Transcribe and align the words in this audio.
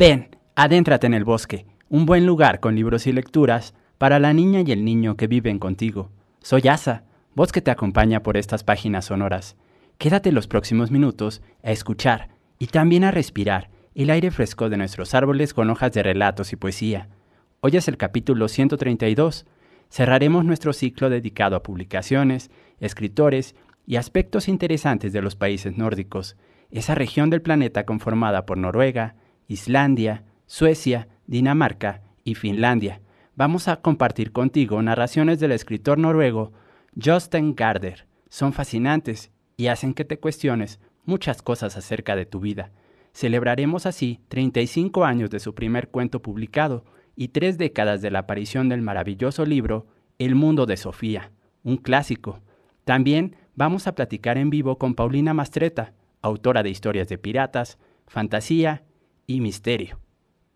Ven, 0.00 0.34
adéntrate 0.56 1.06
en 1.06 1.12
el 1.12 1.24
bosque, 1.24 1.66
un 1.90 2.06
buen 2.06 2.24
lugar 2.24 2.60
con 2.60 2.74
libros 2.74 3.06
y 3.06 3.12
lecturas 3.12 3.74
para 3.98 4.18
la 4.18 4.32
niña 4.32 4.62
y 4.62 4.72
el 4.72 4.82
niño 4.82 5.18
que 5.18 5.26
viven 5.26 5.58
contigo. 5.58 6.10
Soy 6.40 6.66
Asa, 6.68 7.04
voz 7.34 7.52
que 7.52 7.60
te 7.60 7.70
acompaña 7.70 8.22
por 8.22 8.38
estas 8.38 8.64
páginas 8.64 9.04
sonoras. 9.04 9.56
Quédate 9.98 10.32
los 10.32 10.48
próximos 10.48 10.90
minutos 10.90 11.42
a 11.62 11.70
escuchar 11.70 12.30
y 12.58 12.68
también 12.68 13.04
a 13.04 13.10
respirar 13.10 13.68
el 13.94 14.08
aire 14.08 14.30
fresco 14.30 14.70
de 14.70 14.78
nuestros 14.78 15.14
árboles 15.14 15.52
con 15.52 15.68
hojas 15.68 15.92
de 15.92 16.02
relatos 16.02 16.54
y 16.54 16.56
poesía. 16.56 17.10
Hoy 17.60 17.76
es 17.76 17.86
el 17.86 17.98
capítulo 17.98 18.48
132. 18.48 19.44
Cerraremos 19.90 20.46
nuestro 20.46 20.72
ciclo 20.72 21.10
dedicado 21.10 21.56
a 21.56 21.62
publicaciones, 21.62 22.50
escritores 22.78 23.54
y 23.86 23.96
aspectos 23.96 24.48
interesantes 24.48 25.12
de 25.12 25.20
los 25.20 25.36
países 25.36 25.76
nórdicos, 25.76 26.38
esa 26.70 26.94
región 26.94 27.28
del 27.28 27.42
planeta 27.42 27.84
conformada 27.84 28.46
por 28.46 28.56
Noruega, 28.56 29.16
Islandia, 29.50 30.22
Suecia, 30.46 31.08
Dinamarca 31.26 32.02
y 32.22 32.36
Finlandia. 32.36 33.00
Vamos 33.34 33.66
a 33.66 33.80
compartir 33.82 34.30
contigo 34.30 34.80
narraciones 34.80 35.40
del 35.40 35.50
escritor 35.50 35.98
noruego 35.98 36.52
Jostein 36.96 37.56
Garder. 37.56 38.06
Son 38.28 38.52
fascinantes 38.52 39.32
y 39.56 39.66
hacen 39.66 39.92
que 39.92 40.04
te 40.04 40.20
cuestiones 40.20 40.78
muchas 41.04 41.42
cosas 41.42 41.76
acerca 41.76 42.14
de 42.14 42.26
tu 42.26 42.38
vida. 42.38 42.70
Celebraremos 43.12 43.86
así 43.86 44.20
35 44.28 45.04
años 45.04 45.30
de 45.30 45.40
su 45.40 45.52
primer 45.52 45.88
cuento 45.88 46.22
publicado 46.22 46.84
y 47.16 47.28
tres 47.28 47.58
décadas 47.58 48.02
de 48.02 48.12
la 48.12 48.20
aparición 48.20 48.68
del 48.68 48.82
maravilloso 48.82 49.44
libro 49.44 49.88
El 50.20 50.36
mundo 50.36 50.64
de 50.64 50.76
Sofía, 50.76 51.32
un 51.64 51.76
clásico. 51.76 52.38
También 52.84 53.34
vamos 53.56 53.88
a 53.88 53.96
platicar 53.96 54.38
en 54.38 54.48
vivo 54.48 54.78
con 54.78 54.94
Paulina 54.94 55.34
Mastreta, 55.34 55.92
autora 56.22 56.62
de 56.62 56.70
historias 56.70 57.08
de 57.08 57.18
piratas, 57.18 57.78
fantasía 58.06 58.84
y 59.30 59.40
misterio. 59.40 60.00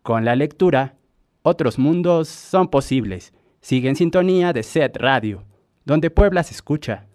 Con 0.01 0.25
la 0.25 0.35
lectura, 0.35 0.97
otros 1.43 1.79
mundos 1.79 2.27
son 2.27 2.67
posibles. 2.67 3.33
Sigue 3.61 3.87
en 3.87 3.95
sintonía 3.95 4.51
de 4.51 4.63
Set 4.63 4.97
Radio, 4.97 5.45
donde 5.85 6.11
Puebla 6.11 6.43
se 6.43 6.53
escucha. 6.53 7.07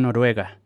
Noruega. 0.00 0.58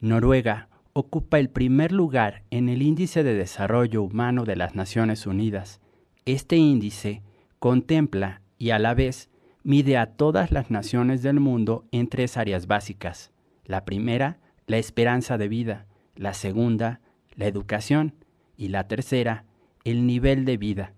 Noruega 0.00 0.68
ocupa 0.92 1.38
el 1.38 1.50
primer 1.50 1.92
lugar 1.92 2.44
en 2.50 2.68
el 2.68 2.82
Índice 2.82 3.22
de 3.22 3.34
Desarrollo 3.34 4.02
Humano 4.02 4.44
de 4.44 4.56
las 4.56 4.74
Naciones 4.74 5.26
Unidas. 5.26 5.80
Este 6.24 6.56
índice 6.56 7.22
contempla 7.58 8.42
y 8.58 8.70
a 8.70 8.78
la 8.78 8.94
vez 8.94 9.30
mide 9.62 9.96
a 9.96 10.06
todas 10.06 10.50
las 10.50 10.70
naciones 10.70 11.22
del 11.22 11.40
mundo 11.40 11.84
en 11.92 12.08
tres 12.08 12.36
áreas 12.36 12.66
básicas. 12.66 13.32
La 13.64 13.84
primera, 13.84 14.38
la 14.66 14.78
esperanza 14.78 15.38
de 15.38 15.48
vida. 15.48 15.86
La 16.16 16.34
segunda, 16.34 17.00
la 17.34 17.46
educación. 17.46 18.14
Y 18.56 18.68
la 18.68 18.88
tercera, 18.88 19.44
el 19.84 20.06
nivel 20.06 20.44
de 20.44 20.56
vida. 20.56 20.94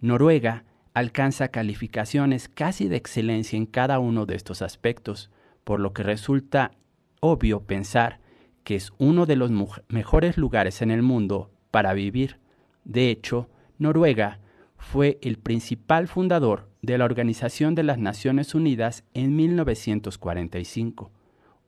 Noruega 0.00 0.64
alcanza 0.94 1.48
calificaciones 1.48 2.48
casi 2.48 2.88
de 2.88 2.96
excelencia 2.96 3.56
en 3.56 3.66
cada 3.66 3.98
uno 3.98 4.26
de 4.26 4.34
estos 4.34 4.62
aspectos, 4.62 5.30
por 5.62 5.78
lo 5.78 5.92
que 5.92 6.02
resulta 6.02 6.72
obvio 7.20 7.62
pensar 7.62 8.20
que 8.64 8.74
es 8.74 8.92
uno 8.98 9.26
de 9.26 9.36
los 9.36 9.50
mejores 9.88 10.36
lugares 10.36 10.82
en 10.82 10.90
el 10.90 11.02
mundo 11.02 11.50
para 11.70 11.94
vivir. 11.94 12.38
De 12.84 13.10
hecho, 13.10 13.48
Noruega 13.78 14.40
fue 14.76 15.18
el 15.22 15.38
principal 15.38 16.08
fundador 16.08 16.68
de 16.82 16.98
la 16.98 17.04
Organización 17.04 17.74
de 17.74 17.82
las 17.82 17.98
Naciones 17.98 18.54
Unidas 18.54 19.04
en 19.14 19.36
1945. 19.36 21.10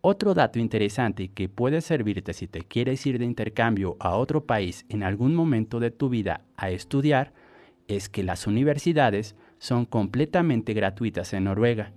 Otro 0.00 0.34
dato 0.34 0.58
interesante 0.58 1.28
que 1.28 1.48
puede 1.48 1.80
servirte 1.80 2.32
si 2.32 2.46
te 2.46 2.62
quieres 2.62 3.04
ir 3.06 3.18
de 3.18 3.24
intercambio 3.24 3.96
a 3.98 4.16
otro 4.16 4.44
país 4.46 4.86
en 4.88 5.02
algún 5.02 5.34
momento 5.34 5.80
de 5.80 5.90
tu 5.90 6.08
vida 6.08 6.42
a 6.56 6.70
estudiar 6.70 7.32
es 7.88 8.08
que 8.08 8.22
las 8.22 8.46
universidades 8.46 9.34
son 9.58 9.86
completamente 9.86 10.72
gratuitas 10.72 11.32
en 11.32 11.44
Noruega. 11.44 11.92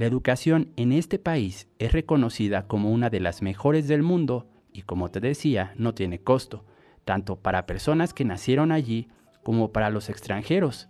La 0.00 0.06
educación 0.06 0.72
en 0.76 0.92
este 0.92 1.18
país 1.18 1.68
es 1.78 1.92
reconocida 1.92 2.66
como 2.66 2.90
una 2.90 3.10
de 3.10 3.20
las 3.20 3.42
mejores 3.42 3.86
del 3.86 4.02
mundo 4.02 4.48
y 4.72 4.80
como 4.80 5.10
te 5.10 5.20
decía, 5.20 5.74
no 5.76 5.92
tiene 5.92 6.20
costo, 6.20 6.64
tanto 7.04 7.36
para 7.36 7.66
personas 7.66 8.14
que 8.14 8.24
nacieron 8.24 8.72
allí 8.72 9.08
como 9.42 9.72
para 9.72 9.90
los 9.90 10.08
extranjeros. 10.08 10.88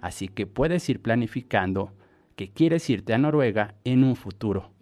Así 0.00 0.26
que 0.26 0.48
puedes 0.48 0.88
ir 0.88 1.00
planificando 1.00 1.94
que 2.34 2.50
quieres 2.50 2.90
irte 2.90 3.14
a 3.14 3.18
Noruega 3.18 3.76
en 3.84 4.02
un 4.02 4.16
futuro. 4.16 4.72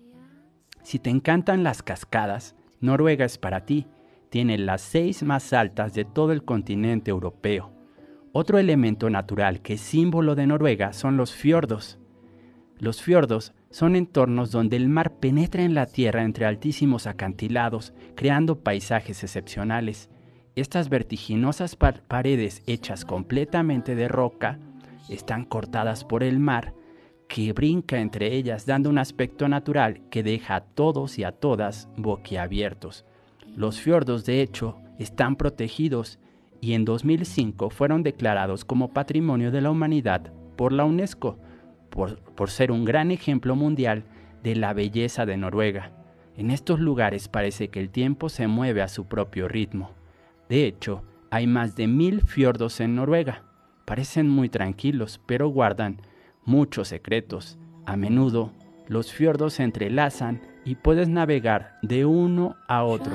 Si 0.82 0.98
te 0.98 1.10
encantan 1.10 1.62
las 1.62 1.82
cascadas, 1.82 2.56
Noruega 2.80 3.26
es 3.26 3.36
para 3.36 3.66
ti. 3.66 3.86
Tiene 4.30 4.56
las 4.56 4.80
seis 4.80 5.22
más 5.22 5.52
altas 5.52 5.92
de 5.92 6.06
todo 6.06 6.32
el 6.32 6.42
continente 6.42 7.10
europeo. 7.10 7.70
Otro 8.32 8.56
elemento 8.56 9.10
natural 9.10 9.60
que 9.60 9.74
es 9.74 9.82
símbolo 9.82 10.34
de 10.34 10.46
Noruega 10.46 10.94
son 10.94 11.18
los 11.18 11.34
fiordos. 11.34 11.98
Los 12.78 13.02
fiordos 13.02 13.52
son 13.70 13.96
entornos 13.96 14.50
donde 14.50 14.76
el 14.76 14.88
mar 14.88 15.16
penetra 15.18 15.62
en 15.62 15.74
la 15.74 15.86
tierra 15.86 16.24
entre 16.24 16.46
altísimos 16.46 17.06
acantilados, 17.06 17.92
creando 18.14 18.60
paisajes 18.60 19.22
excepcionales. 19.22 20.08
Estas 20.56 20.88
vertiginosas 20.88 21.76
paredes 21.76 22.62
hechas 22.66 23.04
completamente 23.04 23.94
de 23.94 24.08
roca 24.08 24.58
están 25.08 25.44
cortadas 25.44 26.04
por 26.04 26.22
el 26.22 26.38
mar, 26.38 26.74
que 27.28 27.52
brinca 27.52 28.00
entre 28.00 28.34
ellas 28.34 28.64
dando 28.64 28.88
un 28.88 28.98
aspecto 28.98 29.48
natural 29.48 30.00
que 30.10 30.22
deja 30.22 30.56
a 30.56 30.60
todos 30.62 31.18
y 31.18 31.24
a 31.24 31.32
todas 31.32 31.88
boquiabiertos. 31.96 33.04
Los 33.54 33.80
fiordos, 33.80 34.24
de 34.24 34.40
hecho, 34.40 34.78
están 34.98 35.36
protegidos 35.36 36.18
y 36.60 36.72
en 36.72 36.84
2005 36.84 37.70
fueron 37.70 38.02
declarados 38.02 38.64
como 38.64 38.92
Patrimonio 38.92 39.50
de 39.50 39.60
la 39.60 39.70
Humanidad 39.70 40.32
por 40.56 40.72
la 40.72 40.84
UNESCO, 40.84 41.38
por, 41.90 42.50
ser 42.50 42.70
un 42.70 42.84
gran 42.84 43.10
ejemplo 43.10 43.56
mundial 43.56 44.04
de 44.42 44.56
la 44.56 44.72
belleza 44.72 45.26
de 45.26 45.36
Noruega. 45.36 45.92
En 46.36 46.50
estos 46.50 46.80
lugares 46.80 47.28
parece 47.28 47.68
que 47.68 47.80
el 47.80 47.90
tiempo 47.90 48.28
se 48.28 48.46
mueve 48.46 48.82
a 48.82 48.88
su 48.88 49.06
propio 49.06 49.48
ritmo. 49.48 49.90
De 50.48 50.66
hecho, 50.66 51.02
hay 51.30 51.46
más 51.46 51.76
de 51.76 51.86
mil 51.86 52.22
fiordos 52.22 52.80
en 52.80 52.94
Noruega. 52.94 53.42
Parecen 53.84 54.28
muy 54.28 54.48
tranquilos, 54.48 55.20
pero 55.26 55.48
guardan 55.48 56.00
muchos 56.44 56.88
secretos. 56.88 57.58
A 57.84 57.96
menudo, 57.96 58.52
los 58.86 59.12
fiordos 59.12 59.54
se 59.54 59.64
entrelazan 59.64 60.40
y 60.64 60.76
puedes 60.76 61.08
navegar 61.08 61.78
de 61.82 62.04
uno 62.04 62.56
a 62.68 62.84
otro. 62.84 63.12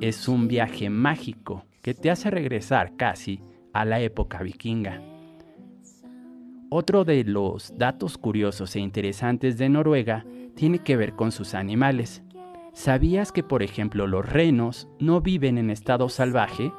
Es 0.00 0.28
un 0.28 0.48
viaje 0.48 0.90
mágico 0.90 1.64
que 1.80 1.94
te 1.94 2.10
hace 2.10 2.30
regresar 2.30 2.96
casi 2.96 3.40
a 3.72 3.84
la 3.84 4.00
época 4.00 4.42
vikinga. 4.42 5.11
Otro 6.74 7.04
de 7.04 7.22
los 7.24 7.76
datos 7.76 8.16
curiosos 8.16 8.76
e 8.76 8.80
interesantes 8.80 9.58
de 9.58 9.68
Noruega 9.68 10.24
tiene 10.54 10.78
que 10.78 10.96
ver 10.96 11.12
con 11.12 11.30
sus 11.30 11.52
animales. 11.52 12.22
¿Sabías 12.72 13.30
que, 13.30 13.42
por 13.42 13.62
ejemplo, 13.62 14.06
los 14.06 14.26
renos 14.26 14.88
no 14.98 15.20
viven 15.20 15.58
en 15.58 15.68
estado 15.68 16.08
salvaje? 16.08 16.72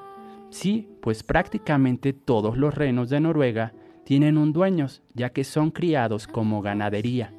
Sí, 0.49 0.89
pues 0.99 1.21
prácticamente 1.21 2.11
todos 2.11 2.57
los 2.57 2.73
renos 2.73 3.11
de 3.11 3.19
Noruega 3.19 3.73
tienen 4.03 4.39
un 4.39 4.51
dueño, 4.51 4.87
ya 5.13 5.29
que 5.29 5.43
son 5.43 5.69
criados 5.69 6.25
como 6.25 6.63
ganadería. 6.63 7.31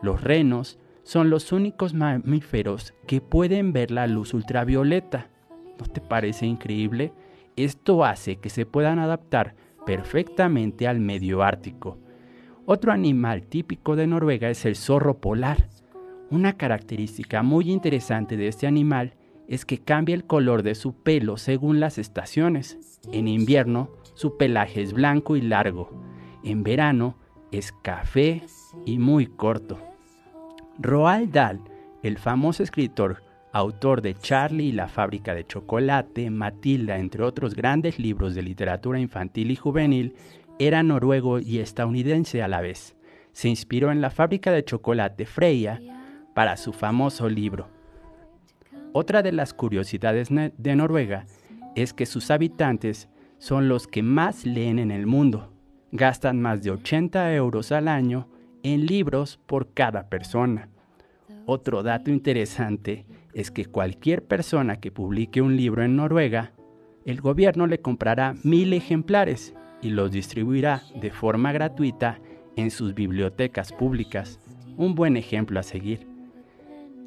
Los 0.00 0.20
renos 0.20 0.78
son 1.02 1.28
los 1.28 1.50
únicos 1.50 1.92
mamíferos 1.92 2.94
que 3.08 3.20
pueden 3.20 3.72
ver 3.72 3.90
la 3.90 4.06
luz 4.06 4.32
ultravioleta. 4.32 5.28
¿No 5.76 5.86
te 5.86 6.00
parece 6.00 6.46
increíble? 6.46 7.12
Esto 7.56 8.04
hace 8.04 8.36
que 8.36 8.48
se 8.48 8.64
puedan 8.64 9.00
adaptar 9.00 9.56
perfectamente 9.86 10.86
al 10.86 11.00
medio 11.00 11.42
ártico. 11.42 11.98
Otro 12.66 12.92
animal 12.92 13.44
típico 13.44 13.96
de 13.96 14.06
Noruega 14.06 14.50
es 14.50 14.66
el 14.66 14.76
zorro 14.76 15.20
polar. 15.20 15.70
Una 16.30 16.56
característica 16.58 17.42
muy 17.42 17.70
interesante 17.70 18.36
de 18.36 18.48
este 18.48 18.66
animal 18.66 19.14
es 19.48 19.64
que 19.64 19.78
cambia 19.78 20.14
el 20.16 20.26
color 20.26 20.64
de 20.64 20.74
su 20.74 20.92
pelo 20.92 21.36
según 21.36 21.78
las 21.78 21.98
estaciones. 21.98 23.00
En 23.12 23.28
invierno, 23.28 23.90
su 24.14 24.36
pelaje 24.36 24.82
es 24.82 24.92
blanco 24.92 25.36
y 25.36 25.40
largo. 25.40 25.90
En 26.42 26.64
verano, 26.64 27.16
es 27.52 27.70
café 27.70 28.42
y 28.84 28.98
muy 28.98 29.26
corto. 29.26 29.78
Roald 30.78 31.32
Dahl, 31.32 31.60
el 32.02 32.18
famoso 32.18 32.64
escritor 32.64 33.22
autor 33.56 34.02
de 34.02 34.14
Charlie 34.14 34.66
y 34.66 34.72
la 34.72 34.86
fábrica 34.86 35.34
de 35.34 35.46
chocolate, 35.46 36.30
Matilda, 36.30 36.98
entre 36.98 37.22
otros 37.22 37.54
grandes 37.54 37.98
libros 37.98 38.34
de 38.34 38.42
literatura 38.42 39.00
infantil 39.00 39.50
y 39.50 39.56
juvenil, 39.56 40.14
era 40.58 40.82
noruego 40.82 41.38
y 41.38 41.58
estadounidense 41.58 42.42
a 42.42 42.48
la 42.48 42.60
vez. 42.60 42.96
Se 43.32 43.48
inspiró 43.48 43.90
en 43.90 44.00
la 44.00 44.10
fábrica 44.10 44.50
de 44.50 44.64
chocolate 44.64 45.24
Freya 45.24 45.80
para 46.34 46.56
su 46.56 46.72
famoso 46.72 47.28
libro. 47.28 47.68
Otra 48.92 49.22
de 49.22 49.32
las 49.32 49.54
curiosidades 49.54 50.28
de 50.30 50.76
Noruega 50.76 51.26
es 51.74 51.92
que 51.92 52.06
sus 52.06 52.30
habitantes 52.30 53.08
son 53.38 53.68
los 53.68 53.86
que 53.86 54.02
más 54.02 54.46
leen 54.46 54.78
en 54.78 54.90
el 54.90 55.06
mundo. 55.06 55.52
Gastan 55.92 56.40
más 56.40 56.62
de 56.62 56.70
80 56.70 57.34
euros 57.34 57.72
al 57.72 57.88
año 57.88 58.28
en 58.62 58.86
libros 58.86 59.38
por 59.46 59.72
cada 59.72 60.08
persona. 60.08 60.68
Otro 61.46 61.82
dato 61.82 62.10
interesante 62.10 63.06
es 63.36 63.50
que 63.50 63.66
cualquier 63.66 64.24
persona 64.24 64.80
que 64.80 64.90
publique 64.90 65.42
un 65.42 65.58
libro 65.58 65.84
en 65.84 65.94
Noruega, 65.94 66.52
el 67.04 67.20
gobierno 67.20 67.66
le 67.66 67.82
comprará 67.82 68.34
mil 68.42 68.72
ejemplares 68.72 69.52
y 69.82 69.90
los 69.90 70.10
distribuirá 70.10 70.82
de 70.98 71.10
forma 71.10 71.52
gratuita 71.52 72.18
en 72.56 72.70
sus 72.70 72.94
bibliotecas 72.94 73.74
públicas. 73.74 74.40
Un 74.78 74.94
buen 74.94 75.18
ejemplo 75.18 75.60
a 75.60 75.62
seguir. 75.62 76.06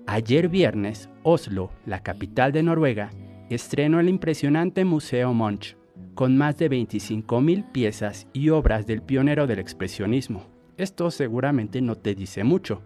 Ayer 0.06 0.50
viernes, 0.50 1.10
Oslo, 1.24 1.72
la 1.88 2.04
capital 2.04 2.52
de 2.52 2.62
Noruega, 2.62 3.10
estrenó 3.50 4.00
el 4.00 4.08
impresionante 4.08 4.86
Museo 4.86 5.34
Munch, 5.34 5.78
con 6.14 6.38
más 6.38 6.60
de 6.60 6.70
25.000 6.70 7.72
piezas 7.72 8.28
y 8.34 8.50
obras 8.50 8.86
del 8.86 9.02
pionero 9.02 9.48
del 9.48 9.58
expresionismo. 9.58 10.46
Esto 10.78 11.10
seguramente 11.10 11.82
no 11.82 11.96
te 11.96 12.14
dice 12.14 12.44
mucho, 12.44 12.84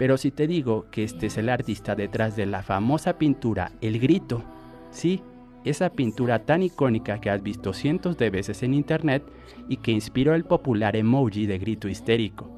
pero 0.00 0.16
si 0.16 0.30
te 0.30 0.46
digo 0.46 0.86
que 0.90 1.04
este 1.04 1.26
es 1.26 1.36
el 1.36 1.50
artista 1.50 1.94
detrás 1.94 2.34
de 2.34 2.46
la 2.46 2.62
famosa 2.62 3.18
pintura 3.18 3.72
El 3.82 3.98
Grito, 4.00 4.42
sí, 4.90 5.22
esa 5.62 5.90
pintura 5.90 6.38
tan 6.46 6.62
icónica 6.62 7.20
que 7.20 7.28
has 7.28 7.42
visto 7.42 7.74
cientos 7.74 8.16
de 8.16 8.30
veces 8.30 8.62
en 8.62 8.72
internet 8.72 9.22
y 9.68 9.76
que 9.76 9.92
inspiró 9.92 10.34
el 10.34 10.44
popular 10.44 10.96
emoji 10.96 11.44
de 11.44 11.58
grito 11.58 11.86
histérico. 11.86 12.50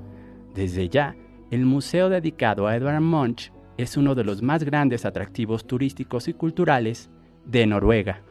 Desde 0.55 0.89
ya, 0.89 1.17
el 1.51 1.67
museo 1.67 2.11
dedicado 2.11 2.69
a 2.69 2.77
Edvard 2.77 3.01
Munch 3.01 3.53
es 3.77 3.97
uno 3.97 4.15
de 4.15 4.23
los 4.23 4.41
más 4.41 4.63
grandes 4.63 5.05
atractivos 5.05 5.67
turísticos 5.67 6.29
y 6.29 6.35
culturales 6.35 7.11
de 7.45 7.67
Noruega. 7.67 8.23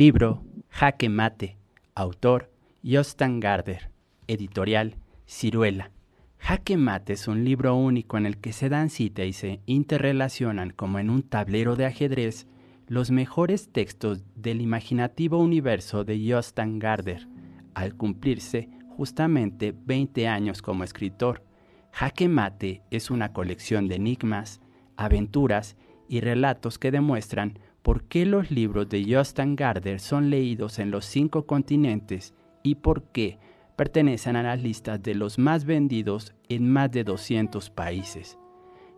Libro 0.00 0.42
Jaque 0.70 1.10
Mate. 1.10 1.58
Autor 1.94 2.50
Jostan 2.82 3.38
Garder. 3.38 3.90
Editorial 4.28 4.96
Ciruela. 5.26 5.90
Jaque 6.38 6.78
Mate 6.78 7.12
es 7.12 7.28
un 7.28 7.44
libro 7.44 7.74
único 7.74 8.16
en 8.16 8.24
el 8.24 8.38
que 8.38 8.54
se 8.54 8.70
dan 8.70 8.88
cita 8.88 9.26
y 9.26 9.34
se 9.34 9.60
interrelacionan 9.66 10.70
como 10.70 11.00
en 11.00 11.10
un 11.10 11.22
tablero 11.22 11.76
de 11.76 11.84
ajedrez 11.84 12.46
los 12.86 13.10
mejores 13.10 13.70
textos 13.72 14.24
del 14.34 14.62
imaginativo 14.62 15.36
universo 15.36 16.02
de 16.02 16.32
Jostan 16.32 16.78
Garder, 16.78 17.28
al 17.74 17.94
cumplirse 17.94 18.70
justamente 18.96 19.74
20 19.84 20.28
años 20.28 20.62
como 20.62 20.82
escritor. 20.82 21.44
Jaque 21.92 22.26
Mate 22.26 22.84
es 22.90 23.10
una 23.10 23.34
colección 23.34 23.86
de 23.86 23.96
enigmas, 23.96 24.62
aventuras 24.96 25.76
y 26.08 26.20
relatos 26.20 26.78
que 26.78 26.90
demuestran 26.90 27.58
por 27.82 28.04
qué 28.04 28.26
los 28.26 28.50
libros 28.50 28.88
de 28.88 29.04
Jostan 29.08 29.56
Garder 29.56 30.00
son 30.00 30.30
leídos 30.30 30.78
en 30.78 30.90
los 30.90 31.04
cinco 31.06 31.46
continentes 31.46 32.34
y 32.62 32.76
por 32.76 33.04
qué 33.04 33.38
pertenecen 33.76 34.36
a 34.36 34.42
las 34.42 34.62
listas 34.62 35.02
de 35.02 35.14
los 35.14 35.38
más 35.38 35.64
vendidos 35.64 36.34
en 36.48 36.70
más 36.70 36.90
de 36.90 37.04
200 37.04 37.70
países. 37.70 38.38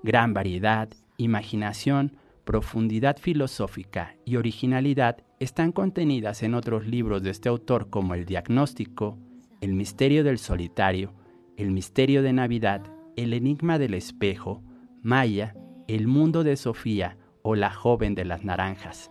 Gran 0.02 0.34
variedad, 0.34 0.88
imaginación, 1.16 2.16
profundidad 2.44 3.18
filosófica 3.18 4.16
y 4.24 4.34
originalidad 4.34 5.18
están 5.38 5.70
contenidas 5.70 6.42
en 6.42 6.54
otros 6.54 6.86
libros 6.86 7.22
de 7.22 7.30
este 7.30 7.48
autor 7.48 7.88
como 7.88 8.14
El 8.14 8.24
Diagnóstico, 8.24 9.16
El 9.60 9.74
Misterio 9.74 10.24
del 10.24 10.38
Solitario, 10.38 11.14
El 11.56 11.70
Misterio 11.70 12.22
de 12.22 12.32
Navidad, 12.32 12.82
El 13.16 13.32
Enigma 13.32 13.78
del 13.78 13.94
Espejo, 13.94 14.64
Maya, 15.02 15.54
El 15.86 16.08
Mundo 16.08 16.42
de 16.42 16.56
Sofía 16.56 17.16
o 17.42 17.54
La 17.54 17.70
Joven 17.70 18.14
de 18.14 18.24
las 18.24 18.44
Naranjas. 18.44 19.10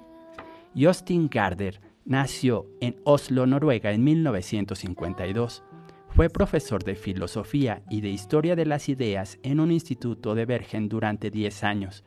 Justin 0.75 1.29
Garder 1.29 1.79
Nació 2.05 2.65
en 2.81 2.95
Oslo, 3.03 3.45
Noruega, 3.45 3.91
en 3.91 4.03
1952. 4.03 5.63
Fue 6.09 6.29
profesor 6.29 6.83
de 6.83 6.95
filosofía 6.95 7.83
y 7.91 8.01
de 8.01 8.09
historia 8.09 8.55
de 8.55 8.65
las 8.65 8.89
ideas 8.89 9.37
en 9.43 9.59
un 9.59 9.71
instituto 9.71 10.33
de 10.33 10.45
Bergen 10.45 10.89
durante 10.89 11.29
10 11.29 11.63
años. 11.63 12.03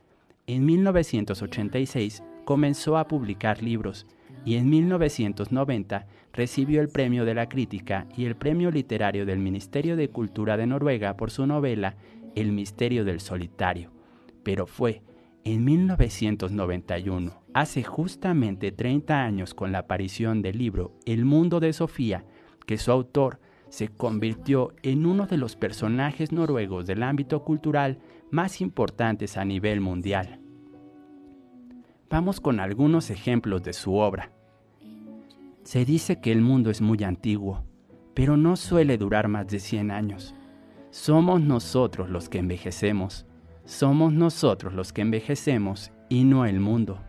En 0.48 0.66
1986 0.66 2.24
comenzó 2.44 2.98
a 2.98 3.06
publicar 3.06 3.62
libros 3.62 4.04
y 4.44 4.56
en 4.56 4.68
1990 4.68 6.06
recibió 6.32 6.80
el 6.80 6.88
Premio 6.88 7.24
de 7.24 7.34
la 7.34 7.48
Crítica 7.48 8.08
y 8.16 8.24
el 8.24 8.34
Premio 8.34 8.72
Literario 8.72 9.24
del 9.24 9.38
Ministerio 9.38 9.94
de 9.94 10.10
Cultura 10.10 10.56
de 10.56 10.66
Noruega 10.66 11.16
por 11.16 11.30
su 11.30 11.46
novela 11.46 11.94
El 12.34 12.50
Misterio 12.50 13.04
del 13.04 13.20
Solitario. 13.20 13.92
Pero 14.42 14.66
fue 14.66 15.02
en 15.44 15.64
1991, 15.64 17.42
hace 17.52 17.82
justamente 17.82 18.72
30 18.72 19.22
años 19.22 19.52
con 19.52 19.72
la 19.72 19.80
aparición 19.80 20.40
del 20.40 20.58
libro 20.58 20.92
El 21.04 21.26
mundo 21.26 21.60
de 21.60 21.72
Sofía, 21.74 22.24
que 22.66 22.78
su 22.78 22.90
autor 22.90 23.40
se 23.68 23.88
convirtió 23.88 24.72
en 24.82 25.04
uno 25.04 25.26
de 25.26 25.36
los 25.36 25.56
personajes 25.56 26.32
noruegos 26.32 26.86
del 26.86 27.02
ámbito 27.02 27.44
cultural 27.44 27.98
más 28.30 28.60
importantes 28.62 29.36
a 29.36 29.44
nivel 29.44 29.80
mundial. 29.80 30.40
Vamos 32.08 32.40
con 32.40 32.58
algunos 32.58 33.10
ejemplos 33.10 33.62
de 33.62 33.74
su 33.74 33.96
obra. 33.96 34.30
Se 35.62 35.84
dice 35.84 36.20
que 36.20 36.32
el 36.32 36.40
mundo 36.40 36.70
es 36.70 36.80
muy 36.80 37.02
antiguo, 37.04 37.64
pero 38.14 38.36
no 38.36 38.56
suele 38.56 38.96
durar 38.96 39.28
más 39.28 39.48
de 39.48 39.60
100 39.60 39.90
años. 39.90 40.34
Somos 40.90 41.40
nosotros 41.40 42.08
los 42.08 42.28
que 42.28 42.38
envejecemos 42.38 43.26
somos 43.64 44.12
nosotros 44.12 44.74
los 44.74 44.92
que 44.92 45.02
envejecemos 45.02 45.92
y 46.08 46.24
no 46.24 46.44
el 46.44 46.60
mundo. 46.60 47.00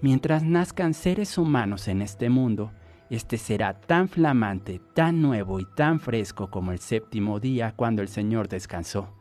Mientras 0.00 0.42
nazcan 0.42 0.94
seres 0.94 1.38
humanos 1.38 1.88
en 1.88 2.02
este 2.02 2.28
mundo, 2.30 2.72
este 3.10 3.38
será 3.38 3.80
tan 3.80 4.08
flamante, 4.08 4.80
tan 4.94 5.22
nuevo 5.22 5.60
y 5.60 5.66
tan 5.76 6.00
fresco 6.00 6.50
como 6.50 6.72
el 6.72 6.78
séptimo 6.78 7.38
día 7.38 7.74
cuando 7.76 8.02
el 8.02 8.08
Señor 8.08 8.48
descansó. 8.48 9.14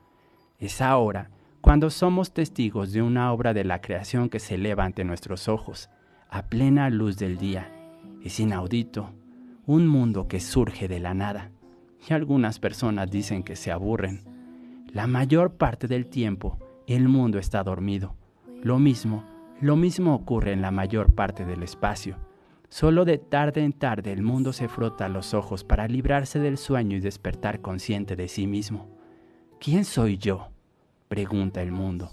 Es 0.58 0.82
ahora 0.82 1.30
cuando 1.62 1.90
somos 1.90 2.34
testigos 2.34 2.92
de 2.92 3.02
una 3.02 3.32
obra 3.32 3.54
de 3.54 3.64
la 3.64 3.82
creación 3.82 4.30
que 4.30 4.40
se 4.40 4.56
eleva 4.56 4.84
ante 4.84 5.04
nuestros 5.04 5.48
ojos, 5.48 5.90
a 6.30 6.44
plena 6.44 6.90
luz 6.90 7.18
del 7.18 7.38
día. 7.38 7.72
Es 8.22 8.40
inaudito, 8.40 9.14
un 9.66 9.88
mundo 9.88 10.28
que 10.28 10.40
surge 10.40 10.88
de 10.88 11.00
la 11.00 11.14
nada. 11.14 11.52
Y 12.10 12.14
algunas 12.14 12.60
personas 12.60 13.10
dicen 13.10 13.44
que 13.44 13.56
se 13.56 13.72
aburren 13.72 14.24
la 14.94 15.08
mayor 15.08 15.56
parte 15.56 15.88
del 15.88 16.06
tiempo 16.06 16.60
el 16.86 17.10
mundo 17.10 17.40
está 17.40 17.64
dormido. 17.64 18.16
Lo 18.62 18.78
mismo, 18.78 19.24
lo 19.60 19.76
mismo 19.76 20.14
ocurre 20.14 20.54
en 20.54 20.62
la 20.62 20.70
mayor 20.70 21.16
parte 21.16 21.46
del 21.46 21.64
espacio. 21.64 22.18
Solo 22.70 23.04
de 23.04 23.18
tarde 23.18 23.64
en 23.64 23.74
tarde 23.74 24.12
el 24.12 24.22
mundo 24.22 24.54
se 24.54 24.68
frota 24.68 25.10
los 25.10 25.34
ojos 25.34 25.64
para 25.64 25.88
librarse 25.88 26.40
del 26.40 26.58
sueño 26.58 26.96
y 26.96 27.00
despertar 27.00 27.60
consciente 27.62 28.16
de 28.16 28.28
sí 28.28 28.46
mismo. 28.46 28.88
¿Quién 29.60 29.84
soy 29.84 30.18
yo? 30.18 30.50
pregunta 31.08 31.64
el 31.64 31.72
mundo. 31.72 32.12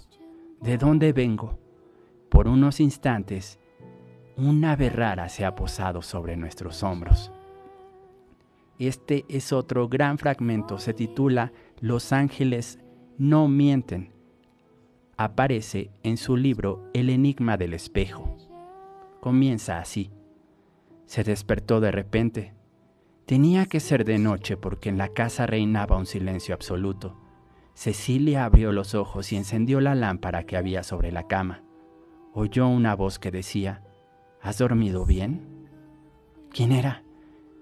¿De 0.59 0.77
dónde 0.77 1.13
vengo? 1.13 1.59
Por 2.29 2.47
unos 2.47 2.79
instantes, 2.79 3.59
una 4.37 4.71
ave 4.71 4.89
rara 4.89 5.29
se 5.29 5.45
ha 5.45 5.53
posado 5.53 6.01
sobre 6.01 6.35
nuestros 6.35 6.81
hombros. 6.81 7.31
Este 8.79 9.25
es 9.29 9.53
otro 9.53 9.87
gran 9.87 10.17
fragmento, 10.17 10.79
se 10.79 10.95
titula 10.95 11.51
Los 11.81 12.13
ángeles 12.13 12.77
no 13.17 13.47
mienten. 13.47 14.13
Aparece 15.17 15.89
en 16.03 16.17
su 16.17 16.37
libro 16.37 16.87
El 16.93 17.09
enigma 17.09 17.57
del 17.57 17.73
espejo. 17.73 18.37
Comienza 19.19 19.79
así. 19.79 20.11
Se 21.07 21.23
despertó 21.23 21.79
de 21.79 21.89
repente. 21.89 22.53
Tenía 23.25 23.65
que 23.65 23.79
ser 23.79 24.05
de 24.05 24.19
noche 24.19 24.57
porque 24.57 24.89
en 24.89 24.99
la 24.99 25.07
casa 25.07 25.47
reinaba 25.47 25.97
un 25.97 26.05
silencio 26.05 26.53
absoluto. 26.53 27.19
Cecilia 27.73 28.45
abrió 28.45 28.71
los 28.71 28.93
ojos 28.93 29.31
y 29.31 29.37
encendió 29.37 29.81
la 29.81 29.95
lámpara 29.95 30.43
que 30.43 30.57
había 30.57 30.83
sobre 30.83 31.11
la 31.11 31.25
cama. 31.25 31.63
Oyó 32.31 32.67
una 32.67 32.95
voz 32.95 33.17
que 33.17 33.31
decía, 33.31 33.81
¿Has 34.39 34.59
dormido 34.59 35.03
bien? 35.03 35.67
¿Quién 36.51 36.73
era? 36.73 37.03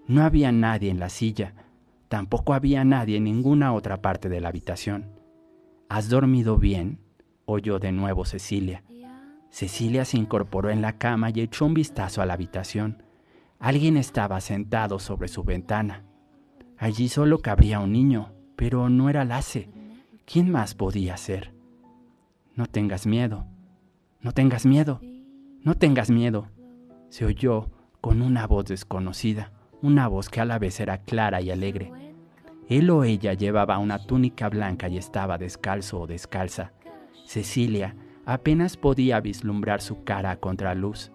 No 0.08 0.24
había 0.24 0.52
nadie 0.52 0.90
en 0.90 1.00
la 1.00 1.08
silla, 1.08 1.54
tampoco 2.10 2.54
había 2.54 2.84
nadie 2.84 3.18
en 3.18 3.24
ninguna 3.24 3.72
otra 3.72 4.02
parte 4.02 4.28
de 4.28 4.42
la 4.42 4.50
habitación. 4.50 5.06
¿Has 5.88 6.10
dormido 6.10 6.58
bien? 6.58 7.00
oyó 7.46 7.80
de 7.80 7.92
nuevo 7.92 8.26
Cecilia. 8.26 8.84
Cecilia 9.50 10.06
se 10.06 10.18
incorporó 10.18 10.70
en 10.70 10.82
la 10.82 10.98
cama 10.98 11.30
y 11.30 11.40
echó 11.42 11.66
un 11.66 11.74
vistazo 11.74 12.22
a 12.22 12.26
la 12.26 12.34
habitación. 12.34 13.04
Alguien 13.60 13.98
estaba 13.98 14.42
sentado 14.42 15.00
sobre 15.00 15.28
su 15.28 15.44
ventana. 15.44 16.04
Allí 16.78 17.10
solo 17.10 17.40
cabría 17.40 17.80
un 17.80 17.92
niño, 17.92 18.32
pero 18.56 18.90
no 18.90 19.10
era 19.10 19.26
Lace. 19.26 19.70
¿Quién 20.26 20.52
más 20.52 20.76
podía 20.76 21.18
ser? 21.18 21.54
No 22.56 22.68
tengas 22.68 23.08
miedo, 23.08 23.46
no 24.22 24.32
tengas 24.32 24.66
miedo, 24.66 25.00
no 25.64 25.76
tengas 25.76 26.10
miedo, 26.10 26.50
se 27.10 27.26
oyó 27.26 27.70
con 28.02 28.22
una 28.22 28.46
voz 28.46 28.66
desconocida 28.66 29.52
una 29.82 30.08
voz 30.08 30.30
que 30.30 30.42
a 30.42 30.46
la 30.46 30.60
vez 30.60 30.80
era 30.80 31.00
clara 31.00 31.42
y 31.42 31.52
alegre. 31.52 31.92
Él 32.68 32.90
o 32.90 33.04
ella 33.04 33.34
llevaba 33.34 33.80
una 33.80 34.06
túnica 34.06 34.50
blanca 34.50 34.90
y 34.90 34.98
estaba 34.98 35.38
descalzo 35.38 36.02
o 36.02 36.08
descalza. 36.08 36.74
Cecilia 37.26 37.96
apenas 38.26 38.78
podía 38.78 39.20
vislumbrar 39.22 39.82
su 39.82 40.04
cara 40.04 40.40
contra 40.40 40.76
luz. 40.76 41.12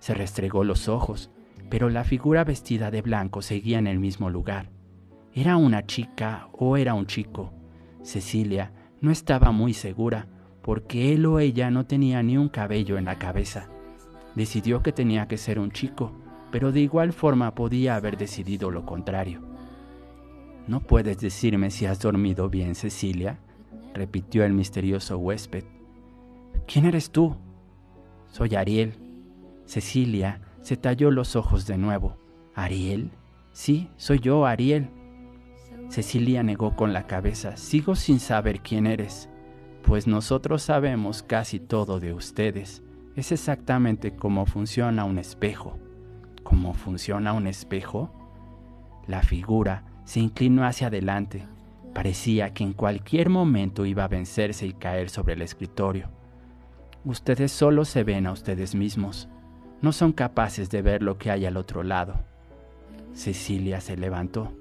Se 0.00 0.14
restregó 0.14 0.64
los 0.64 0.88
ojos, 0.88 1.30
pero 1.70 1.88
la 1.88 2.04
figura 2.04 2.44
vestida 2.44 2.90
de 2.90 3.02
blanco 3.02 3.40
seguía 3.40 3.78
en 3.78 3.86
el 3.86 3.98
mismo 3.98 4.28
lugar. 4.28 4.70
¿Era 5.32 5.56
una 5.56 5.86
chica 5.86 6.48
o 6.52 6.76
era 6.76 6.92
un 6.92 7.06
chico? 7.06 7.54
Cecilia 8.02 8.72
no 9.00 9.10
estaba 9.10 9.52
muy 9.52 9.72
segura, 9.72 10.26
porque 10.60 11.14
él 11.14 11.24
o 11.26 11.38
ella 11.38 11.70
no 11.70 11.86
tenía 11.86 12.22
ni 12.22 12.36
un 12.36 12.48
cabello 12.48 12.98
en 12.98 13.06
la 13.06 13.18
cabeza. 13.18 13.68
Decidió 14.34 14.82
que 14.82 14.92
tenía 14.92 15.26
que 15.26 15.38
ser 15.38 15.58
un 15.58 15.70
chico, 15.70 16.12
pero 16.52 16.70
de 16.70 16.80
igual 16.80 17.12
forma 17.12 17.54
podía 17.54 17.96
haber 17.96 18.18
decidido 18.18 18.70
lo 18.70 18.84
contrario. 18.84 19.40
¿No 20.68 20.80
puedes 20.80 21.18
decirme 21.18 21.70
si 21.70 21.86
has 21.86 21.98
dormido 21.98 22.48
bien, 22.48 22.76
Cecilia? 22.76 23.40
repitió 23.94 24.44
el 24.44 24.52
misterioso 24.52 25.18
huésped. 25.18 25.64
¿Quién 26.66 26.84
eres 26.84 27.10
tú? 27.10 27.36
Soy 28.28 28.54
Ariel. 28.54 28.94
Cecilia 29.64 30.40
se 30.60 30.76
talló 30.76 31.10
los 31.10 31.36
ojos 31.36 31.66
de 31.66 31.78
nuevo. 31.78 32.16
¿Ariel? 32.54 33.10
Sí, 33.52 33.88
soy 33.96 34.20
yo, 34.20 34.46
Ariel. 34.46 34.88
Cecilia 35.88 36.42
negó 36.42 36.76
con 36.76 36.92
la 36.92 37.06
cabeza. 37.06 37.56
Sigo 37.56 37.96
sin 37.96 38.20
saber 38.20 38.60
quién 38.60 38.86
eres, 38.86 39.28
pues 39.82 40.06
nosotros 40.06 40.62
sabemos 40.62 41.22
casi 41.22 41.60
todo 41.60 41.98
de 41.98 42.12
ustedes. 42.12 42.82
Es 43.16 43.32
exactamente 43.32 44.14
como 44.14 44.46
funciona 44.46 45.04
un 45.04 45.18
espejo 45.18 45.78
cómo 46.42 46.74
funciona 46.74 47.32
un 47.32 47.46
espejo? 47.46 48.10
La 49.06 49.22
figura 49.22 49.84
se 50.04 50.20
inclinó 50.20 50.64
hacia 50.64 50.88
adelante. 50.88 51.46
Parecía 51.94 52.54
que 52.54 52.64
en 52.64 52.72
cualquier 52.72 53.28
momento 53.28 53.84
iba 53.86 54.04
a 54.04 54.08
vencerse 54.08 54.66
y 54.66 54.72
caer 54.72 55.10
sobre 55.10 55.34
el 55.34 55.42
escritorio. 55.42 56.08
Ustedes 57.04 57.50
solo 57.52 57.84
se 57.84 58.04
ven 58.04 58.26
a 58.26 58.32
ustedes 58.32 58.74
mismos. 58.74 59.28
no 59.80 59.90
son 59.90 60.12
capaces 60.12 60.70
de 60.70 60.80
ver 60.80 61.02
lo 61.02 61.18
que 61.18 61.32
hay 61.32 61.44
al 61.44 61.56
otro 61.56 61.82
lado. 61.82 62.14
Cecilia 63.14 63.80
se 63.80 63.96
levantó. 63.96 64.52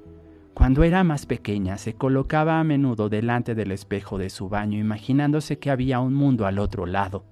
Cuando 0.55 0.83
era 0.83 1.03
más 1.03 1.27
pequeña 1.27 1.77
se 1.77 1.93
colocaba 1.93 2.59
a 2.59 2.63
menudo 2.63 3.07
delante 3.07 3.53
del 3.55 3.71
espejo 3.71 4.17
de 4.17 4.31
su 4.31 4.49
baño 4.49 4.79
imaginándose 4.79 5.59
que 5.59 5.69
había 5.69 5.99
un 5.99 6.15
mundo 6.15 6.45
al 6.45 6.57
otro 6.57 6.87
lado. 6.87 7.23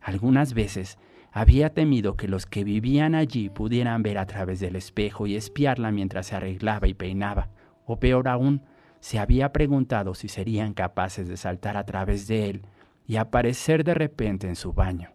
Algunas 0.00 0.54
veces 0.54 0.98
había 1.36 1.74
temido 1.74 2.16
que 2.16 2.28
los 2.28 2.46
que 2.46 2.64
vivían 2.64 3.14
allí 3.14 3.50
pudieran 3.50 4.02
ver 4.02 4.16
a 4.16 4.24
través 4.24 4.58
del 4.58 4.74
espejo 4.74 5.26
y 5.26 5.36
espiarla 5.36 5.90
mientras 5.90 6.28
se 6.28 6.34
arreglaba 6.34 6.88
y 6.88 6.94
peinaba, 6.94 7.50
o 7.84 8.00
peor 8.00 8.26
aún, 8.28 8.62
se 9.00 9.18
había 9.18 9.52
preguntado 9.52 10.14
si 10.14 10.28
serían 10.28 10.72
capaces 10.72 11.28
de 11.28 11.36
saltar 11.36 11.76
a 11.76 11.84
través 11.84 12.26
de 12.26 12.48
él 12.48 12.62
y 13.06 13.16
aparecer 13.16 13.84
de 13.84 13.92
repente 13.92 14.48
en 14.48 14.56
su 14.56 14.72
baño. 14.72 15.12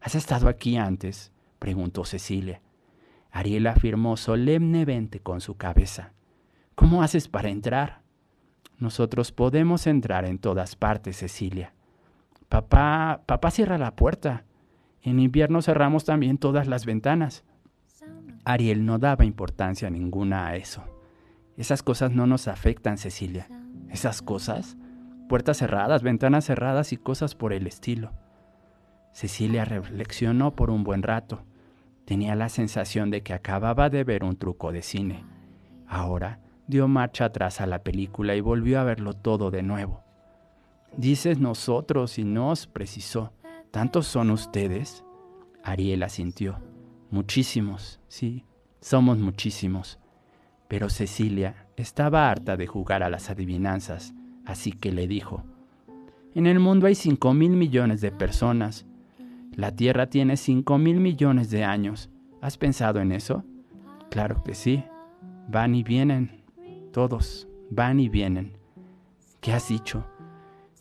¿Has 0.00 0.14
estado 0.14 0.48
aquí 0.48 0.78
antes? 0.78 1.30
preguntó 1.58 2.06
Cecilia. 2.06 2.62
Ariel 3.30 3.66
afirmó 3.66 4.16
solemnemente 4.16 5.20
con 5.20 5.42
su 5.42 5.58
cabeza. 5.58 6.14
¿Cómo 6.74 7.02
haces 7.02 7.28
para 7.28 7.50
entrar? 7.50 8.00
Nosotros 8.78 9.30
podemos 9.30 9.86
entrar 9.86 10.24
en 10.24 10.38
todas 10.38 10.74
partes, 10.74 11.18
Cecilia. 11.18 11.74
Papá, 12.48 13.20
papá 13.26 13.50
cierra 13.50 13.76
la 13.76 13.94
puerta. 13.94 14.44
En 15.04 15.20
invierno 15.20 15.60
cerramos 15.60 16.06
también 16.06 16.38
todas 16.38 16.66
las 16.66 16.86
ventanas. 16.86 17.44
Ariel 18.46 18.86
no 18.86 18.98
daba 18.98 19.26
importancia 19.26 19.90
ninguna 19.90 20.46
a 20.46 20.56
eso. 20.56 20.82
Esas 21.58 21.82
cosas 21.82 22.12
no 22.12 22.26
nos 22.26 22.48
afectan, 22.48 22.96
Cecilia. 22.96 23.46
¿Esas 23.90 24.22
cosas? 24.22 24.78
Puertas 25.28 25.58
cerradas, 25.58 26.02
ventanas 26.02 26.46
cerradas 26.46 26.94
y 26.94 26.96
cosas 26.96 27.34
por 27.34 27.52
el 27.52 27.66
estilo. 27.66 28.12
Cecilia 29.12 29.66
reflexionó 29.66 30.56
por 30.56 30.70
un 30.70 30.84
buen 30.84 31.02
rato. 31.02 31.44
Tenía 32.06 32.34
la 32.34 32.48
sensación 32.48 33.10
de 33.10 33.22
que 33.22 33.34
acababa 33.34 33.90
de 33.90 34.04
ver 34.04 34.24
un 34.24 34.36
truco 34.36 34.72
de 34.72 34.80
cine. 34.80 35.22
Ahora 35.86 36.40
dio 36.66 36.88
marcha 36.88 37.26
atrás 37.26 37.60
a 37.60 37.66
la 37.66 37.82
película 37.82 38.36
y 38.36 38.40
volvió 38.40 38.80
a 38.80 38.84
verlo 38.84 39.12
todo 39.12 39.50
de 39.50 39.62
nuevo. 39.62 40.02
Dices 40.96 41.38
nosotros 41.38 42.18
y 42.18 42.24
nos, 42.24 42.66
precisó. 42.66 43.34
¿Tantos 43.74 44.06
son 44.06 44.30
ustedes? 44.30 45.04
Ariel 45.64 46.04
asintió. 46.04 46.60
Muchísimos, 47.10 47.98
sí, 48.06 48.44
somos 48.80 49.18
muchísimos. 49.18 49.98
Pero 50.68 50.88
Cecilia 50.88 51.66
estaba 51.76 52.30
harta 52.30 52.56
de 52.56 52.68
jugar 52.68 53.02
a 53.02 53.10
las 53.10 53.30
adivinanzas, 53.30 54.14
así 54.46 54.70
que 54.70 54.92
le 54.92 55.08
dijo, 55.08 55.42
En 56.36 56.46
el 56.46 56.60
mundo 56.60 56.86
hay 56.86 56.94
cinco 56.94 57.34
mil 57.34 57.56
millones 57.56 58.00
de 58.00 58.12
personas. 58.12 58.86
La 59.56 59.74
Tierra 59.74 60.06
tiene 60.06 60.36
cinco 60.36 60.78
mil 60.78 61.00
millones 61.00 61.50
de 61.50 61.64
años. 61.64 62.10
¿Has 62.40 62.56
pensado 62.56 63.00
en 63.00 63.10
eso? 63.10 63.42
Claro 64.08 64.44
que 64.44 64.54
sí. 64.54 64.84
Van 65.48 65.74
y 65.74 65.82
vienen. 65.82 66.44
Todos 66.92 67.48
van 67.70 67.98
y 67.98 68.08
vienen. 68.08 68.56
¿Qué 69.40 69.52
has 69.52 69.68
dicho? 69.68 70.06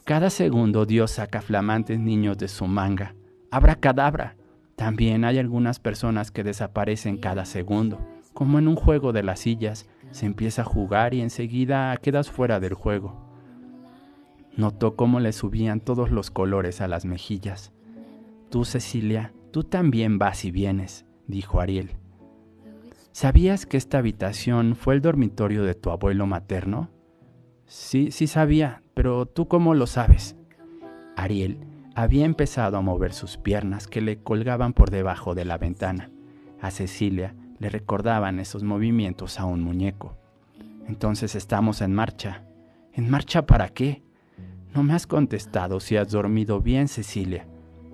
Cada 0.05 0.29
segundo 0.29 0.85
Dios 0.85 1.11
saca 1.11 1.41
flamantes 1.41 1.97
niños 1.97 2.37
de 2.37 2.49
su 2.49 2.67
manga. 2.67 3.15
Abra 3.51 3.75
cadabra. 3.75 4.35
También 4.75 5.23
hay 5.23 5.37
algunas 5.37 5.79
personas 5.79 6.29
que 6.29 6.43
desaparecen 6.43 7.17
cada 7.17 7.45
segundo, 7.45 8.05
como 8.33 8.59
en 8.59 8.67
un 8.67 8.75
juego 8.75 9.13
de 9.13 9.23
las 9.23 9.39
sillas. 9.39 9.87
Se 10.11 10.25
empieza 10.25 10.63
a 10.63 10.65
jugar 10.65 11.13
y 11.13 11.21
enseguida 11.21 11.95
quedas 11.97 12.29
fuera 12.29 12.59
del 12.59 12.73
juego. 12.73 13.15
Notó 14.57 14.97
cómo 14.97 15.21
le 15.21 15.31
subían 15.31 15.79
todos 15.79 16.11
los 16.11 16.31
colores 16.31 16.81
a 16.81 16.89
las 16.89 17.05
mejillas. 17.05 17.71
Tú, 18.49 18.65
Cecilia, 18.65 19.33
tú 19.51 19.63
también 19.63 20.19
vas 20.19 20.43
y 20.43 20.51
vienes, 20.51 21.05
dijo 21.27 21.61
Ariel. 21.61 21.91
¿Sabías 23.13 23.65
que 23.65 23.77
esta 23.77 23.99
habitación 23.99 24.75
fue 24.75 24.95
el 24.95 25.01
dormitorio 25.01 25.63
de 25.63 25.75
tu 25.75 25.91
abuelo 25.91 26.27
materno? 26.27 26.89
Sí, 27.65 28.11
sí 28.11 28.27
sabía, 28.27 28.82
pero 28.93 29.25
¿tú 29.25 29.47
cómo 29.47 29.73
lo 29.73 29.87
sabes? 29.87 30.35
Ariel 31.15 31.59
había 31.95 32.25
empezado 32.25 32.77
a 32.77 32.81
mover 32.81 33.13
sus 33.13 33.37
piernas 33.37 33.87
que 33.87 34.01
le 34.01 34.21
colgaban 34.21 34.73
por 34.73 34.89
debajo 34.89 35.35
de 35.35 35.45
la 35.45 35.57
ventana. 35.57 36.11
A 36.61 36.71
Cecilia 36.71 37.35
le 37.59 37.69
recordaban 37.69 38.39
esos 38.39 38.63
movimientos 38.63 39.39
a 39.39 39.45
un 39.45 39.61
muñeco. 39.61 40.17
Entonces 40.87 41.35
estamos 41.35 41.81
en 41.81 41.93
marcha. 41.93 42.43
¿En 42.93 43.09
marcha 43.09 43.45
para 43.45 43.69
qué? 43.69 44.03
No 44.73 44.83
me 44.83 44.93
has 44.93 45.07
contestado 45.07 45.79
si 45.79 45.97
has 45.97 46.09
dormido 46.09 46.61
bien, 46.61 46.87
Cecilia, 46.87 47.47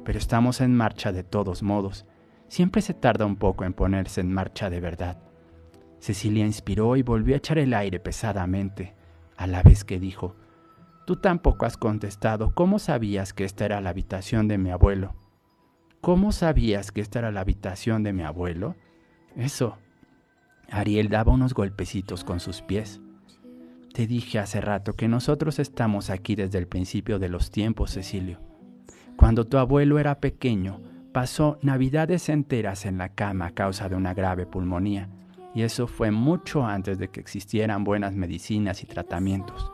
pero 0.05 0.17
estamos 0.17 0.62
en 0.62 0.75
marcha 0.75 1.12
de 1.12 1.23
todos 1.23 1.62
modos 1.62 2.05
siempre 2.49 2.81
se 2.81 2.93
tarda 2.93 3.25
un 3.25 3.38
poco 3.38 3.63
en 3.63 3.73
ponerse 3.73 4.21
en 4.21 4.33
marcha 4.33 4.69
de 4.69 4.81
verdad. 4.81 5.17
Cecilia 5.99 6.45
inspiró 6.45 6.97
y 6.97 7.03
volvió 7.03 7.35
a 7.35 7.38
echar 7.38 7.59
el 7.59 7.73
aire 7.73 7.99
pesadamente, 7.99 8.95
a 9.38 9.47
la 9.47 9.63
vez 9.63 9.85
que 9.85 9.99
dijo, 9.99 10.35
Tú 11.10 11.15
tampoco 11.15 11.65
has 11.65 11.76
contestado 11.76 12.54
cómo 12.54 12.78
sabías 12.78 13.34
que 13.34 13.43
esta 13.43 13.65
era 13.65 13.82
la 13.82 13.89
habitación 13.89 14.48
de 14.48 14.60
mi 14.60 14.69
abuelo. 14.69 15.15
¿Cómo 16.02 16.32
sabías 16.32 16.91
que 16.91 17.02
esta 17.02 17.17
era 17.17 17.32
la 17.32 17.41
habitación 17.41 18.04
de 18.04 18.13
mi 18.13 18.22
abuelo? 18.22 18.76
Eso. 19.36 19.80
Ariel 20.69 21.10
daba 21.10 21.34
unos 21.34 21.56
golpecitos 21.56 22.24
con 22.24 22.39
sus 22.39 22.62
pies. 22.62 23.02
Te 23.91 24.06
dije 24.06 24.38
hace 24.38 24.62
rato 24.62 24.93
que 24.93 25.08
nosotros 25.08 25.58
estamos 25.58 26.12
aquí 26.12 26.36
desde 26.36 26.60
el 26.60 26.67
principio 26.67 27.17
de 27.17 27.30
los 27.30 27.50
tiempos, 27.50 27.93
Cecilio. 27.93 28.39
Cuando 29.17 29.48
tu 29.48 29.58
abuelo 29.58 29.98
era 29.98 30.19
pequeño, 30.19 30.80
pasó 31.12 31.58
navidades 31.63 32.30
enteras 32.30 32.86
en 32.86 33.00
la 33.00 33.10
cama 33.15 33.48
a 33.48 33.56
causa 33.56 33.89
de 33.89 33.95
una 33.95 34.13
grave 34.13 34.45
pulmonía, 34.45 35.10
y 35.56 35.63
eso 35.63 35.88
fue 35.88 36.12
mucho 36.12 36.67
antes 36.67 37.00
de 37.00 37.08
que 37.08 37.19
existieran 37.19 37.84
buenas 37.84 38.13
medicinas 38.13 38.84
y 38.84 38.86
tratamientos. 38.86 39.72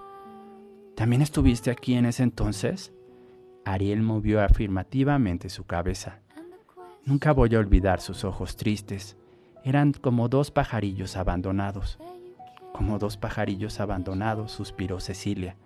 ¿También 0.95 1.21
estuviste 1.21 1.71
aquí 1.71 1.95
en 1.95 2.05
ese 2.05 2.23
entonces? 2.23 2.93
Ariel 3.65 4.01
movió 4.01 4.41
afirmativamente 4.41 5.49
su 5.49 5.65
cabeza. 5.65 6.21
Nunca 7.05 7.33
voy 7.33 7.53
a 7.55 7.59
olvidar 7.59 8.01
sus 8.01 8.23
ojos 8.23 8.55
tristes. 8.55 9.17
Eran 9.63 9.93
como 9.93 10.29
dos 10.29 10.51
pajarillos 10.51 11.17
abandonados. 11.17 11.99
Como 12.73 12.99
dos 12.99 13.17
pajarillos 13.17 13.79
abandonados, 13.79 14.51
suspiró 14.51 14.99
Cecilia. 14.99 15.57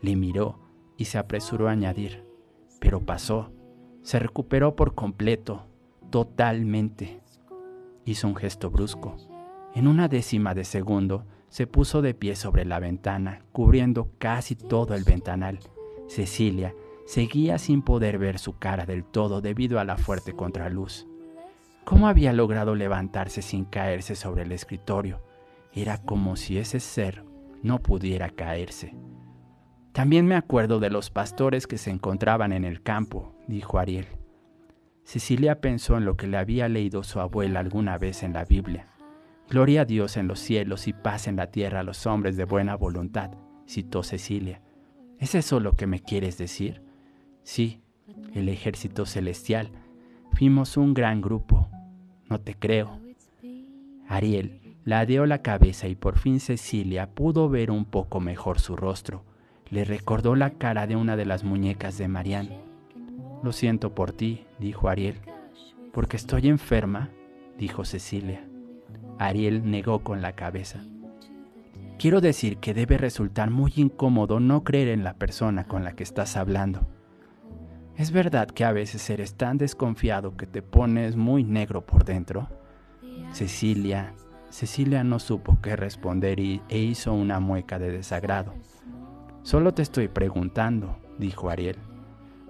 Le 0.00 0.16
miró 0.16 0.58
y 0.96 1.06
se 1.06 1.18
apresuró 1.18 1.68
a 1.68 1.72
añadir, 1.72 2.24
pero 2.80 3.00
pasó 3.00 3.50
se 4.06 4.20
recuperó 4.20 4.76
por 4.76 4.94
completo, 4.94 5.66
totalmente. 6.10 7.20
Hizo 8.04 8.28
un 8.28 8.36
gesto 8.36 8.70
brusco. 8.70 9.16
En 9.74 9.88
una 9.88 10.06
décima 10.06 10.54
de 10.54 10.62
segundo 10.62 11.26
se 11.56 11.66
puso 11.66 12.02
de 12.02 12.12
pie 12.12 12.36
sobre 12.36 12.66
la 12.66 12.80
ventana, 12.80 13.40
cubriendo 13.50 14.10
casi 14.18 14.56
todo 14.56 14.94
el 14.94 15.04
ventanal. 15.04 15.58
Cecilia 16.06 16.74
seguía 17.06 17.56
sin 17.56 17.80
poder 17.80 18.18
ver 18.18 18.38
su 18.38 18.58
cara 18.58 18.84
del 18.84 19.04
todo 19.04 19.40
debido 19.40 19.80
a 19.80 19.84
la 19.84 19.96
fuerte 19.96 20.34
contraluz. 20.34 21.06
¿Cómo 21.86 22.08
había 22.08 22.34
logrado 22.34 22.74
levantarse 22.74 23.40
sin 23.40 23.64
caerse 23.64 24.16
sobre 24.16 24.42
el 24.42 24.52
escritorio? 24.52 25.22
Era 25.72 25.96
como 25.96 26.36
si 26.36 26.58
ese 26.58 26.78
ser 26.78 27.24
no 27.62 27.78
pudiera 27.78 28.28
caerse. 28.28 28.94
También 29.92 30.26
me 30.26 30.34
acuerdo 30.34 30.78
de 30.78 30.90
los 30.90 31.08
pastores 31.08 31.66
que 31.66 31.78
se 31.78 31.88
encontraban 31.88 32.52
en 32.52 32.66
el 32.66 32.82
campo, 32.82 33.34
dijo 33.48 33.78
Ariel. 33.78 34.08
Cecilia 35.04 35.62
pensó 35.62 35.96
en 35.96 36.04
lo 36.04 36.18
que 36.18 36.26
le 36.26 36.36
había 36.36 36.68
leído 36.68 37.02
su 37.02 37.18
abuela 37.18 37.60
alguna 37.60 37.96
vez 37.96 38.24
en 38.24 38.34
la 38.34 38.44
Biblia. 38.44 38.88
Gloria 39.48 39.82
a 39.82 39.84
Dios 39.84 40.16
en 40.16 40.28
los 40.28 40.40
cielos 40.40 40.88
y 40.88 40.92
paz 40.92 41.28
en 41.28 41.36
la 41.36 41.50
tierra 41.50 41.80
a 41.80 41.84
los 41.84 42.06
hombres 42.06 42.36
de 42.36 42.44
buena 42.44 42.76
voluntad, 42.76 43.30
citó 43.68 44.02
Cecilia. 44.02 44.60
¿Es 45.18 45.34
eso 45.34 45.60
lo 45.60 45.72
que 45.72 45.86
me 45.86 46.00
quieres 46.00 46.36
decir? 46.38 46.82
Sí, 47.42 47.80
el 48.34 48.48
ejército 48.48 49.06
celestial. 49.06 49.70
Fuimos 50.32 50.76
un 50.76 50.94
gran 50.94 51.20
grupo. 51.20 51.70
No 52.28 52.40
te 52.40 52.54
creo. 52.54 53.00
Ariel 54.08 54.76
ladeó 54.84 55.26
la 55.26 55.42
cabeza 55.42 55.88
y 55.88 55.94
por 55.94 56.18
fin 56.18 56.40
Cecilia 56.40 57.14
pudo 57.14 57.48
ver 57.48 57.70
un 57.70 57.84
poco 57.84 58.20
mejor 58.20 58.60
su 58.60 58.76
rostro 58.76 59.24
le 59.70 59.84
recordó 59.84 60.36
la 60.36 60.50
cara 60.50 60.86
de 60.86 60.96
una 60.96 61.16
de 61.16 61.26
las 61.26 61.44
muñecas 61.44 61.98
de 61.98 62.08
Marianne. 62.08 62.60
Lo 63.42 63.52
siento 63.52 63.94
por 63.94 64.12
ti, 64.12 64.44
dijo 64.58 64.88
Ariel. 64.88 65.16
Porque 65.92 66.16
estoy 66.16 66.48
enferma, 66.48 67.10
dijo 67.58 67.84
Cecilia. 67.84 68.46
Ariel 69.18 69.70
negó 69.70 70.00
con 70.00 70.22
la 70.22 70.32
cabeza. 70.32 70.80
Quiero 71.98 72.20
decir 72.20 72.58
que 72.58 72.74
debe 72.74 72.98
resultar 72.98 73.50
muy 73.50 73.72
incómodo 73.76 74.38
no 74.38 74.64
creer 74.64 74.88
en 74.88 75.02
la 75.02 75.14
persona 75.14 75.66
con 75.66 75.82
la 75.82 75.92
que 75.92 76.02
estás 76.02 76.36
hablando. 76.36 76.86
¿Es 77.96 78.10
verdad 78.10 78.48
que 78.48 78.64
a 78.64 78.72
veces 78.72 79.08
eres 79.08 79.34
tan 79.36 79.56
desconfiado 79.56 80.36
que 80.36 80.46
te 80.46 80.60
pones 80.60 81.16
muy 81.16 81.44
negro 81.44 81.86
por 81.86 82.04
dentro? 82.04 82.48
Cecilia, 83.32 84.12
Cecilia 84.50 85.02
no 85.04 85.18
supo 85.18 85.58
qué 85.62 85.76
responder 85.76 86.38
y, 86.38 86.60
e 86.68 86.78
hizo 86.78 87.14
una 87.14 87.40
mueca 87.40 87.78
de 87.78 87.90
desagrado. 87.90 88.52
Solo 89.42 89.72
te 89.72 89.82
estoy 89.82 90.08
preguntando, 90.08 90.98
dijo 91.18 91.48
Ariel. 91.48 91.76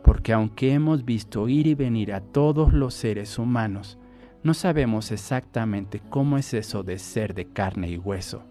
porque 0.02 0.32
aunque 0.32 0.72
hemos 0.72 1.04
visto 1.04 1.48
ir 1.48 1.66
y 1.66 1.74
venir 1.74 2.12
a 2.12 2.20
todos 2.20 2.72
los 2.72 2.94
seres 2.94 3.38
humanos, 3.40 3.98
no 4.46 4.54
sabemos 4.54 5.10
exactamente 5.10 6.00
cómo 6.08 6.38
es 6.38 6.54
eso 6.54 6.84
de 6.84 6.98
ser 7.00 7.34
de 7.34 7.46
carne 7.46 7.90
y 7.90 7.98
hueso. 7.98 8.44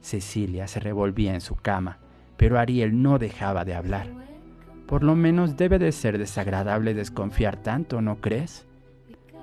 Cecilia 0.00 0.66
se 0.66 0.80
revolvía 0.80 1.34
en 1.34 1.42
su 1.42 1.56
cama, 1.56 1.98
pero 2.38 2.58
Ariel 2.58 3.02
no 3.02 3.18
dejaba 3.18 3.66
de 3.66 3.74
hablar. 3.74 4.08
Por 4.86 5.04
lo 5.04 5.14
menos 5.14 5.58
debe 5.58 5.78
de 5.78 5.92
ser 5.92 6.16
desagradable 6.16 6.94
desconfiar 6.94 7.58
tanto, 7.58 8.00
¿no 8.00 8.22
crees? 8.22 8.66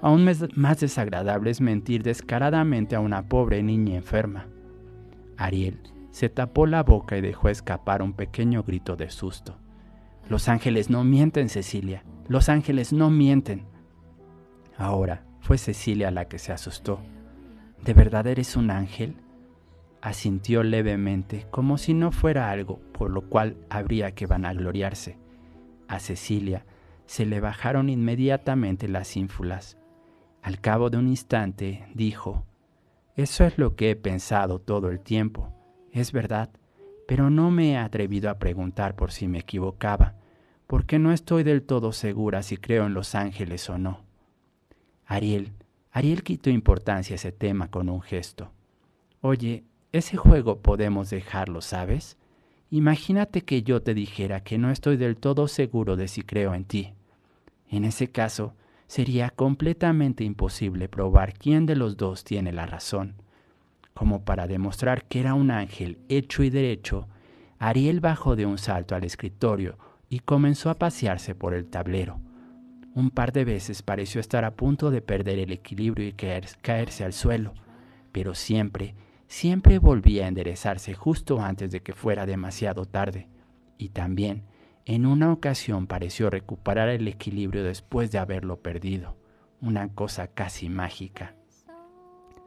Aún 0.02 0.28
más 0.56 0.80
desagradable 0.80 1.52
es 1.52 1.62
mentir 1.62 2.02
descaradamente 2.02 2.96
a 2.96 3.00
una 3.00 3.28
pobre 3.28 3.62
niña 3.62 3.96
enferma. 3.96 4.48
Ariel 5.38 5.80
se 6.10 6.30
tapó 6.30 6.66
la 6.66 6.82
boca 6.82 7.18
y 7.18 7.22
dejó 7.22 7.50
escapar 7.50 8.02
un 8.02 8.14
pequeño 8.14 8.64
grito 8.64 8.96
de 8.96 9.12
susto. 9.12 9.60
Los 10.28 10.50
ángeles 10.50 10.90
no 10.90 11.04
mienten, 11.04 11.50
Cecilia. 11.50 12.04
Los 12.28 12.50
ángeles 12.50 12.94
no 12.94 13.12
mienten. 13.12 13.66
Ahora 14.78 15.24
fue 15.42 15.58
Cecilia 15.58 16.10
la 16.12 16.26
que 16.26 16.40
se 16.40 16.54
asustó. 16.54 17.00
¿De 17.84 17.94
verdad 17.94 18.28
eres 18.28 18.56
un 18.56 18.72
ángel? 18.72 19.16
Asintió 20.02 20.64
levemente, 20.64 21.46
como 21.52 21.78
si 21.78 21.94
no 21.94 22.12
fuera 22.12 22.50
algo 22.50 22.80
por 22.94 23.12
lo 23.12 23.28
cual 23.30 23.58
habría 23.70 24.16
que 24.16 24.26
vanagloriarse. 24.26 25.18
A 25.88 26.00
Cecilia 26.00 26.66
se 27.06 27.26
le 27.26 27.40
bajaron 27.42 27.90
inmediatamente 27.90 28.88
las 28.88 29.18
ínfulas. 29.18 29.78
Al 30.42 30.62
cabo 30.62 30.90
de 30.90 30.98
un 30.98 31.10
instante 31.10 31.86
dijo, 31.94 32.46
Eso 33.16 33.44
es 33.44 33.58
lo 33.58 33.76
que 33.76 33.92
he 33.92 33.96
pensado 33.96 34.60
todo 34.60 34.90
el 34.90 35.02
tiempo 35.02 35.54
es 35.92 36.12
verdad, 36.12 36.50
pero 37.08 37.30
no 37.30 37.52
me 37.52 37.72
he 37.72 37.78
atrevido 37.78 38.30
a 38.30 38.40
preguntar 38.40 38.96
por 38.96 39.12
si 39.12 39.28
me 39.28 39.40
equivocaba, 39.40 40.16
porque 40.68 41.00
no 41.00 41.12
estoy 41.12 41.44
del 41.44 41.64
todo 41.64 41.92
segura 41.92 42.44
si 42.44 42.58
creo 42.58 42.86
en 42.86 42.94
los 42.94 43.14
ángeles 43.16 43.70
o 43.70 43.78
no. 43.78 44.00
Ariel, 45.06 45.52
Ariel 45.92 46.24
quitó 46.24 46.50
importancia 46.50 47.14
a 47.14 47.16
ese 47.16 47.32
tema 47.32 47.70
con 47.70 47.90
un 47.90 48.02
gesto. 48.02 48.52
Oye, 49.20 49.64
ese 49.92 50.16
juego 50.16 50.60
podemos 50.60 51.10
dejarlo, 51.10 51.62
¿sabes? 51.62 52.18
Imagínate 52.70 53.42
que 53.42 53.64
yo 53.64 53.82
te 53.82 53.94
dijera 53.94 54.42
que 54.42 54.58
no 54.58 54.72
estoy 54.72 54.96
del 54.96 55.18
todo 55.18 55.50
seguro 55.50 55.98
de 55.98 56.08
si 56.08 56.22
creo 56.22 56.54
en 56.54 56.64
ti. 56.64 56.94
En 57.70 57.84
ese 57.84 58.10
caso, 58.10 58.54
sería 58.88 59.30
completamente 59.30 60.24
imposible 60.24 60.88
probar 60.88 61.34
quién 61.34 61.66
de 61.66 61.76
los 61.76 61.98
dos 61.98 62.24
tiene 62.24 62.54
la 62.54 62.66
razón. 62.66 63.16
Como 63.94 64.24
para 64.24 64.48
demostrar 64.48 65.06
que 65.06 65.20
era 65.20 65.34
un 65.34 65.52
ángel 65.52 66.00
hecho 66.08 66.44
y 66.44 66.50
derecho, 66.50 67.08
Ariel 67.60 68.00
bajó 68.00 68.36
de 68.36 68.46
un 68.46 68.58
salto 68.58 68.96
al 68.96 69.04
escritorio 69.04 69.78
y 70.10 70.20
comenzó 70.20 70.70
a 70.70 70.80
pasearse 70.80 71.36
por 71.36 71.54
el 71.54 71.68
tablero. 71.68 72.20
Un 72.94 73.10
par 73.10 73.32
de 73.32 73.46
veces 73.46 73.82
pareció 73.84 74.20
estar 74.20 74.44
a 74.44 74.56
punto 74.56 74.92
de 74.92 75.02
perder 75.02 75.40
el 75.40 75.52
equilibrio 75.52 76.08
y 76.08 76.14
caerse 76.14 77.06
al 77.06 77.14
suelo, 77.14 77.54
pero 78.12 78.36
siempre, 78.36 78.96
siempre 79.28 79.80
volvía 79.80 80.26
a 80.26 80.28
enderezarse 80.28 80.94
justo 80.94 81.40
antes 81.42 81.72
de 81.72 81.82
que 81.82 81.94
fuera 81.94 82.26
demasiado 82.26 82.86
tarde. 82.86 83.30
Y 83.78 83.90
también, 83.90 84.44
en 84.86 85.06
una 85.06 85.32
ocasión 85.32 85.88
pareció 85.88 86.30
recuperar 86.30 86.90
el 86.90 87.08
equilibrio 87.08 87.64
después 87.64 88.12
de 88.12 88.18
haberlo 88.18 88.62
perdido, 88.62 89.16
una 89.62 89.94
cosa 89.94 90.28
casi 90.28 90.68
mágica. 90.68 91.36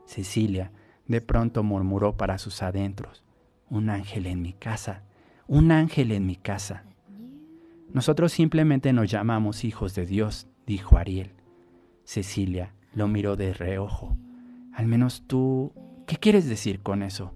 Cecilia, 0.04 0.72
de 1.07 1.20
pronto 1.20 1.62
murmuró 1.62 2.16
para 2.16 2.37
sus 2.37 2.62
adentros, 2.62 3.24
un 3.70 3.88
ángel 3.88 4.26
en 4.26 4.42
mi 4.42 4.52
casa, 4.52 5.04
un 5.46 5.72
ángel 5.72 6.12
en 6.12 6.26
mi 6.26 6.37
casa. 6.37 6.85
Nosotros 7.94 8.33
simplemente 8.33 8.92
nos 8.92 9.09
llamamos 9.09 9.62
hijos 9.62 9.94
de 9.94 10.04
Dios, 10.04 10.48
dijo 10.66 10.98
Ariel. 10.98 11.30
Cecilia 12.02 12.74
lo 12.92 13.07
miró 13.07 13.37
de 13.37 13.54
reojo. 13.54 14.16
Al 14.72 14.87
menos 14.87 15.22
tú... 15.28 15.72
¿Qué 16.04 16.16
quieres 16.16 16.48
decir 16.48 16.83
con 16.83 17.04
eso? 17.04 17.33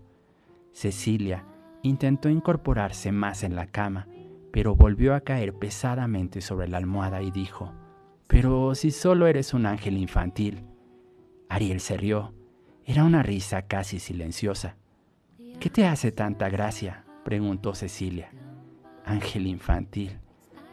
Cecilia 0.73 1.45
intentó 1.83 2.29
incorporarse 2.29 3.13
más 3.13 3.45
en 3.45 3.55
la 3.55 3.67
cama, 3.67 4.09
pero 4.53 4.75
volvió 4.75 5.15
a 5.15 5.21
caer 5.21 5.55
pesadamente 5.55 6.41
sobre 6.41 6.67
la 6.67 6.79
almohada 6.79 7.23
y 7.23 7.31
dijo, 7.31 7.73
Pero 8.27 8.75
si 8.75 8.91
solo 8.91 9.29
eres 9.29 9.55
un 9.55 9.65
ángel 9.65 9.97
infantil. 9.97 10.65
Ariel 11.49 11.79
se 11.79 11.97
rió. 11.97 12.35
Era 12.85 13.05
una 13.05 13.23
risa 13.23 13.63
casi 13.63 14.01
silenciosa. 14.01 14.75
¿Qué 15.61 15.71
te 15.71 15.87
hace 15.87 16.11
tanta 16.11 16.49
gracia? 16.49 17.05
preguntó 17.25 17.77
Cecilia. 17.77 18.33
Ángel 19.05 19.47
infantil. 19.47 20.19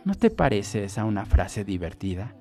¿No 0.06 0.14
te 0.14 0.30
parece 0.30 0.84
esa 0.84 1.04
una 1.04 1.26
frase 1.26 1.66
divertida? 1.66 2.36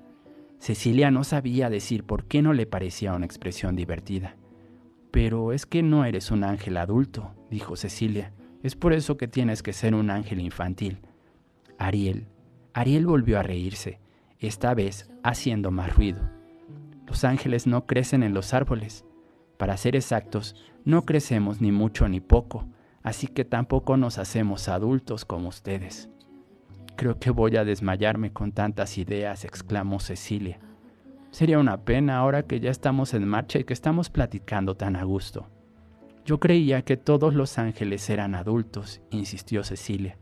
Cecilia 0.59 1.09
no 1.09 1.23
sabía 1.23 1.67
decir 1.71 2.03
por 2.03 2.25
qué 2.25 2.43
no 2.43 2.53
le 2.53 2.67
parecía 2.67 3.15
una 3.15 3.25
expresión 3.25 3.75
divertida. 3.75 4.35
Pero 5.09 5.51
es 5.51 5.65
que 5.65 5.81
no 5.81 6.05
eres 6.05 6.29
un 6.29 6.43
ángel 6.43 6.77
adulto, 6.77 7.33
dijo 7.49 7.75
Cecilia. 7.75 8.33
Es 8.61 8.75
por 8.75 8.93
eso 8.93 9.17
que 9.17 9.27
tienes 9.27 9.63
que 9.63 9.73
ser 9.73 9.95
un 9.95 10.11
ángel 10.11 10.41
infantil. 10.41 10.99
Ariel. 11.79 12.27
Ariel 12.73 13.07
volvió 13.07 13.39
a 13.39 13.43
reírse, 13.43 13.99
esta 14.37 14.75
vez 14.75 15.09
haciendo 15.23 15.71
más 15.71 15.95
ruido. 15.95 16.21
Los 17.07 17.23
ángeles 17.23 17.65
no 17.65 17.87
crecen 17.87 18.21
en 18.21 18.35
los 18.35 18.53
árboles. 18.53 19.05
Para 19.57 19.75
ser 19.77 19.95
exactos, 19.95 20.55
no 20.83 21.03
crecemos 21.03 21.61
ni 21.61 21.71
mucho 21.71 22.07
ni 22.09 22.19
poco, 22.19 22.67
así 23.01 23.25
que 23.25 23.43
tampoco 23.43 23.97
nos 23.97 24.19
hacemos 24.19 24.69
adultos 24.69 25.25
como 25.25 25.49
ustedes. 25.49 26.11
Creo 26.95 27.19
que 27.19 27.29
voy 27.29 27.57
a 27.57 27.65
desmayarme 27.65 28.31
con 28.31 28.51
tantas 28.51 28.97
ideas, 28.97 29.43
exclamó 29.43 29.99
Cecilia. 29.99 30.59
Sería 31.31 31.59
una 31.59 31.83
pena 31.83 32.17
ahora 32.17 32.43
que 32.43 32.61
ya 32.61 32.71
estamos 32.71 33.13
en 33.13 33.27
marcha 33.27 33.59
y 33.59 33.65
que 33.65 33.73
estamos 33.73 34.09
platicando 34.09 34.75
tan 34.75 34.95
a 34.95 35.03
gusto. 35.03 35.49
Yo 36.25 36.39
creía 36.39 36.83
que 36.83 36.95
todos 36.95 37.33
los 37.33 37.59
ángeles 37.59 38.09
eran 38.09 38.33
adultos, 38.33 39.01
insistió 39.11 39.63
Cecilia. 39.63 40.17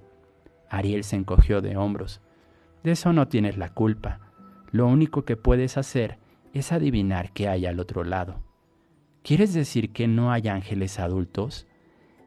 Ariel 0.70 1.04
se 1.04 1.16
encogió 1.16 1.62
de 1.62 1.78
hombros. 1.78 2.22
De 2.84 2.92
eso 2.92 3.14
no 3.14 3.28
tienes 3.28 3.58
la 3.58 3.70
culpa. 3.70 4.20
Lo 4.72 4.88
único 4.88 5.24
que 5.24 5.38
puedes 5.38 5.78
hacer 5.78 6.18
es 6.52 6.72
adivinar 6.72 7.32
qué 7.32 7.48
hay 7.48 7.68
al 7.68 7.80
otro 7.80 8.04
lado. 8.04 8.42
¿Quieres 9.22 9.54
decir 9.54 9.92
que 9.92 10.08
no 10.08 10.32
hay 10.32 10.48
ángeles 10.48 11.00
adultos? 11.00 11.68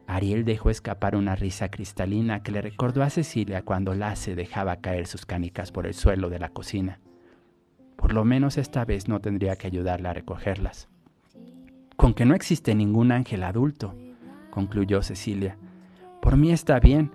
Ariel 0.07 0.45
dejó 0.45 0.69
escapar 0.69 1.17
una 1.17 1.35
risa 1.35 1.69
cristalina 1.69 2.41
que 2.41 2.53
le 2.53 2.61
recordó 2.61 3.03
a 3.03 3.09
Cecilia 3.09 3.63
cuando 3.63 3.93
Lasse 3.93 4.35
dejaba 4.35 4.77
caer 4.77 5.05
sus 5.05 5.25
canicas 5.25 5.73
por 5.73 5.85
el 5.85 5.93
suelo 5.93 6.29
de 6.29 6.39
la 6.39 6.49
cocina. 6.49 7.01
Por 7.97 8.13
lo 8.13 8.23
menos 8.23 8.57
esta 8.57 8.85
vez 8.85 9.09
no 9.09 9.19
tendría 9.19 9.57
que 9.57 9.67
ayudarla 9.67 10.11
a 10.11 10.13
recogerlas. 10.13 10.87
Con 11.97 12.13
que 12.13 12.25
no 12.25 12.35
existe 12.35 12.73
ningún 12.73 13.11
ángel 13.11 13.43
adulto, 13.43 13.95
concluyó 14.49 15.01
Cecilia. 15.01 15.57
Por 16.21 16.37
mí 16.37 16.51
está 16.51 16.79
bien, 16.79 17.11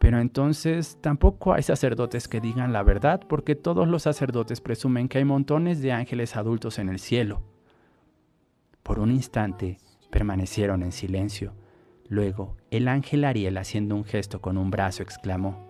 pero 0.00 0.18
entonces 0.18 0.98
tampoco 1.00 1.52
hay 1.52 1.62
sacerdotes 1.62 2.26
que 2.26 2.40
digan 2.40 2.72
la 2.72 2.82
verdad, 2.82 3.20
porque 3.28 3.54
todos 3.54 3.86
los 3.86 4.02
sacerdotes 4.02 4.60
presumen 4.60 5.08
que 5.08 5.18
hay 5.18 5.24
montones 5.24 5.80
de 5.80 5.92
ángeles 5.92 6.34
adultos 6.34 6.80
en 6.80 6.88
el 6.88 6.98
cielo. 6.98 7.42
Por 8.82 8.98
un 8.98 9.12
instante 9.12 9.78
permanecieron 10.10 10.82
en 10.82 10.90
silencio. 10.90 11.54
Luego, 12.12 12.58
el 12.70 12.88
ángel 12.88 13.24
Ariel, 13.24 13.56
haciendo 13.56 13.96
un 13.96 14.04
gesto 14.04 14.42
con 14.42 14.58
un 14.58 14.70
brazo, 14.70 15.02
exclamó, 15.02 15.66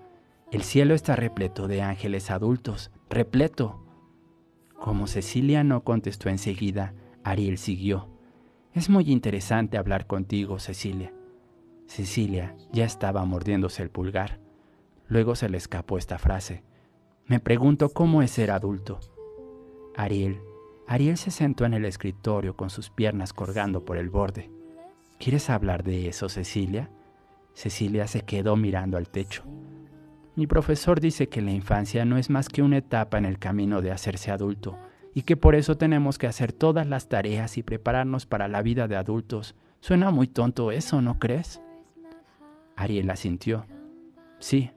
El 0.51 0.65
cielo 0.65 0.93
está 0.93 1.15
repleto 1.15 1.69
de 1.69 1.83
ángeles 1.83 2.33
adultos, 2.33 2.91
repleto. 3.09 3.87
Como 4.75 5.07
Cecilia 5.07 5.63
no 5.63 5.85
contestó 5.85 6.31
enseguida, 6.31 6.95
Ariel 7.23 7.59
siguió. 7.59 8.09
Es 8.73 8.91
muy 8.91 9.13
interesante 9.13 9.79
hablar 9.79 10.09
contigo, 10.09 10.59
Cecilia. 10.59 11.15
Cecilia 11.87 12.57
ya 12.73 12.87
estaba 12.87 13.25
mordiéndose 13.25 13.85
el 13.85 13.91
pulgar. 13.91 14.41
Luego 15.07 15.37
se 15.37 15.49
le 15.49 15.59
escapó 15.59 15.97
esta 15.97 16.19
frase. 16.19 16.65
Me 17.25 17.39
pregunto 17.39 17.91
cómo 17.91 18.21
es 18.21 18.33
ser 18.33 18.51
adulto. 18.51 18.99
Ariel 19.95 20.41
Ariel 20.89 21.19
se 21.19 21.31
sentó 21.31 21.67
en 21.67 21.75
el 21.75 21.85
escritorio 21.85 22.57
con 22.57 22.69
sus 22.69 22.91
piernas 22.91 23.33
colgando 23.33 23.85
por 23.85 23.97
el 23.97 24.11
borde. 24.11 24.51
¿Quieres 25.23 25.51
hablar 25.51 25.85
de 25.85 26.09
eso, 26.09 26.29
Cecilia? 26.29 26.91
Cecilia 27.55 28.09
se 28.09 28.23
quedó 28.23 28.57
mirando 28.57 28.97
al 28.97 29.09
techo. 29.09 29.45
Mi 30.35 30.49
profesor 30.49 30.99
dice 30.99 31.29
que 31.29 31.41
la 31.41 31.53
infancia 31.53 32.05
no 32.05 32.19
es 32.19 32.29
más 32.29 32.49
que 32.49 32.61
una 32.61 32.79
etapa 32.79 33.19
en 33.19 33.25
el 33.25 33.39
camino 33.39 33.83
de 33.83 33.93
hacerse 33.93 34.33
adulto 34.33 34.77
y 35.15 35.23
que 35.23 35.37
por 35.37 35.55
eso 35.55 35.77
tenemos 35.77 36.19
que 36.19 36.27
hacer 36.27 36.53
todas 36.53 36.89
las 36.89 37.09
tareas 37.09 37.57
y 37.57 37.63
prepararnos 37.63 38.27
para 38.27 38.49
la 38.49 38.63
vida 38.63 38.89
de 38.89 38.97
adultos. 38.97 39.55
Suena 39.79 40.11
muy 40.11 40.27
tonto 40.27 40.73
eso, 40.73 41.01
¿no 41.01 41.21
crees? 41.21 41.63
Ariel 42.75 43.09
asintió. 43.09 43.65
Sí, 44.41 44.73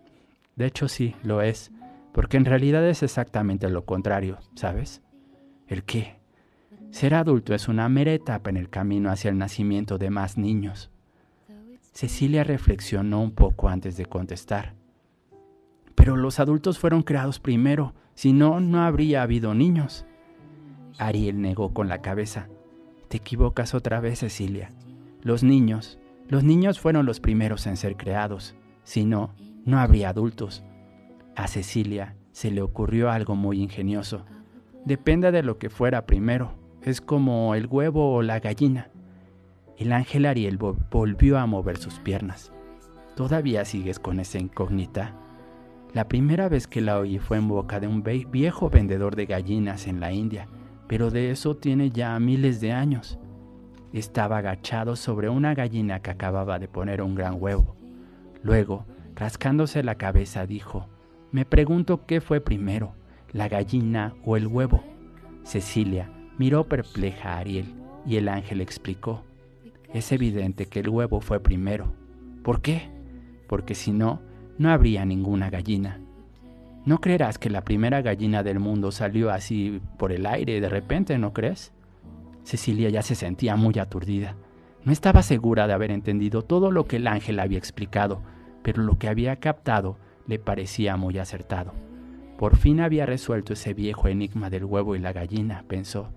de 0.55 0.67
hecho 0.67 0.87
sí, 0.87 1.15
lo 1.23 1.41
es, 1.41 1.71
porque 2.13 2.37
en 2.37 2.45
realidad 2.45 2.87
es 2.87 3.01
exactamente 3.01 3.67
lo 3.67 3.85
contrario, 3.85 4.37
¿sabes? 4.53 5.01
¿El 5.65 5.85
qué? 5.85 6.14
Ser 6.95 7.13
adulto 7.13 7.53
es 7.53 7.67
una 7.67 7.89
mera 7.89 8.13
etapa 8.13 8.49
en 8.49 8.55
el 8.55 8.69
camino 8.69 9.11
hacia 9.11 9.29
el 9.29 9.37
nacimiento 9.37 9.97
de 9.97 10.09
más 10.09 10.37
niños. 10.37 10.91
Cecilia 11.91 12.45
reflexionó 12.45 13.21
un 13.21 13.31
poco 13.31 13.67
antes 13.67 13.97
de 13.97 14.05
contestar. 14.05 14.75
Pero 15.93 16.15
los 16.15 16.39
adultos 16.39 16.79
fueron 16.79 17.03
creados 17.03 17.41
primero, 17.41 17.93
si 18.13 18.31
no, 18.31 18.61
no 18.61 18.81
habría 18.81 19.23
habido 19.23 19.53
niños. 19.53 20.05
Ariel 20.97 21.41
negó 21.41 21.73
con 21.73 21.89
la 21.89 22.01
cabeza. 22.01 22.47
Te 23.09 23.17
equivocas 23.17 23.73
otra 23.73 23.99
vez, 23.99 24.19
Cecilia. 24.19 24.71
Los 25.21 25.43
niños, 25.43 25.99
los 26.29 26.45
niños 26.45 26.79
fueron 26.79 27.05
los 27.05 27.19
primeros 27.19 27.67
en 27.67 27.75
ser 27.75 27.97
creados, 27.97 28.55
si 28.85 29.03
no, 29.03 29.35
no 29.65 29.79
habría 29.79 30.07
adultos. 30.07 30.63
A 31.35 31.49
Cecilia 31.49 32.15
se 32.31 32.51
le 32.51 32.61
ocurrió 32.61 33.11
algo 33.11 33.35
muy 33.35 33.61
ingenioso. 33.61 34.25
Depende 34.85 35.33
de 35.33 35.43
lo 35.43 35.57
que 35.57 35.69
fuera 35.69 36.05
primero, 36.05 36.55
es 36.85 37.01
como 37.01 37.55
el 37.55 37.65
huevo 37.65 38.13
o 38.13 38.21
la 38.21 38.39
gallina. 38.39 38.89
El 39.75 39.91
ángel 39.91 40.27
Ariel 40.27 40.57
volvió 40.57 41.39
a 41.39 41.47
mover 41.47 41.77
sus 41.77 41.99
piernas. 41.99 42.53
¿Todavía 43.15 43.65
sigues 43.65 43.97
con 43.97 44.19
esa 44.19 44.37
incógnita? 44.37 45.15
La 45.93 46.07
primera 46.07 46.47
vez 46.47 46.67
que 46.67 46.81
la 46.81 46.99
oí 46.99 47.17
fue 47.17 47.37
en 47.37 47.47
boca 47.47 47.79
de 47.79 47.87
un 47.87 48.03
viejo 48.03 48.69
vendedor 48.69 49.15
de 49.15 49.25
gallinas 49.25 49.87
en 49.87 49.99
la 49.99 50.11
India, 50.13 50.47
pero 50.87 51.09
de 51.09 51.31
eso 51.31 51.57
tiene 51.57 51.89
ya 51.89 52.19
miles 52.19 52.61
de 52.61 52.71
años. 52.71 53.17
Estaba 53.91 54.37
agachado 54.37 54.95
sobre 54.95 55.27
una 55.27 55.55
gallina 55.55 56.01
que 56.01 56.11
acababa 56.11 56.59
de 56.59 56.67
poner 56.67 57.01
un 57.01 57.15
gran 57.15 57.41
huevo. 57.41 57.75
Luego, 58.43 58.85
rascándose 59.15 59.81
la 59.81 59.95
cabeza, 59.95 60.45
dijo, 60.45 60.87
Me 61.31 61.45
pregunto 61.45 62.05
qué 62.05 62.21
fue 62.21 62.41
primero, 62.41 62.93
la 63.31 63.47
gallina 63.47 64.13
o 64.23 64.37
el 64.37 64.45
huevo. 64.45 64.83
Cecilia 65.43 66.11
miró 66.37 66.65
perpleja 66.65 67.33
a 67.33 67.37
Ariel 67.39 67.73
y 68.05 68.17
el 68.17 68.27
ángel 68.27 68.61
explicó, 68.61 69.23
Es 69.93 70.11
evidente 70.11 70.67
que 70.67 70.81
el 70.81 70.89
huevo 70.89 71.21
fue 71.21 71.39
primero. 71.39 71.93
¿Por 72.43 72.61
qué? 72.61 72.89
Porque 73.47 73.75
si 73.75 73.91
no, 73.91 74.21
no 74.57 74.69
habría 74.69 75.05
ninguna 75.05 75.49
gallina. 75.49 75.99
No 76.85 76.99
creerás 76.99 77.39
que 77.39 77.49
la 77.49 77.63
primera 77.63 78.01
gallina 78.01 78.43
del 78.43 78.59
mundo 78.59 78.91
salió 78.91 79.31
así 79.31 79.81
por 79.97 80.11
el 80.11 80.25
aire 80.25 80.61
de 80.61 80.69
repente, 80.69 81.17
¿no 81.17 81.33
crees? 81.33 81.71
Cecilia 82.43 82.89
ya 82.89 83.01
se 83.01 83.15
sentía 83.15 83.55
muy 83.55 83.79
aturdida. 83.79 84.35
No 84.83 84.91
estaba 84.91 85.23
segura 85.23 85.65
de 85.65 85.73
haber 85.73 85.89
entendido 85.89 86.43
todo 86.43 86.69
lo 86.69 86.85
que 86.85 86.97
el 86.97 87.07
ángel 87.07 87.39
había 87.39 87.57
explicado, 87.57 88.21
pero 88.61 88.83
lo 88.83 88.99
que 88.99 89.07
había 89.07 89.37
captado 89.37 89.97
le 90.27 90.37
parecía 90.37 90.95
muy 90.95 91.17
acertado. 91.17 91.73
Por 92.37 92.55
fin 92.55 92.81
había 92.81 93.07
resuelto 93.07 93.53
ese 93.53 93.73
viejo 93.73 94.07
enigma 94.07 94.51
del 94.51 94.65
huevo 94.65 94.95
y 94.95 94.99
la 94.99 95.13
gallina, 95.13 95.63
pensó. 95.67 96.09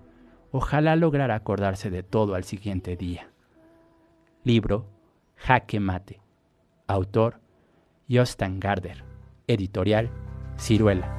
Ojalá 0.51 0.95
lograra 0.95 1.35
acordarse 1.35 1.89
de 1.89 2.01
todo 2.01 2.33
al 2.35 2.43
siguiente 2.43 2.95
día. 2.95 3.29
Libro 4.43 4.87
Jaque 5.35 5.79
Mate. 5.79 6.21
Autor 6.87 7.39
Jostan 8.09 8.59
Garder. 8.59 9.03
Editorial 9.47 10.09
Ciruela. 10.57 11.18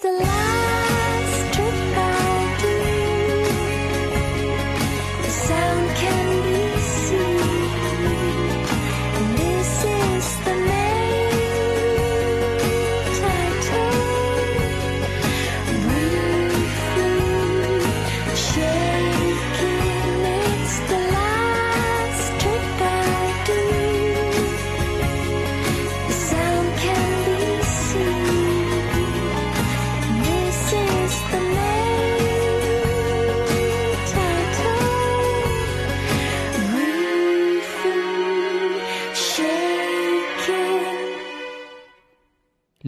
the 0.00 0.12
light. 0.12 0.35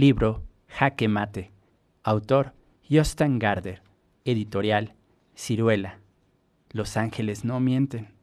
Libro 0.09 0.42
Jaque 0.68 1.07
Mate. 1.07 1.53
Autor 2.03 2.55
Jostan 2.88 3.38
Garder. 3.38 3.83
Editorial 4.25 4.94
Ciruela. 5.37 5.99
Los 6.71 6.97
ángeles 6.97 7.44
no 7.44 7.61
mienten. 7.61 8.14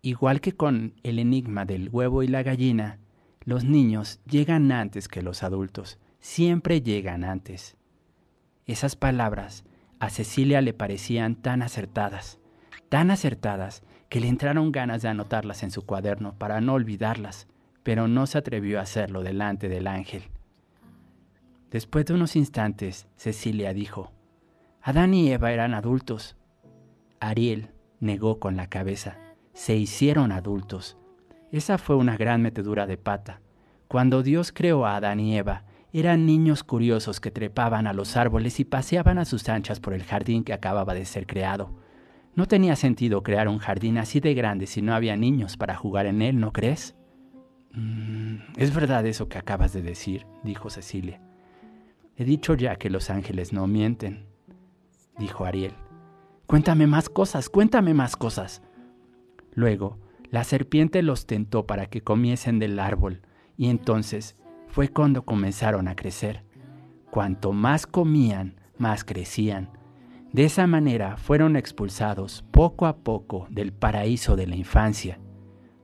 Igual 0.00 0.40
que 0.40 0.52
con 0.52 0.94
el 1.02 1.18
enigma 1.18 1.66
del 1.66 1.90
huevo 1.90 2.22
y 2.22 2.28
la 2.28 2.42
gallina, 2.42 2.98
los 3.44 3.62
niños 3.62 4.20
llegan 4.24 4.72
antes 4.72 5.06
que 5.06 5.20
los 5.20 5.42
adultos, 5.42 5.98
siempre 6.18 6.80
llegan 6.80 7.24
antes. 7.24 7.76
Esas 8.64 8.96
palabras 8.96 9.64
a 9.98 10.08
Cecilia 10.08 10.62
le 10.62 10.72
parecían 10.72 11.34
tan 11.34 11.60
acertadas, 11.60 12.38
tan 12.88 13.10
acertadas 13.10 13.82
que 14.08 14.20
le 14.20 14.28
entraron 14.28 14.72
ganas 14.72 15.02
de 15.02 15.08
anotarlas 15.08 15.62
en 15.62 15.72
su 15.72 15.84
cuaderno 15.84 16.38
para 16.38 16.62
no 16.62 16.72
olvidarlas, 16.72 17.48
pero 17.82 18.08
no 18.08 18.26
se 18.26 18.38
atrevió 18.38 18.78
a 18.78 18.84
hacerlo 18.84 19.22
delante 19.22 19.68
del 19.68 19.86
ángel. 19.86 20.22
Después 21.70 22.04
de 22.06 22.14
unos 22.14 22.34
instantes, 22.34 23.06
Cecilia 23.16 23.72
dijo, 23.72 24.10
Adán 24.82 25.14
y 25.14 25.30
Eva 25.30 25.52
eran 25.52 25.72
adultos. 25.72 26.36
Ariel 27.20 27.70
negó 28.00 28.40
con 28.40 28.56
la 28.56 28.68
cabeza, 28.68 29.18
se 29.52 29.76
hicieron 29.76 30.32
adultos. 30.32 30.96
Esa 31.52 31.78
fue 31.78 31.94
una 31.94 32.16
gran 32.16 32.42
metedura 32.42 32.86
de 32.86 32.96
pata. 32.96 33.40
Cuando 33.86 34.22
Dios 34.22 34.52
creó 34.52 34.84
a 34.84 34.96
Adán 34.96 35.20
y 35.20 35.36
Eva, 35.36 35.64
eran 35.92 36.26
niños 36.26 36.64
curiosos 36.64 37.20
que 37.20 37.30
trepaban 37.30 37.86
a 37.86 37.92
los 37.92 38.16
árboles 38.16 38.58
y 38.58 38.64
paseaban 38.64 39.18
a 39.18 39.24
sus 39.24 39.48
anchas 39.48 39.78
por 39.78 39.92
el 39.92 40.02
jardín 40.02 40.42
que 40.42 40.52
acababa 40.52 40.94
de 40.94 41.04
ser 41.04 41.26
creado. 41.26 41.76
No 42.34 42.46
tenía 42.46 42.74
sentido 42.74 43.22
crear 43.22 43.48
un 43.48 43.58
jardín 43.58 43.98
así 43.98 44.18
de 44.18 44.34
grande 44.34 44.66
si 44.66 44.82
no 44.82 44.94
había 44.94 45.16
niños 45.16 45.56
para 45.56 45.76
jugar 45.76 46.06
en 46.06 46.22
él, 46.22 46.40
¿no 46.40 46.52
crees? 46.52 46.96
Mm, 47.72 48.36
es 48.56 48.74
verdad 48.74 49.06
eso 49.06 49.28
que 49.28 49.38
acabas 49.38 49.72
de 49.72 49.82
decir, 49.82 50.26
dijo 50.42 50.70
Cecilia. 50.70 51.20
He 52.20 52.24
dicho 52.26 52.52
ya 52.52 52.76
que 52.76 52.90
los 52.90 53.08
ángeles 53.08 53.54
no 53.54 53.66
mienten, 53.66 54.26
dijo 55.18 55.46
Ariel. 55.46 55.72
Cuéntame 56.44 56.86
más 56.86 57.08
cosas, 57.08 57.48
cuéntame 57.48 57.94
más 57.94 58.14
cosas. 58.14 58.60
Luego, 59.54 59.96
la 60.28 60.44
serpiente 60.44 61.02
los 61.02 61.24
tentó 61.26 61.66
para 61.66 61.86
que 61.86 62.02
comiesen 62.02 62.58
del 62.58 62.78
árbol, 62.78 63.22
y 63.56 63.68
entonces 63.68 64.36
fue 64.68 64.88
cuando 64.90 65.22
comenzaron 65.22 65.88
a 65.88 65.96
crecer. 65.96 66.44
Cuanto 67.10 67.52
más 67.52 67.86
comían, 67.86 68.60
más 68.76 69.02
crecían. 69.02 69.70
De 70.30 70.44
esa 70.44 70.66
manera 70.66 71.16
fueron 71.16 71.56
expulsados 71.56 72.44
poco 72.50 72.84
a 72.84 72.98
poco 72.98 73.46
del 73.48 73.72
paraíso 73.72 74.36
de 74.36 74.46
la 74.46 74.56
infancia. 74.56 75.18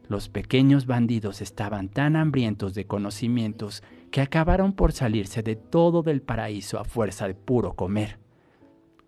Los 0.07 0.29
pequeños 0.29 0.85
bandidos 0.85 1.41
estaban 1.41 1.89
tan 1.89 2.15
hambrientos 2.15 2.75
de 2.75 2.87
conocimientos 2.87 3.83
que 4.11 4.21
acabaron 4.21 4.73
por 4.73 4.93
salirse 4.93 5.43
de 5.43 5.57
todo 5.57 6.03
del 6.03 6.23
paraíso 6.23 6.79
a 6.79 6.85
fuerza 6.85 7.27
de 7.27 7.35
puro 7.35 7.75
comer. 7.75 8.19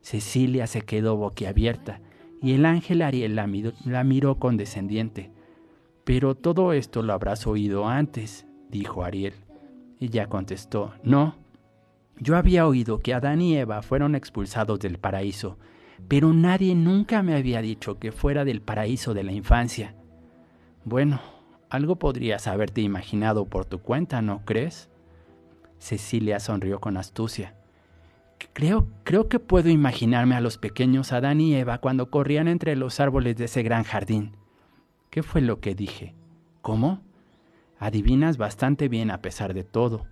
Cecilia 0.00 0.66
se 0.66 0.82
quedó 0.82 1.16
boquiabierta 1.16 2.00
y 2.40 2.54
el 2.54 2.66
ángel 2.66 3.02
Ariel 3.02 3.36
la 3.36 3.46
miró, 3.46 3.72
la 3.84 4.04
miró 4.04 4.38
condescendiente. 4.38 5.30
Pero 6.04 6.34
todo 6.34 6.72
esto 6.72 7.02
lo 7.02 7.12
habrás 7.12 7.46
oído 7.46 7.86
antes, 7.86 8.46
dijo 8.70 9.04
Ariel. 9.04 9.34
Ella 10.00 10.28
contestó, 10.28 10.94
no. 11.02 11.36
Yo 12.18 12.36
había 12.36 12.66
oído 12.66 13.00
que 13.00 13.14
Adán 13.14 13.40
y 13.42 13.56
Eva 13.56 13.82
fueron 13.82 14.14
expulsados 14.14 14.78
del 14.80 14.98
paraíso, 14.98 15.58
pero 16.06 16.32
nadie 16.32 16.74
nunca 16.74 17.22
me 17.22 17.34
había 17.34 17.60
dicho 17.60 17.98
que 17.98 18.12
fuera 18.12 18.44
del 18.44 18.62
paraíso 18.62 19.14
de 19.14 19.24
la 19.24 19.32
infancia. 19.32 19.94
Bueno, 20.84 21.20
algo 21.70 21.96
podrías 21.96 22.46
haberte 22.46 22.80
imaginado 22.80 23.44
por 23.44 23.66
tu 23.66 23.80
cuenta, 23.80 24.22
¿no 24.22 24.44
crees? 24.44 24.87
Cecilia 25.78 26.40
sonrió 26.40 26.80
con 26.80 26.96
astucia. 26.96 27.54
Creo, 28.52 28.88
creo 29.04 29.28
que 29.28 29.38
puedo 29.38 29.68
imaginarme 29.68 30.34
a 30.34 30.40
los 30.40 30.58
pequeños 30.58 31.12
Adán 31.12 31.40
y 31.40 31.54
Eva 31.54 31.78
cuando 31.78 32.10
corrían 32.10 32.48
entre 32.48 32.76
los 32.76 33.00
árboles 33.00 33.36
de 33.36 33.46
ese 33.46 33.62
gran 33.62 33.84
jardín. 33.84 34.36
¿Qué 35.10 35.22
fue 35.22 35.40
lo 35.40 35.60
que 35.60 35.74
dije? 35.74 36.14
¿Cómo? 36.60 37.00
Adivinas 37.78 38.36
bastante 38.36 38.88
bien 38.88 39.10
a 39.10 39.22
pesar 39.22 39.54
de 39.54 39.64
todo. 39.64 40.06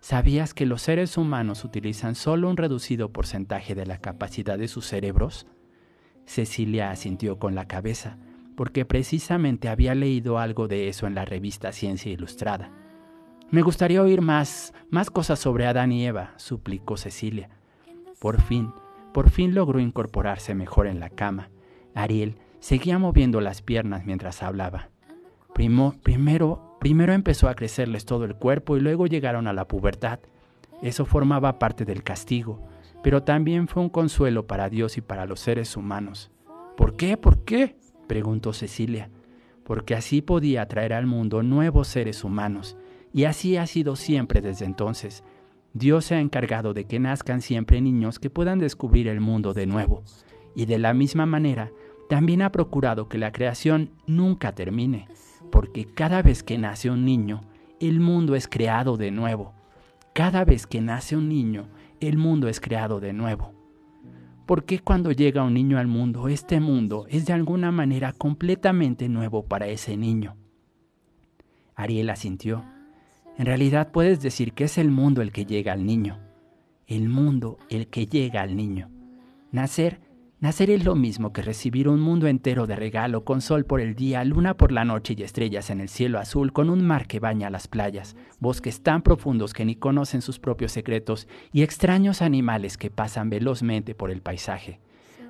¿Sabías 0.00 0.52
que 0.52 0.66
los 0.66 0.82
seres 0.82 1.16
humanos 1.16 1.64
utilizan 1.64 2.16
solo 2.16 2.50
un 2.50 2.56
reducido 2.56 3.12
porcentaje 3.12 3.76
de 3.76 3.86
la 3.86 3.98
capacidad 3.98 4.58
de 4.58 4.66
sus 4.66 4.86
cerebros? 4.86 5.46
Cecilia 6.26 6.90
asintió 6.90 7.38
con 7.38 7.54
la 7.54 7.68
cabeza, 7.68 8.18
porque 8.56 8.84
precisamente 8.84 9.68
había 9.68 9.94
leído 9.94 10.38
algo 10.38 10.66
de 10.66 10.88
eso 10.88 11.06
en 11.06 11.14
la 11.14 11.24
revista 11.24 11.72
Ciencia 11.72 12.10
Ilustrada. 12.10 12.72
Me 13.52 13.60
gustaría 13.60 14.00
oír 14.00 14.22
más, 14.22 14.72
más 14.88 15.10
cosas 15.10 15.38
sobre 15.38 15.66
Adán 15.66 15.92
y 15.92 16.06
Eva, 16.06 16.32
suplicó 16.38 16.96
Cecilia. 16.96 17.50
Por 18.18 18.40
fin, 18.40 18.72
por 19.12 19.28
fin 19.28 19.54
logró 19.54 19.78
incorporarse 19.78 20.54
mejor 20.54 20.86
en 20.86 21.00
la 21.00 21.10
cama. 21.10 21.50
Ariel 21.94 22.38
seguía 22.60 22.98
moviendo 22.98 23.42
las 23.42 23.60
piernas 23.60 24.06
mientras 24.06 24.42
hablaba. 24.42 24.88
Primo, 25.52 25.96
primero, 26.02 26.78
primero 26.80 27.12
empezó 27.12 27.46
a 27.46 27.54
crecerles 27.54 28.06
todo 28.06 28.24
el 28.24 28.36
cuerpo 28.36 28.78
y 28.78 28.80
luego 28.80 29.06
llegaron 29.06 29.46
a 29.46 29.52
la 29.52 29.68
pubertad. 29.68 30.20
Eso 30.80 31.04
formaba 31.04 31.58
parte 31.58 31.84
del 31.84 32.02
castigo, 32.02 32.66
pero 33.02 33.22
también 33.22 33.68
fue 33.68 33.82
un 33.82 33.90
consuelo 33.90 34.46
para 34.46 34.70
Dios 34.70 34.96
y 34.96 35.02
para 35.02 35.26
los 35.26 35.40
seres 35.40 35.76
humanos. 35.76 36.30
¿Por 36.74 36.96
qué? 36.96 37.18
¿Por 37.18 37.44
qué? 37.44 37.76
preguntó 38.06 38.54
Cecilia. 38.54 39.10
Porque 39.62 39.94
así 39.94 40.22
podía 40.22 40.66
traer 40.68 40.94
al 40.94 41.04
mundo 41.04 41.42
nuevos 41.42 41.86
seres 41.86 42.24
humanos 42.24 42.78
y 43.12 43.24
así 43.24 43.56
ha 43.56 43.66
sido 43.66 43.96
siempre 43.96 44.40
desde 44.40 44.64
entonces. 44.64 45.22
Dios 45.74 46.06
se 46.06 46.14
ha 46.14 46.20
encargado 46.20 46.74
de 46.74 46.84
que 46.84 46.98
nazcan 46.98 47.40
siempre 47.40 47.80
niños 47.80 48.18
que 48.18 48.30
puedan 48.30 48.58
descubrir 48.58 49.08
el 49.08 49.20
mundo 49.20 49.54
de 49.54 49.66
nuevo. 49.66 50.02
Y 50.54 50.66
de 50.66 50.78
la 50.78 50.92
misma 50.92 51.24
manera, 51.24 51.70
también 52.08 52.42
ha 52.42 52.52
procurado 52.52 53.08
que 53.08 53.18
la 53.18 53.32
creación 53.32 53.90
nunca 54.06 54.54
termine, 54.54 55.08
porque 55.50 55.86
cada 55.86 56.20
vez 56.22 56.42
que 56.42 56.58
nace 56.58 56.90
un 56.90 57.04
niño, 57.04 57.42
el 57.80 58.00
mundo 58.00 58.34
es 58.34 58.48
creado 58.48 58.96
de 58.96 59.10
nuevo. 59.10 59.54
Cada 60.12 60.44
vez 60.44 60.66
que 60.66 60.82
nace 60.82 61.16
un 61.16 61.28
niño, 61.28 61.68
el 62.00 62.18
mundo 62.18 62.48
es 62.48 62.60
creado 62.60 63.00
de 63.00 63.14
nuevo. 63.14 63.54
¿Por 64.46 64.64
qué 64.64 64.80
cuando 64.80 65.12
llega 65.12 65.42
un 65.42 65.54
niño 65.54 65.78
al 65.78 65.86
mundo, 65.86 66.28
este 66.28 66.60
mundo 66.60 67.06
es 67.08 67.24
de 67.24 67.32
alguna 67.32 67.72
manera 67.72 68.12
completamente 68.12 69.08
nuevo 69.08 69.44
para 69.46 69.68
ese 69.68 69.96
niño? 69.96 70.36
Ariel 71.74 72.10
asintió. 72.10 72.62
En 73.38 73.46
realidad 73.46 73.90
puedes 73.92 74.20
decir 74.20 74.52
que 74.52 74.64
es 74.64 74.78
el 74.78 74.90
mundo 74.90 75.22
el 75.22 75.32
que 75.32 75.46
llega 75.46 75.72
al 75.72 75.86
niño. 75.86 76.18
El 76.86 77.08
mundo 77.08 77.58
el 77.70 77.88
que 77.88 78.06
llega 78.06 78.42
al 78.42 78.56
niño. 78.56 78.90
Nacer 79.50 80.00
Nacer 80.42 80.70
es 80.70 80.84
lo 80.84 80.96
mismo 80.96 81.32
que 81.32 81.40
recibir 81.40 81.88
un 81.88 82.00
mundo 82.00 82.26
entero 82.26 82.66
de 82.66 82.74
regalo 82.74 83.24
con 83.24 83.40
sol 83.40 83.64
por 83.64 83.80
el 83.80 83.94
día, 83.94 84.24
luna 84.24 84.56
por 84.56 84.72
la 84.72 84.84
noche 84.84 85.14
y 85.16 85.22
estrellas 85.22 85.70
en 85.70 85.80
el 85.80 85.88
cielo 85.88 86.18
azul, 86.18 86.52
con 86.52 86.68
un 86.68 86.84
mar 86.84 87.06
que 87.06 87.20
baña 87.20 87.48
las 87.48 87.68
playas, 87.68 88.16
bosques 88.40 88.82
tan 88.82 89.02
profundos 89.02 89.52
que 89.52 89.64
ni 89.64 89.76
conocen 89.76 90.20
sus 90.20 90.40
propios 90.40 90.72
secretos 90.72 91.28
y 91.52 91.62
extraños 91.62 92.22
animales 92.22 92.76
que 92.76 92.90
pasan 92.90 93.30
velozmente 93.30 93.94
por 93.94 94.10
el 94.10 94.20
paisaje. 94.20 94.80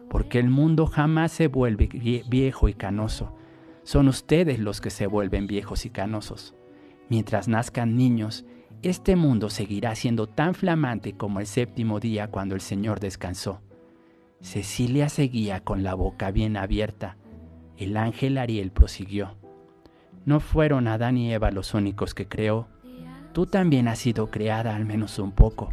Porque 0.08 0.38
el 0.38 0.48
mundo 0.48 0.86
jamás 0.86 1.30
se 1.30 1.48
vuelve 1.48 1.90
viejo 2.26 2.70
y 2.70 2.72
canoso. 2.72 3.36
Son 3.82 4.08
ustedes 4.08 4.60
los 4.60 4.80
que 4.80 4.88
se 4.88 5.06
vuelven 5.06 5.46
viejos 5.46 5.84
y 5.84 5.90
canosos. 5.90 6.54
Mientras 7.12 7.46
nazcan 7.46 7.94
niños, 7.94 8.46
este 8.80 9.16
mundo 9.16 9.50
seguirá 9.50 9.94
siendo 9.96 10.28
tan 10.28 10.54
flamante 10.54 11.12
como 11.12 11.40
el 11.40 11.46
séptimo 11.46 12.00
día 12.00 12.28
cuando 12.28 12.54
el 12.54 12.62
Señor 12.62 13.00
descansó. 13.00 13.60
Cecilia 14.40 15.10
seguía 15.10 15.60
con 15.60 15.82
la 15.82 15.92
boca 15.92 16.30
bien 16.30 16.56
abierta. 16.56 17.18
El 17.76 17.98
ángel 17.98 18.38
Ariel 18.38 18.70
prosiguió. 18.70 19.36
No 20.24 20.40
fueron 20.40 20.88
Adán 20.88 21.18
y 21.18 21.30
Eva 21.30 21.50
los 21.50 21.74
únicos 21.74 22.14
que 22.14 22.28
creó. 22.28 22.68
Tú 23.34 23.44
también 23.44 23.88
has 23.88 23.98
sido 23.98 24.30
creada 24.30 24.74
al 24.74 24.86
menos 24.86 25.18
un 25.18 25.32
poco. 25.32 25.68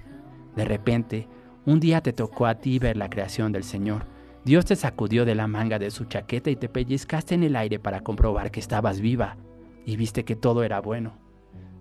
De 0.58 0.66
repente, 0.66 1.30
un 1.66 1.80
día 1.80 2.02
te 2.02 2.12
tocó 2.12 2.48
a 2.48 2.56
ti 2.56 2.80
ver 2.80 2.98
la 2.98 3.10
creación 3.10 3.54
del 3.54 3.64
Señor. 3.64 4.04
Dios 4.44 4.66
te 4.66 4.76
sacudió 4.76 5.24
de 5.24 5.36
la 5.36 5.48
manga 5.48 5.80
de 5.80 5.90
su 5.90 6.04
chaqueta 6.04 6.50
y 6.50 6.58
te 6.58 6.68
pellizcaste 6.68 7.34
en 7.34 7.44
el 7.44 7.56
aire 7.56 7.80
para 7.80 8.02
comprobar 8.02 8.52
que 8.52 8.60
estabas 8.60 9.00
viva 9.00 9.38
y 9.86 9.96
viste 9.96 10.26
que 10.26 10.36
todo 10.36 10.64
era 10.64 10.82
bueno. 10.82 11.29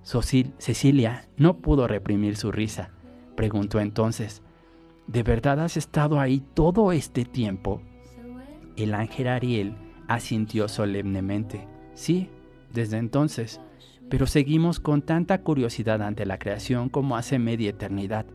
Cecilia 0.02 1.28
no 1.36 1.58
pudo 1.58 1.86
reprimir 1.86 2.36
su 2.36 2.50
risa. 2.50 2.90
Preguntó 3.36 3.80
entonces, 3.80 4.42
¿De 5.08 5.22
verdad 5.22 5.60
has 5.60 5.78
estado 5.78 6.20
ahí 6.20 6.42
todo 6.52 6.92
este 6.92 7.24
tiempo? 7.24 7.80
El 8.76 8.92
ángel 8.92 9.28
Ariel 9.28 9.74
asintió 10.06 10.68
solemnemente. 10.68 11.66
Sí, 11.94 12.28
desde 12.74 12.98
entonces, 12.98 13.58
pero 14.10 14.26
seguimos 14.26 14.80
con 14.80 15.00
tanta 15.00 15.40
curiosidad 15.40 16.02
ante 16.02 16.26
la 16.26 16.38
creación 16.38 16.90
como 16.90 17.16
hace 17.16 17.38
media 17.38 17.70
eternidad. 17.70 18.26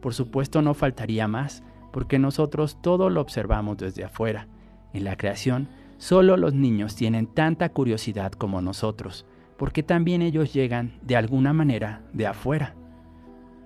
Por 0.00 0.14
supuesto 0.14 0.62
no 0.62 0.72
faltaría 0.72 1.28
más, 1.28 1.62
porque 1.92 2.18
nosotros 2.18 2.78
todo 2.80 3.10
lo 3.10 3.20
observamos 3.20 3.76
desde 3.76 4.04
afuera. 4.04 4.48
En 4.94 5.04
la 5.04 5.16
creación, 5.16 5.68
solo 5.98 6.38
los 6.38 6.54
niños 6.54 6.96
tienen 6.96 7.26
tanta 7.26 7.68
curiosidad 7.68 8.32
como 8.32 8.62
nosotros, 8.62 9.26
porque 9.56 9.82
también 9.82 10.22
ellos 10.22 10.52
llegan, 10.52 10.98
de 11.02 11.16
alguna 11.16 11.52
manera, 11.52 12.02
de 12.12 12.26
afuera. 12.26 12.74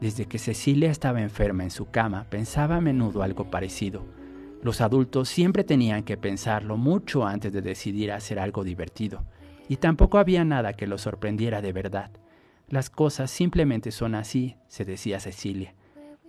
Desde 0.00 0.26
que 0.26 0.38
Cecilia 0.38 0.90
estaba 0.90 1.22
enferma 1.22 1.64
en 1.64 1.70
su 1.70 1.90
cama, 1.90 2.26
pensaba 2.30 2.76
a 2.76 2.80
menudo 2.80 3.22
algo 3.22 3.50
parecido. 3.50 4.04
Los 4.62 4.80
adultos 4.80 5.28
siempre 5.28 5.64
tenían 5.64 6.02
que 6.02 6.16
pensarlo 6.16 6.76
mucho 6.76 7.26
antes 7.26 7.52
de 7.52 7.62
decidir 7.62 8.12
hacer 8.12 8.38
algo 8.38 8.64
divertido, 8.64 9.24
y 9.68 9.76
tampoco 9.76 10.18
había 10.18 10.44
nada 10.44 10.72
que 10.72 10.86
los 10.86 11.02
sorprendiera 11.02 11.62
de 11.62 11.72
verdad. 11.72 12.10
Las 12.68 12.90
cosas 12.90 13.30
simplemente 13.30 13.90
son 13.90 14.14
así, 14.14 14.56
se 14.68 14.84
decía 14.84 15.20
Cecilia. 15.20 15.74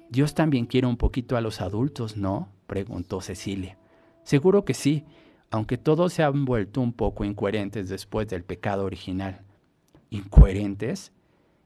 Dios 0.10 0.34
también 0.34 0.66
quiere 0.66 0.88
un 0.88 0.98
poquito 0.98 1.38
a 1.38 1.42
los 1.42 1.62
adultos, 1.62 2.18
¿no? 2.18 2.50
preguntó 2.66 3.22
Cecilia. 3.22 3.78
Seguro 4.24 4.64
que 4.64 4.74
sí, 4.74 5.06
aunque 5.52 5.78
todos 5.78 6.14
se 6.14 6.24
han 6.24 6.46
vuelto 6.46 6.82
un 6.82 6.94
poco 6.94 7.24
incoherentes 7.24 7.90
después 7.90 8.28
del 8.28 8.44
pecado 8.44 8.86
original. 8.86 9.42
¿Incoherentes? 10.10 11.12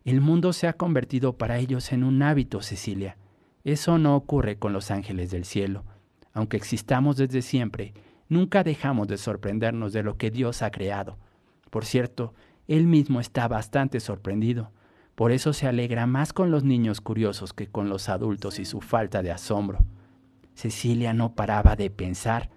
El 0.06 0.20
mundo 0.20 0.52
se 0.54 0.68
ha 0.68 0.74
convertido 0.74 1.38
para 1.38 1.60
ellos 1.60 1.92
en 1.94 2.04
un 2.04 2.22
hábito, 2.22 2.62
Cecilia. 2.62 3.18
Eso 3.64 3.98
no 3.98 4.16
ocurre 4.16 4.58
con 4.58 4.74
los 4.74 4.92
ángeles 4.92 5.32
del 5.32 5.46
cielo. 5.46 5.86
Aunque 6.34 6.58
existamos 6.58 7.16
desde 7.16 7.42
siempre, 7.42 7.94
nunca 8.28 8.64
dejamos 8.64 9.08
de 9.08 9.18
sorprendernos 9.18 9.94
de 9.94 10.04
lo 10.04 10.18
que 10.18 10.32
Dios 10.32 10.62
ha 10.62 10.72
creado. 10.72 11.18
Por 11.70 11.86
cierto, 11.86 12.34
Él 12.68 12.86
mismo 12.86 13.22
está 13.22 13.48
bastante 13.48 14.00
sorprendido. 14.00 14.72
Por 15.16 15.32
eso 15.32 15.54
se 15.54 15.68
alegra 15.68 16.08
más 16.08 16.34
con 16.34 16.52
los 16.52 16.64
niños 16.64 17.00
curiosos 17.00 17.54
que 17.54 17.68
con 17.68 17.88
los 17.88 18.10
adultos 18.10 18.60
y 18.60 18.66
su 18.66 18.82
falta 18.82 19.22
de 19.22 19.32
asombro. 19.32 19.86
Cecilia 20.56 21.14
no 21.14 21.36
paraba 21.36 21.76
de 21.76 21.90
pensar. 21.90 22.50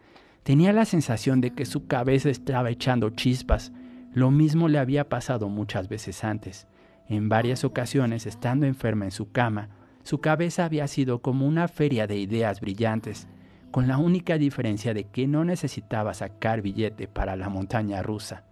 Tenía 0.42 0.72
la 0.72 0.84
sensación 0.84 1.40
de 1.40 1.52
que 1.52 1.66
su 1.66 1.86
cabeza 1.86 2.30
estaba 2.30 2.70
echando 2.70 3.10
chispas. 3.10 3.72
Lo 4.16 4.30
mismo 4.30 4.68
le 4.68 4.78
había 4.78 5.10
pasado 5.10 5.50
muchas 5.50 5.90
veces 5.90 6.24
antes. 6.24 6.66
En 7.06 7.28
varias 7.28 7.64
ocasiones, 7.64 8.24
estando 8.24 8.64
enferma 8.64 9.04
en 9.04 9.10
su 9.10 9.30
cama, 9.30 9.68
su 10.04 10.22
cabeza 10.22 10.64
había 10.64 10.88
sido 10.88 11.20
como 11.20 11.46
una 11.46 11.68
feria 11.68 12.06
de 12.06 12.16
ideas 12.16 12.62
brillantes, 12.62 13.28
con 13.70 13.88
la 13.88 13.98
única 13.98 14.38
diferencia 14.38 14.94
de 14.94 15.04
que 15.04 15.26
no 15.26 15.44
necesitaba 15.44 16.14
sacar 16.14 16.62
billete 16.62 17.08
para 17.08 17.36
la 17.36 17.50
montaña 17.50 18.02
rusa. 18.02 18.44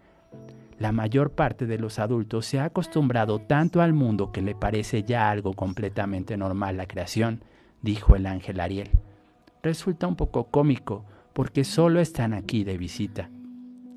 La 0.78 0.92
mayor 0.92 1.30
parte 1.30 1.64
de 1.64 1.78
los 1.78 1.98
adultos 1.98 2.44
se 2.44 2.60
ha 2.60 2.66
acostumbrado 2.66 3.38
tanto 3.38 3.80
al 3.80 3.94
mundo 3.94 4.32
que 4.32 4.42
le 4.42 4.54
parece 4.54 5.02
ya 5.02 5.30
algo 5.30 5.54
completamente 5.54 6.36
normal 6.36 6.76
la 6.76 6.86
creación, 6.86 7.42
dijo 7.80 8.16
el 8.16 8.26
ángel 8.26 8.60
Ariel. 8.60 8.90
Resulta 9.62 10.08
un 10.08 10.16
poco 10.16 10.50
cómico 10.50 11.06
porque 11.32 11.64
solo 11.64 12.00
están 12.00 12.34
aquí 12.34 12.64
de 12.64 12.76
visita. 12.76 13.30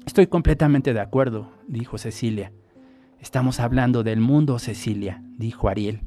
Estoy 0.08 0.28
completamente 0.28 0.94
de 0.94 1.02
acuerdo, 1.02 1.52
dijo 1.68 1.98
Cecilia. 1.98 2.54
Estamos 3.20 3.60
hablando 3.60 4.04
del 4.04 4.22
mundo, 4.22 4.58
Cecilia, 4.58 5.22
dijo 5.38 5.68
Ariel, 5.68 6.00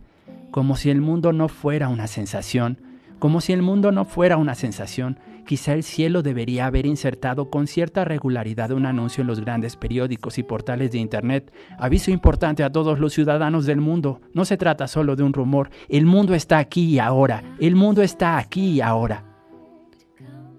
como 0.51 0.77
si 0.77 0.89
el 0.89 1.03
mundo 1.03 1.35
no 1.35 1.49
fuera 1.49 1.89
una 1.89 2.07
sensación, 2.07 2.81
como 3.19 3.43
si 3.43 3.53
el 3.53 3.61
mundo 3.61 3.93
no 3.93 4.07
fuera 4.07 4.39
una 4.39 4.55
sensación, 4.55 5.19
quizá 5.47 5.75
el 5.75 5.83
cielo 5.83 6.23
debería 6.23 6.65
haber 6.65 6.87
insertado 6.87 7.51
con 7.51 7.67
cierta 7.67 8.07
regularidad 8.07 8.71
un 8.71 8.87
anuncio 8.87 9.21
en 9.21 9.27
los 9.27 9.41
grandes 9.41 9.77
periódicos 9.77 10.39
y 10.39 10.45
portales 10.45 10.93
de 10.93 10.99
Internet. 10.99 11.53
Aviso 11.79 12.11
importante 12.11 12.65
a 12.65 12.73
todos 12.73 12.99
los 13.01 13.13
ciudadanos 13.13 13.67
del 13.67 13.83
mundo. 13.83 14.23
No 14.33 14.47
se 14.47 14.57
trata 14.57 14.89
solo 14.89 15.15
de 15.15 15.25
un 15.25 15.35
rumor. 15.35 15.69
El 15.91 16.07
mundo 16.07 16.35
está 16.35 16.57
aquí 16.57 16.87
y 16.87 16.99
ahora. 16.99 17.45
El 17.61 17.77
mundo 17.77 18.01
está 18.01 18.39
aquí 18.39 18.71
y 18.71 18.81
ahora. 18.81 19.30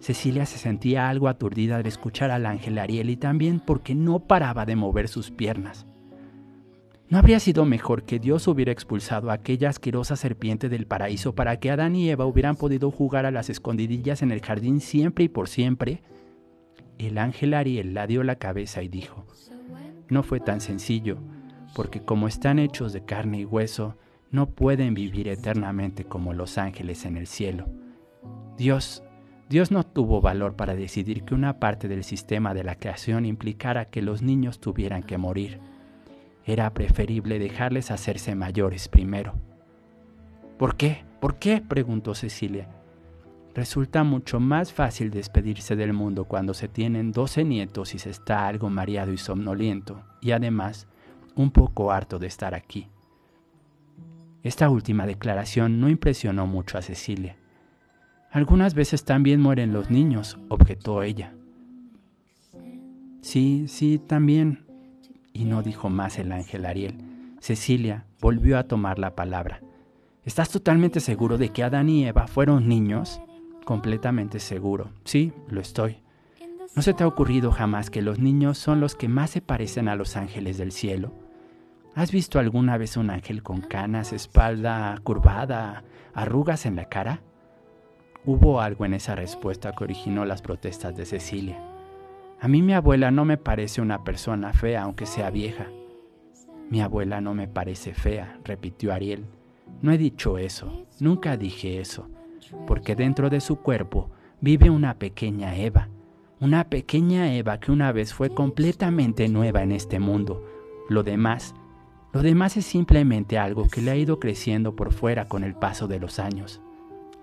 Cecilia 0.02 0.48
se 0.48 0.58
sentía 0.58 1.10
algo 1.10 1.28
aturdida 1.28 1.78
al 1.78 1.86
escuchar 1.86 2.32
al 2.32 2.48
ángel 2.48 2.80
Ariel 2.80 3.12
y 3.12 3.18
también 3.18 3.60
porque 3.60 3.94
no 3.94 4.20
paraba 4.20 4.66
de 4.66 4.76
mover 4.76 5.08
sus 5.08 5.30
piernas. 5.30 5.86
¿No 7.08 7.20
habría 7.20 7.40
sido 7.40 7.66
mejor 7.66 8.04
que 8.04 8.18
Dios 8.20 8.48
hubiera 8.48 8.72
expulsado 8.72 9.30
a 9.30 9.34
aquella 9.34 9.70
asquerosa 9.70 10.16
serpiente 10.16 10.70
del 10.70 10.88
paraíso 10.88 11.36
para 11.36 11.60
que 11.60 11.70
Adán 11.70 11.96
y 11.96 12.10
Eva 12.10 12.26
hubieran 12.26 12.56
podido 12.56 12.90
jugar 12.90 13.28
a 13.28 13.32
las 13.32 13.50
escondidillas 13.52 14.24
en 14.24 14.32
el 14.32 14.42
jardín 14.42 14.80
siempre 14.80 15.26
y 15.26 15.30
por 15.30 15.48
siempre? 15.48 16.02
El 16.98 17.20
ángel 17.20 17.54
Ariel 17.54 17.94
la 17.94 18.08
dio 18.08 18.24
la 18.24 18.38
cabeza 18.38 18.82
y 18.82 18.88
dijo, 18.88 19.26
no 20.10 20.24
fue 20.24 20.40
tan 20.40 20.62
sencillo, 20.62 21.20
porque 21.76 22.02
como 22.02 22.28
están 22.28 22.58
hechos 22.60 22.92
de 22.92 23.06
carne 23.06 23.42
y 23.42 23.46
hueso, 23.46 23.98
no 24.32 24.50
pueden 24.50 24.94
vivir 24.94 25.28
eternamente 25.28 26.06
como 26.06 26.34
los 26.34 26.58
ángeles 26.58 27.06
en 27.06 27.18
el 27.18 27.28
cielo. 27.28 27.68
Dios, 28.58 29.04
Dios 29.52 29.70
no 29.70 29.84
tuvo 29.84 30.22
valor 30.22 30.56
para 30.56 30.76
decidir 30.76 31.24
que 31.24 31.36
una 31.36 31.60
parte 31.60 31.90
del 31.90 32.06
sistema 32.06 32.54
de 32.54 32.64
la 32.64 32.76
creación 32.76 33.26
implicara 33.26 33.84
que 33.84 34.02
los 34.02 34.22
niños 34.22 34.62
tuvieran 34.62 35.04
que 35.04 35.18
morir 35.18 35.60
era 36.46 36.74
preferible 36.74 37.38
dejarles 37.38 37.92
hacerse 37.92 38.34
mayores 38.34 38.88
primero. 38.88 39.34
¿Por 40.58 40.78
qué? 40.78 41.04
¿Por 41.20 41.36
qué? 41.36 41.60
preguntó 41.60 42.16
Cecilia. 42.16 42.70
Resulta 43.54 44.06
mucho 44.06 44.40
más 44.40 44.72
fácil 44.72 45.12
despedirse 45.12 45.76
del 45.76 45.92
mundo 45.92 46.24
cuando 46.24 46.54
se 46.54 46.70
tienen 46.70 47.12
doce 47.12 47.44
nietos 47.44 47.94
y 47.94 48.00
se 48.00 48.10
está 48.10 48.48
algo 48.48 48.70
mareado 48.70 49.12
y 49.12 49.18
somnoliento, 49.18 50.02
y 50.22 50.32
además 50.32 50.88
un 51.36 51.52
poco 51.52 51.92
harto 51.92 52.20
de 52.20 52.28
estar 52.28 52.56
aquí. 52.56 52.88
Esta 54.44 54.70
última 54.70 55.06
declaración 55.06 55.82
no 55.82 55.90
impresionó 55.90 56.48
mucho 56.48 56.78
a 56.78 56.82
Cecilia. 56.82 57.41
Algunas 58.32 58.74
veces 58.74 59.04
también 59.04 59.42
mueren 59.42 59.74
los 59.74 59.92
niños, 59.92 60.40
objetó 60.48 61.04
ella. 61.04 61.34
Sí, 63.22 63.66
sí, 63.68 64.00
también, 64.00 64.66
y 65.34 65.44
no 65.44 65.62
dijo 65.62 65.90
más 65.90 66.18
el 66.18 66.32
ángel 66.32 66.66
Ariel. 66.66 66.96
Cecilia 67.42 68.06
volvió 68.22 68.58
a 68.58 68.64
tomar 68.64 69.00
la 69.00 69.16
palabra. 69.16 69.62
¿Estás 70.24 70.50
totalmente 70.50 71.02
seguro 71.02 71.38
de 71.38 71.50
que 71.50 71.64
Adán 71.64 71.90
y 71.90 72.06
Eva 72.06 72.28
fueron 72.28 72.70
niños? 72.70 73.20
Completamente 73.66 74.40
seguro. 74.40 74.92
Sí, 75.04 75.34
lo 75.50 75.60
estoy. 75.60 75.98
¿No 76.74 76.82
se 76.82 76.94
te 76.94 77.04
ha 77.04 77.08
ocurrido 77.08 77.52
jamás 77.52 77.90
que 77.90 78.02
los 78.02 78.20
niños 78.20 78.58
son 78.58 78.80
los 78.80 78.96
que 78.96 79.10
más 79.10 79.32
se 79.32 79.42
parecen 79.42 79.90
a 79.90 79.96
los 79.96 80.16
ángeles 80.16 80.58
del 80.58 80.72
cielo? 80.72 81.14
¿Has 81.96 82.14
visto 82.14 82.40
alguna 82.40 82.78
vez 82.78 82.96
un 82.96 83.10
ángel 83.10 83.44
con 83.44 83.60
canas, 83.60 84.14
espalda 84.14 84.98
curvada, 85.04 85.84
arrugas 86.14 86.66
en 86.66 86.78
la 86.78 86.86
cara? 86.86 87.22
Hubo 88.24 88.62
algo 88.62 88.86
en 88.86 88.94
esa 88.94 89.16
respuesta 89.16 89.72
que 89.72 89.84
originó 89.84 90.26
las 90.26 90.44
protestas 90.44 90.96
de 90.96 91.08
Cecilia. 91.08 91.60
A 92.40 92.48
mí 92.48 92.62
mi 92.62 92.74
abuela 92.74 93.10
no 93.10 93.26
me 93.26 93.38
parece 93.38 93.82
una 93.82 94.04
persona 94.04 94.54
fea 94.54 94.84
aunque 94.84 95.08
sea 95.08 95.32
vieja. 95.32 95.68
Mi 96.70 96.82
abuela 96.82 97.20
no 97.20 97.34
me 97.34 97.48
parece 97.48 97.96
fea, 97.96 98.40
repitió 98.44 98.94
Ariel. 98.94 99.26
No 99.82 99.92
he 99.92 99.98
dicho 99.98 100.38
eso, 100.38 100.86
nunca 101.00 101.36
dije 101.36 101.80
eso, 101.80 102.10
porque 102.68 102.96
dentro 102.96 103.32
de 103.32 103.42
su 103.42 103.56
cuerpo 103.56 104.12
vive 104.40 104.70
una 104.70 105.00
pequeña 105.00 105.56
Eva, 105.56 105.90
una 106.40 106.66
pequeña 106.66 107.34
Eva 107.34 107.60
que 107.60 107.72
una 107.72 107.92
vez 107.92 108.14
fue 108.14 108.30
completamente 108.30 109.30
nueva 109.30 109.64
en 109.64 109.72
este 109.72 110.00
mundo. 110.00 110.46
Lo 110.90 111.02
demás, 111.02 111.56
lo 112.14 112.22
demás 112.22 112.56
es 112.56 112.68
simplemente 112.68 113.40
algo 113.40 113.68
que 113.68 113.82
le 113.82 113.90
ha 113.90 113.96
ido 113.96 114.20
creciendo 114.20 114.76
por 114.76 114.94
fuera 114.94 115.28
con 115.28 115.44
el 115.44 115.56
paso 115.56 115.88
de 115.88 116.00
los 116.00 116.20
años. 116.20 116.62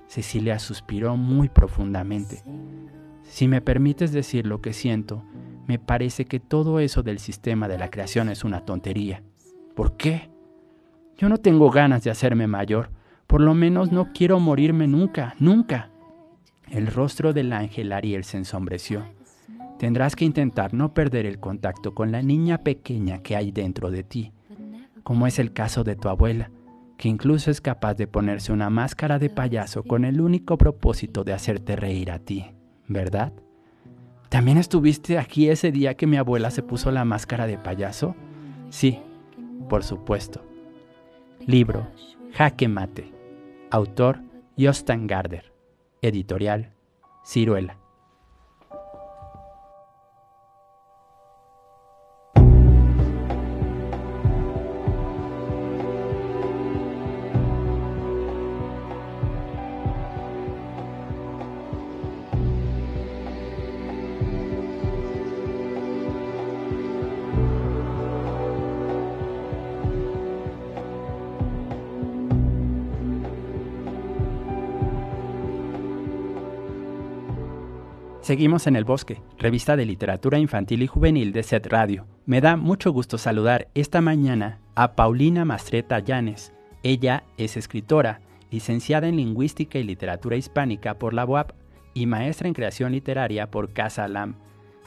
Cecilia 0.08 0.58
suspiró 0.58 1.16
muy 1.16 1.48
profundamente. 1.48 2.42
Si 3.22 3.46
me 3.46 3.60
permites 3.60 4.10
decir 4.10 4.46
lo 4.46 4.60
que 4.60 4.72
siento, 4.72 5.22
me 5.66 5.78
parece 5.78 6.24
que 6.24 6.40
todo 6.40 6.80
eso 6.80 7.02
del 7.02 7.18
sistema 7.18 7.68
de 7.68 7.76
la 7.76 7.90
creación 7.90 8.30
es 8.30 8.42
una 8.42 8.64
tontería. 8.64 9.22
¿Por 9.76 9.98
qué? 9.98 10.30
Yo 11.18 11.28
no 11.28 11.36
tengo 11.36 11.70
ganas 11.70 12.02
de 12.04 12.10
hacerme 12.10 12.46
mayor. 12.46 12.90
Por 13.26 13.42
lo 13.42 13.52
menos 13.52 13.92
no 13.92 14.12
quiero 14.14 14.40
morirme 14.40 14.88
nunca, 14.88 15.34
nunca. 15.38 15.90
El 16.70 16.86
rostro 16.86 17.34
del 17.34 17.52
ángel 17.52 17.92
Ariel 17.92 18.24
se 18.24 18.38
ensombreció. 18.38 19.04
Tendrás 19.78 20.16
que 20.16 20.24
intentar 20.24 20.72
no 20.72 20.94
perder 20.94 21.26
el 21.26 21.38
contacto 21.38 21.94
con 21.94 22.10
la 22.10 22.22
niña 22.22 22.58
pequeña 22.58 23.18
que 23.18 23.36
hay 23.36 23.52
dentro 23.52 23.90
de 23.90 24.04
ti, 24.04 24.32
como 25.02 25.26
es 25.26 25.38
el 25.38 25.52
caso 25.52 25.84
de 25.84 25.96
tu 25.96 26.08
abuela, 26.08 26.50
que 26.98 27.08
incluso 27.08 27.50
es 27.50 27.60
capaz 27.60 27.94
de 27.94 28.08
ponerse 28.08 28.52
una 28.52 28.68
máscara 28.68 29.18
de 29.18 29.30
payaso 29.30 29.84
con 29.84 30.04
el 30.04 30.20
único 30.20 30.58
propósito 30.58 31.24
de 31.24 31.32
hacerte 31.32 31.76
reír 31.76 32.10
a 32.10 32.18
ti, 32.18 32.44
¿verdad? 32.88 33.32
¿También 34.28 34.58
estuviste 34.58 35.16
aquí 35.16 35.48
ese 35.48 35.72
día 35.72 35.94
que 35.94 36.08
mi 36.08 36.16
abuela 36.16 36.50
se 36.50 36.62
puso 36.62 36.90
la 36.90 37.04
máscara 37.04 37.46
de 37.46 37.56
payaso? 37.56 38.14
Sí, 38.68 38.98
por 39.68 39.84
supuesto. 39.84 40.44
Libro 41.46 41.86
Jaque 42.34 42.68
Mate. 42.68 43.12
Autor 43.70 44.20
Jostan 44.58 45.06
Garder. 45.06 45.52
Editorial 46.02 46.72
Ciruela. 47.24 47.78
Seguimos 78.20 78.66
en 78.66 78.76
El 78.76 78.84
Bosque, 78.84 79.22
revista 79.38 79.76
de 79.76 79.86
literatura 79.86 80.38
infantil 80.38 80.82
y 80.82 80.86
juvenil 80.86 81.32
de 81.32 81.42
SET 81.42 81.66
Radio. 81.66 82.06
Me 82.26 82.40
da 82.40 82.56
mucho 82.56 82.90
gusto 82.90 83.16
saludar 83.16 83.68
esta 83.74 84.00
mañana 84.00 84.58
a 84.74 84.96
Paulina 84.96 85.44
Mastreta 85.44 86.00
Llanes. 86.00 86.52
Ella 86.82 87.24
es 87.38 87.56
escritora, 87.56 88.20
licenciada 88.50 89.08
en 89.08 89.16
Lingüística 89.16 89.78
y 89.78 89.84
Literatura 89.84 90.36
Hispánica 90.36 90.98
por 90.98 91.14
la 91.14 91.24
UAP 91.24 91.52
y 91.94 92.06
maestra 92.06 92.48
en 92.48 92.54
Creación 92.54 92.92
Literaria 92.92 93.50
por 93.50 93.72
Casa 93.72 94.08
Lam. 94.08 94.34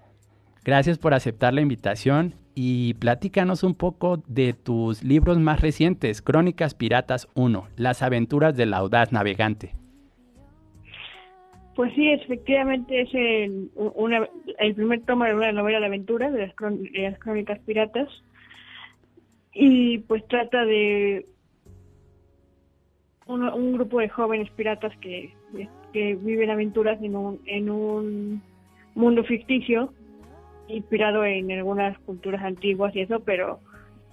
Gracias 0.65 0.97
por 0.97 1.13
aceptar 1.13 1.53
la 1.53 1.61
invitación 1.61 2.35
y 2.55 2.93
platícanos 2.95 3.63
un 3.63 3.73
poco 3.73 4.21
de 4.27 4.53
tus 4.53 5.03
libros 5.03 5.39
más 5.39 5.61
recientes, 5.61 6.21
Crónicas 6.21 6.75
Piratas 6.75 7.27
1, 7.35 7.67
Las 7.77 8.01
aventuras 8.01 8.55
del 8.55 8.73
audaz 8.73 9.11
navegante. 9.11 9.75
Pues 11.75 11.91
sí, 11.95 12.07
efectivamente 12.11 13.01
es 13.01 13.13
el, 13.13 13.71
el 14.59 14.75
primer 14.75 15.01
tomo 15.05 15.25
de 15.25 15.33
una 15.33 15.51
novela 15.51 15.79
de 15.79 15.85
aventura 15.87 16.29
de 16.29 16.47
las, 16.47 17.19
crónicas 17.19 17.59
piratas 17.59 18.07
y 19.53 19.99
pues 19.99 20.27
trata 20.27 20.65
de 20.65 21.25
un, 23.25 23.73
grupo 23.73 23.99
de 23.99 24.09
jóvenes 24.09 24.51
piratas 24.51 24.95
que, 24.97 25.33
que 25.93 26.15
viven 26.15 26.51
aventuras 26.51 27.01
en 27.01 27.15
un, 27.15 27.41
en 27.47 27.69
un 27.69 28.43
mundo 28.93 29.23
ficticio 29.23 29.93
inspirado 30.67 31.25
en 31.25 31.51
algunas 31.51 31.97
culturas 31.99 32.43
antiguas 32.43 32.95
y 32.95 33.01
eso, 33.01 33.19
pero 33.21 33.59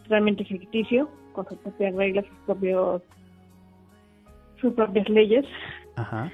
totalmente 0.04 0.44
ficticio, 0.44 1.10
con 1.32 1.46
sus 1.46 1.58
propias 1.58 1.94
reglas, 1.94 2.24
sus 2.26 2.38
propios 2.46 3.02
sus 4.60 4.74
propias 4.74 5.08
leyes. 5.08 5.44
Ajá. 5.96 6.30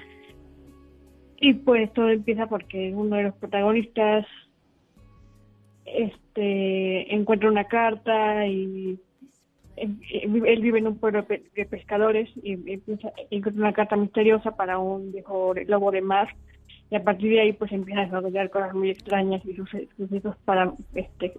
Y 1.39 1.53
pues 1.53 1.93
todo 1.93 2.09
empieza 2.09 2.47
porque 2.47 2.91
uno 2.93 3.15
de 3.15 3.23
los 3.23 3.35
protagonistas 3.35 4.25
este 5.85 7.13
encuentra 7.13 7.49
una 7.49 7.65
carta 7.65 8.45
y 8.47 8.99
él 9.77 10.61
vive 10.61 10.79
en 10.79 10.87
un 10.87 10.97
pueblo 10.97 11.23
de 11.23 11.65
pescadores 11.65 12.29
y 12.41 12.53
encuentra 13.29 13.61
una 13.61 13.73
carta 13.73 13.95
misteriosa 13.95 14.55
para 14.55 14.79
un 14.79 15.11
viejo 15.11 15.53
lobo 15.67 15.91
de 15.91 16.01
mar. 16.01 16.29
Y 16.89 16.95
a 16.95 17.03
partir 17.03 17.31
de 17.31 17.41
ahí 17.41 17.53
pues 17.53 17.71
empieza 17.71 18.01
a 18.01 18.05
desarrollar 18.05 18.49
cosas 18.49 18.73
muy 18.73 18.89
extrañas 18.89 19.45
y 19.45 19.55
sucesos 19.55 20.35
para 20.45 20.73
este 20.95 21.33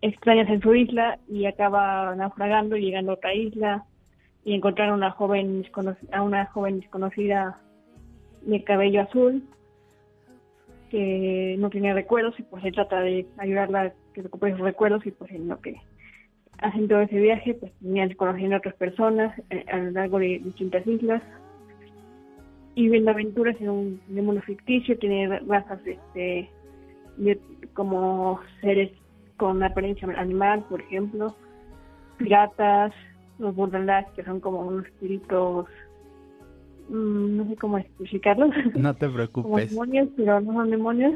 extrañas 0.00 0.48
en 0.48 0.60
su 0.60 0.74
isla 0.74 1.18
y 1.28 1.46
acaba 1.46 2.14
naufragando 2.14 2.76
y 2.76 2.86
llegando 2.86 3.12
a 3.12 3.14
otra 3.16 3.34
isla. 3.34 3.84
Y 4.46 4.54
encontrar 4.54 4.90
a 4.90 4.94
una 4.94 5.10
joven 5.10 5.66
a 6.12 6.22
una 6.22 6.46
joven 6.46 6.80
desconocida 6.80 7.60
de 8.46 8.64
cabello 8.64 9.02
azul 9.02 9.42
que 10.90 11.56
no 11.58 11.70
tiene 11.70 11.92
recuerdos 11.92 12.38
y 12.38 12.42
pues 12.42 12.62
se 12.62 12.72
trata 12.72 13.00
de 13.00 13.26
ayudarla 13.38 13.82
a 13.82 13.92
que 14.12 14.22
recupere 14.22 14.52
sus 14.52 14.62
recuerdos 14.62 15.04
y 15.06 15.10
pues 15.10 15.30
en 15.32 15.48
lo 15.48 15.60
que 15.60 15.74
hacen 16.58 16.88
todo 16.88 17.00
ese 17.00 17.18
viaje 17.18 17.54
pues 17.54 17.72
tenían 17.80 18.14
conociendo 18.14 18.56
a 18.56 18.58
otras 18.58 18.74
personas 18.76 19.36
eh, 19.50 19.64
a 19.72 19.78
lo 19.78 19.90
largo 19.90 20.18
de 20.18 20.40
distintas 20.44 20.86
islas. 20.86 21.22
Y 22.76 22.88
viendo 22.88 23.10
aventuras 23.10 23.60
en 23.60 23.70
un, 23.70 24.00
mundo 24.08 24.40
ficticio 24.42 24.98
tiene 24.98 25.40
razas 25.40 25.80
este 25.86 26.50
como 27.72 28.40
seres 28.60 28.90
con 29.36 29.62
apariencia 29.62 30.08
animal 30.16 30.64
por 30.68 30.80
ejemplo 30.80 31.34
piratas 32.18 32.92
los 33.38 33.54
burdalas 33.54 34.06
que 34.12 34.24
son 34.24 34.40
como 34.40 34.60
unos 34.60 34.86
espíritus 34.86 35.66
no 36.88 37.46
sé 37.48 37.56
cómo 37.56 37.78
explicarlo. 37.78 38.48
No 38.74 38.94
te 38.94 39.08
preocupes. 39.10 39.70
demonios, 39.70 40.08
pero 40.16 40.40
no 40.40 40.52
son 40.52 40.70
demonios. 40.70 41.14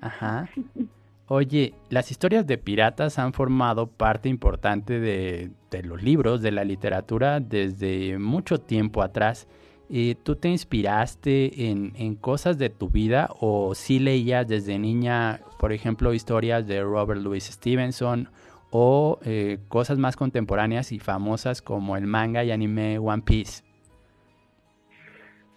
Ajá. 0.00 0.48
Oye, 1.34 1.72
las 1.88 2.10
historias 2.10 2.46
de 2.46 2.58
piratas 2.58 3.18
han 3.18 3.32
formado 3.32 3.86
parte 3.86 4.28
importante 4.28 5.00
de, 5.00 5.50
los 5.82 6.02
libros, 6.02 6.42
de 6.42 6.50
la 6.50 6.62
literatura, 6.62 7.40
desde 7.40 8.18
mucho 8.18 8.58
tiempo 8.58 9.02
atrás. 9.02 9.48
Eh, 9.88 10.14
¿Tú 10.22 10.36
te 10.36 10.48
inspiraste 10.50 11.70
en, 11.70 12.16
cosas 12.16 12.58
de 12.58 12.68
tu 12.68 12.90
vida 12.90 13.30
o 13.40 13.74
sí 13.74 13.98
leías 13.98 14.46
desde 14.46 14.78
niña, 14.78 15.40
por 15.58 15.72
ejemplo, 15.72 16.12
historias 16.12 16.66
de 16.66 16.82
Robert 16.82 17.22
Louis 17.22 17.44
Stevenson 17.44 18.28
o 18.70 19.18
eh, 19.22 19.58
cosas 19.68 19.96
más 19.96 20.16
contemporáneas 20.16 20.92
y 20.92 20.98
famosas 20.98 21.62
como 21.62 21.96
el 21.96 22.06
manga 22.06 22.44
y 22.44 22.50
anime 22.50 22.98
One 22.98 23.22
Piece? 23.22 23.62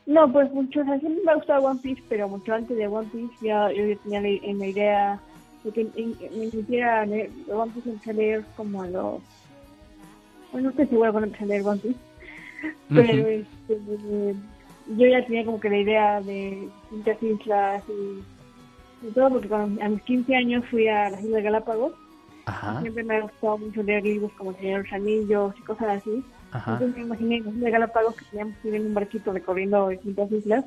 No, 0.05 0.31
pues 0.31 0.51
mucho, 0.53 0.81
o 0.81 0.85
sea, 0.85 0.99
siempre 0.99 1.23
me 1.23 1.31
ha 1.31 1.35
gustado 1.35 1.63
One 1.63 1.79
Piece, 1.81 2.03
pero 2.07 2.29
mucho 2.29 2.53
antes 2.53 2.77
de 2.77 2.87
One 2.87 3.07
Piece 3.11 3.33
ya 3.41 3.71
yo 3.71 3.85
ya 3.85 3.95
tenía 3.97 4.21
la, 4.21 4.27
en 4.27 4.59
la 4.59 4.67
idea 4.67 5.19
de 5.63 5.71
que 5.71 5.83
me 5.83 6.49
quisiera 6.51 7.05
leer 7.05 7.31
One 7.51 7.71
Piece 7.71 7.89
empecé 7.89 8.11
a 8.11 8.13
leer 8.13 8.45
como 8.55 8.83
a 8.83 8.87
los... 8.87 9.21
Bueno, 10.51 10.65
no 10.65 10.69
estoy 10.69 10.87
segura 10.87 11.11
cuando 11.11 11.27
empecé 11.27 11.43
a 11.43 11.47
leer 11.47 11.67
One 11.67 11.81
Piece, 11.81 11.99
pero 12.89 13.27
este, 13.27 14.35
yo 14.95 15.07
ya 15.07 15.25
tenía 15.25 15.45
como 15.45 15.59
que 15.59 15.69
la 15.69 15.77
idea 15.77 16.21
de 16.21 16.69
distintas 16.91 17.23
islas 17.23 17.83
y, 17.89 19.07
y 19.07 19.11
todo, 19.11 19.29
porque 19.29 19.47
cuando, 19.47 19.83
a 19.83 19.89
mis 19.89 20.03
15 20.03 20.35
años 20.35 20.65
fui 20.69 20.87
a 20.87 21.09
las 21.09 21.23
Islas 21.23 21.43
Galápagos. 21.43 21.93
Ajá. 22.45 22.79
Siempre 22.81 23.03
me 23.03 23.15
ha 23.15 23.21
gustado 23.21 23.57
mucho 23.57 23.81
leer 23.81 24.03
libros 24.03 24.31
como 24.37 24.51
El 24.51 24.57
Señor 24.57 24.77
de 24.77 24.83
los 24.83 24.93
Anillos 24.93 25.55
y 25.57 25.61
cosas 25.63 25.97
así. 25.97 26.23
Entonces 26.57 26.95
me 26.95 27.01
imaginé 27.03 27.41
de 27.41 27.71
Galápagos 27.71 28.15
que 28.15 28.25
teníamos 28.25 28.55
que 28.57 28.67
ir 28.69 28.75
en 28.75 28.87
un 28.87 28.93
barquito 28.93 29.33
recorriendo 29.33 29.89
distintas 29.89 30.31
islas, 30.31 30.65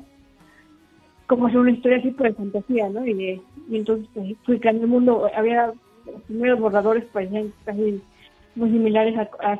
como 1.27 1.47
hacer 1.47 1.59
una 1.59 1.71
historia 1.71 1.97
así 1.97 2.11
por 2.11 2.27
de 2.27 2.33
fantasía, 2.33 2.89
¿no? 2.89 3.05
Y, 3.05 3.41
entonces 3.71 4.07
pues, 4.13 4.35
fui 4.45 4.59
el 4.63 4.87
mundo, 4.87 5.29
había 5.35 5.73
los 6.05 6.21
primeros 6.23 6.59
borradores 6.59 7.05
parecían 7.05 7.53
casi 7.65 8.01
muy 8.55 8.69
similares 8.71 9.15
a, 9.17 9.59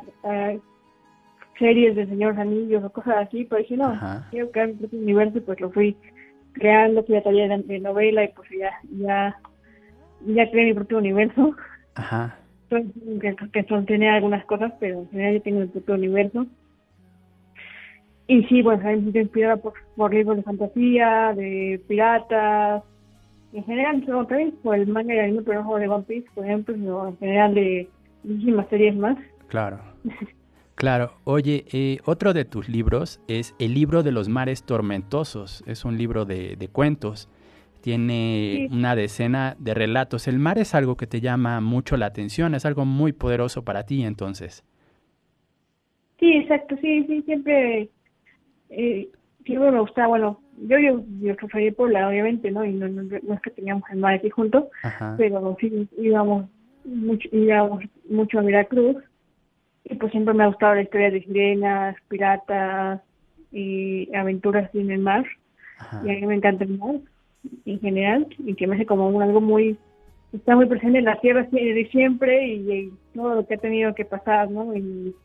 series 1.57 1.93
de 1.93 2.07
Señor 2.07 2.39
Anillos 2.39 2.82
o 2.86 2.89
cosas 2.89 3.27
así, 3.27 3.43
pero 3.43 3.61
dije, 3.61 3.75
no, 3.75 3.99
quiero 4.32 4.49
crear 4.49 4.69
mi 4.69 4.75
propio 4.75 4.99
universo 4.99 5.38
y 5.39 5.41
pues 5.41 5.59
lo 5.59 5.69
fui 5.69 5.97
creando, 6.53 7.03
fui 7.03 7.17
a 7.17 7.23
taller 7.23 7.65
de, 7.65 7.80
novela 7.80 8.23
y 8.23 8.30
pues 8.30 8.49
ya, 8.57 8.71
ya, 8.97 9.38
ya 10.25 10.49
creé 10.49 10.67
mi 10.67 10.73
propio 10.73 10.99
universo. 10.99 11.53
Ajá. 11.95 12.38
Entonces, 12.70 12.93
que, 13.51 13.63
que 13.63 13.82
tiene 13.84 14.09
algunas 14.09 14.45
cosas, 14.45 14.74
pero 14.80 14.99
en 14.99 15.09
general 15.09 15.34
ya 15.36 15.43
tengo 15.43 15.59
mi 15.61 15.67
propio 15.67 15.95
universo. 15.95 16.45
Y 18.28 18.43
sí, 18.43 18.61
pues 18.61 18.84
me 18.84 18.99
siento 18.99 19.20
inspirada 19.20 19.57
por, 19.57 19.74
por 19.95 20.13
libros 20.13 20.38
de 20.38 20.43
fantasía, 20.43 21.34
de 21.36 21.82
piratas, 21.88 22.84
en 23.53 23.63
general, 23.63 24.05
también 24.05 24.51
por 24.61 24.76
el 24.76 24.88
manga 24.88 25.13
y 25.13 25.17
el 25.17 25.26
anime, 25.26 25.41
pero 25.41 25.63
de 25.63 25.88
One 25.88 26.03
Piece, 26.03 26.28
por 26.36 26.45
ejemplo, 26.45 27.07
en 27.07 27.17
general 27.17 27.55
de 27.55 27.89
muchísimas 28.24 28.67
series 28.70 28.95
más. 28.95 29.17
Claro. 29.47 29.80
Claro, 30.76 31.11
oye, 31.26 31.65
eh, 31.74 31.97
otro 32.05 32.32
de 32.32 32.45
tus 32.45 32.70
libros 32.70 33.20
es 33.28 33.53
El 33.59 33.74
libro 33.74 34.01
de 34.01 34.13
los 34.13 34.30
mares 34.30 34.63
tormentosos, 34.63 35.61
es 35.67 35.84
un 35.84 35.97
libro 35.97 36.24
de, 36.24 36.70
cuentos, 36.72 37.28
tiene 37.89 38.67
una 38.71 38.95
decena 38.95 39.55
de 39.57 39.73
relatos. 39.73 40.27
El 40.27 40.37
mar 40.37 40.59
es 40.59 40.75
algo 40.75 40.95
que 40.95 41.07
te 41.07 41.21
llama 41.21 41.59
mucho 41.59 41.97
la 41.97 42.05
atención, 42.05 42.53
es 42.53 42.63
algo 42.63 42.85
muy 42.85 43.13
poderoso 43.13 43.65
para 43.65 43.87
ti 43.87 44.03
entonces. 44.03 44.63
Sí, 46.19 46.33
exacto, 46.35 46.75
sí, 46.81 47.03
sí, 47.07 47.23
siempre, 47.23 47.89
eh, 48.69 49.09
siempre 49.43 49.71
me 49.71 49.79
gustaba, 49.79 50.09
bueno, 50.09 50.39
yo, 50.67 50.77
yo, 50.77 51.03
yo 51.19 51.35
por 51.35 51.75
Puebla, 51.75 52.09
obviamente, 52.09 52.51
¿no? 52.51 52.63
Y 52.63 52.73
no, 52.73 52.87
no, 52.89 53.33
es 53.33 53.41
que 53.41 53.49
teníamos 53.49 53.89
el 53.89 53.97
mar 53.97 54.13
aquí 54.13 54.29
juntos, 54.29 54.65
pero 55.17 55.57
sí 55.59 55.89
íbamos 55.97 56.45
mucho, 56.85 57.27
íbamos 57.31 57.83
mucho 58.07 58.37
a 58.37 58.43
Veracruz 58.43 58.97
y 59.85 59.95
pues 59.95 60.11
siempre 60.11 60.35
me 60.35 60.43
ha 60.43 60.47
gustado 60.47 60.75
la 60.75 60.83
historia 60.83 61.09
de 61.09 61.23
sirenas, 61.23 61.95
piratas 62.07 63.01
y 63.51 64.15
aventuras 64.15 64.69
en 64.75 64.91
el 64.91 64.99
mar. 64.99 65.25
Y 66.03 66.11
a 66.11 66.13
mí 66.13 66.27
me 66.27 66.35
encanta 66.35 66.65
el 66.65 66.77
mar 66.77 66.97
en 67.65 67.79
general 67.79 68.27
y 68.39 68.55
que 68.55 68.67
me 68.67 68.75
hace 68.75 68.85
como 68.85 69.21
algo 69.21 69.41
muy 69.41 69.77
está 70.33 70.55
muy 70.55 70.67
presente 70.67 70.99
en 70.99 71.05
la 71.05 71.19
tierra 71.19 71.47
de 71.51 71.87
siempre 71.91 72.47
y, 72.47 72.91
todo 73.13 73.35
lo 73.35 73.47
que 73.47 73.55
ha 73.55 73.57
tenido 73.57 73.95
que 73.95 74.05
pasar, 74.05 74.49
¿no? 74.49 74.75
Y 74.75 75.15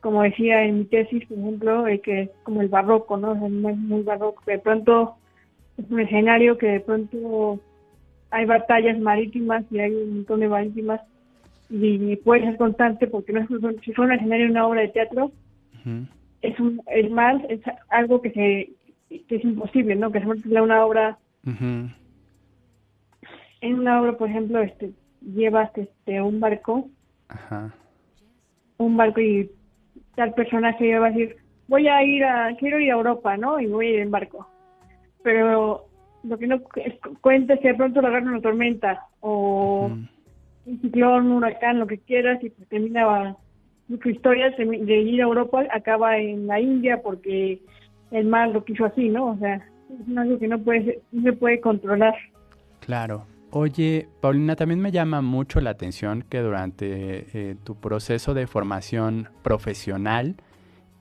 como 0.00 0.22
decía 0.22 0.64
en 0.64 0.78
mi 0.78 0.84
tesis, 0.86 1.26
por 1.26 1.38
ejemplo, 1.38 1.84
que 2.02 2.22
es 2.22 2.30
como 2.42 2.62
el 2.62 2.68
barroco, 2.68 3.16
¿no? 3.16 3.32
Es 3.32 3.50
muy, 3.50 4.02
barroco. 4.02 4.42
De 4.46 4.58
pronto 4.58 5.16
es 5.76 5.90
un 5.90 6.00
escenario 6.00 6.56
que 6.56 6.66
de 6.66 6.80
pronto 6.80 7.60
hay 8.30 8.46
batallas 8.46 8.98
marítimas 8.98 9.64
y 9.70 9.78
hay 9.78 9.94
un 9.94 10.16
montón 10.16 10.40
de 10.40 10.48
marítimas 10.48 11.00
y 11.68 12.16
puede 12.16 12.42
ser 12.42 12.56
constante 12.56 13.06
porque 13.06 13.32
no 13.32 13.40
es, 13.40 13.48
si 13.84 13.92
fuera 13.92 14.12
un 14.12 14.18
escenario 14.18 14.46
una 14.46 14.66
obra 14.66 14.82
de 14.82 14.88
teatro 14.88 15.32
es 16.42 16.60
un 16.60 16.80
el 16.86 17.10
mal 17.10 17.44
es 17.48 17.60
algo 17.88 18.20
que 18.20 18.30
se 18.30 19.18
que 19.26 19.36
es 19.36 19.44
imposible 19.44 19.96
no 19.96 20.12
que 20.12 20.20
se 20.20 20.60
una 20.60 20.84
obra 20.84 21.18
en 23.60 23.78
una 23.78 24.00
obra 24.00 24.16
por 24.18 24.28
ejemplo 24.28 24.60
este 24.60 24.92
llevas 25.20 25.70
este 25.76 26.20
un 26.20 26.40
barco. 26.40 26.88
Un 28.78 28.96
barco 28.96 29.20
y 29.20 29.50
tal 30.14 30.34
personaje 30.34 30.98
va 30.98 31.06
a 31.06 31.10
decir 31.10 31.36
voy 31.68 31.88
a 31.88 32.02
ir 32.02 32.24
a 32.24 32.54
quiero 32.56 32.78
ir 32.78 32.90
a 32.90 32.96
Europa 32.96 33.36
no 33.36 33.58
y 33.60 33.66
voy 33.66 33.86
a 33.86 33.90
ir 33.90 34.00
en 34.00 34.10
barco 34.10 34.48
pero 35.22 35.86
lo 36.22 36.38
que 36.38 36.46
no 36.46 36.60
cuenta 37.20 37.54
es 37.54 37.60
que 37.60 37.68
de 37.68 37.74
pronto 37.74 38.00
lo 38.00 38.08
agarra 38.08 38.26
una 38.26 38.40
tormenta 38.40 39.06
o 39.20 39.90
un 40.66 40.80
ciclón, 40.80 41.26
un 41.26 41.32
huracán, 41.32 41.78
lo 41.78 41.86
que 41.86 41.98
quieras, 41.98 42.42
y 42.42 42.50
pues 42.50 42.68
termina 42.68 43.36
su 43.88 44.08
historia 44.08 44.50
de 44.50 45.00
ir 45.00 45.20
a 45.20 45.24
Europa 45.24 45.64
acaba 45.70 46.18
en 46.18 46.46
la 46.48 46.60
India 46.60 47.00
porque 47.02 47.60
el 48.10 48.26
mar 48.26 48.48
lo 48.48 48.64
quiso 48.64 48.84
así, 48.84 49.08
¿no? 49.08 49.28
O 49.28 49.36
sea, 49.38 49.64
es 49.90 50.16
algo 50.16 50.38
que 50.38 50.48
no, 50.48 50.58
puede, 50.58 51.00
no 51.12 51.22
se 51.22 51.32
puede 51.32 51.60
controlar. 51.60 52.14
Claro. 52.80 53.26
Oye, 53.50 54.08
Paulina, 54.20 54.56
también 54.56 54.80
me 54.80 54.90
llama 54.90 55.22
mucho 55.22 55.60
la 55.60 55.70
atención 55.70 56.24
que 56.28 56.40
durante 56.40 57.26
eh, 57.32 57.56
tu 57.64 57.76
proceso 57.76 58.34
de 58.34 58.46
formación 58.46 59.28
profesional 59.42 60.36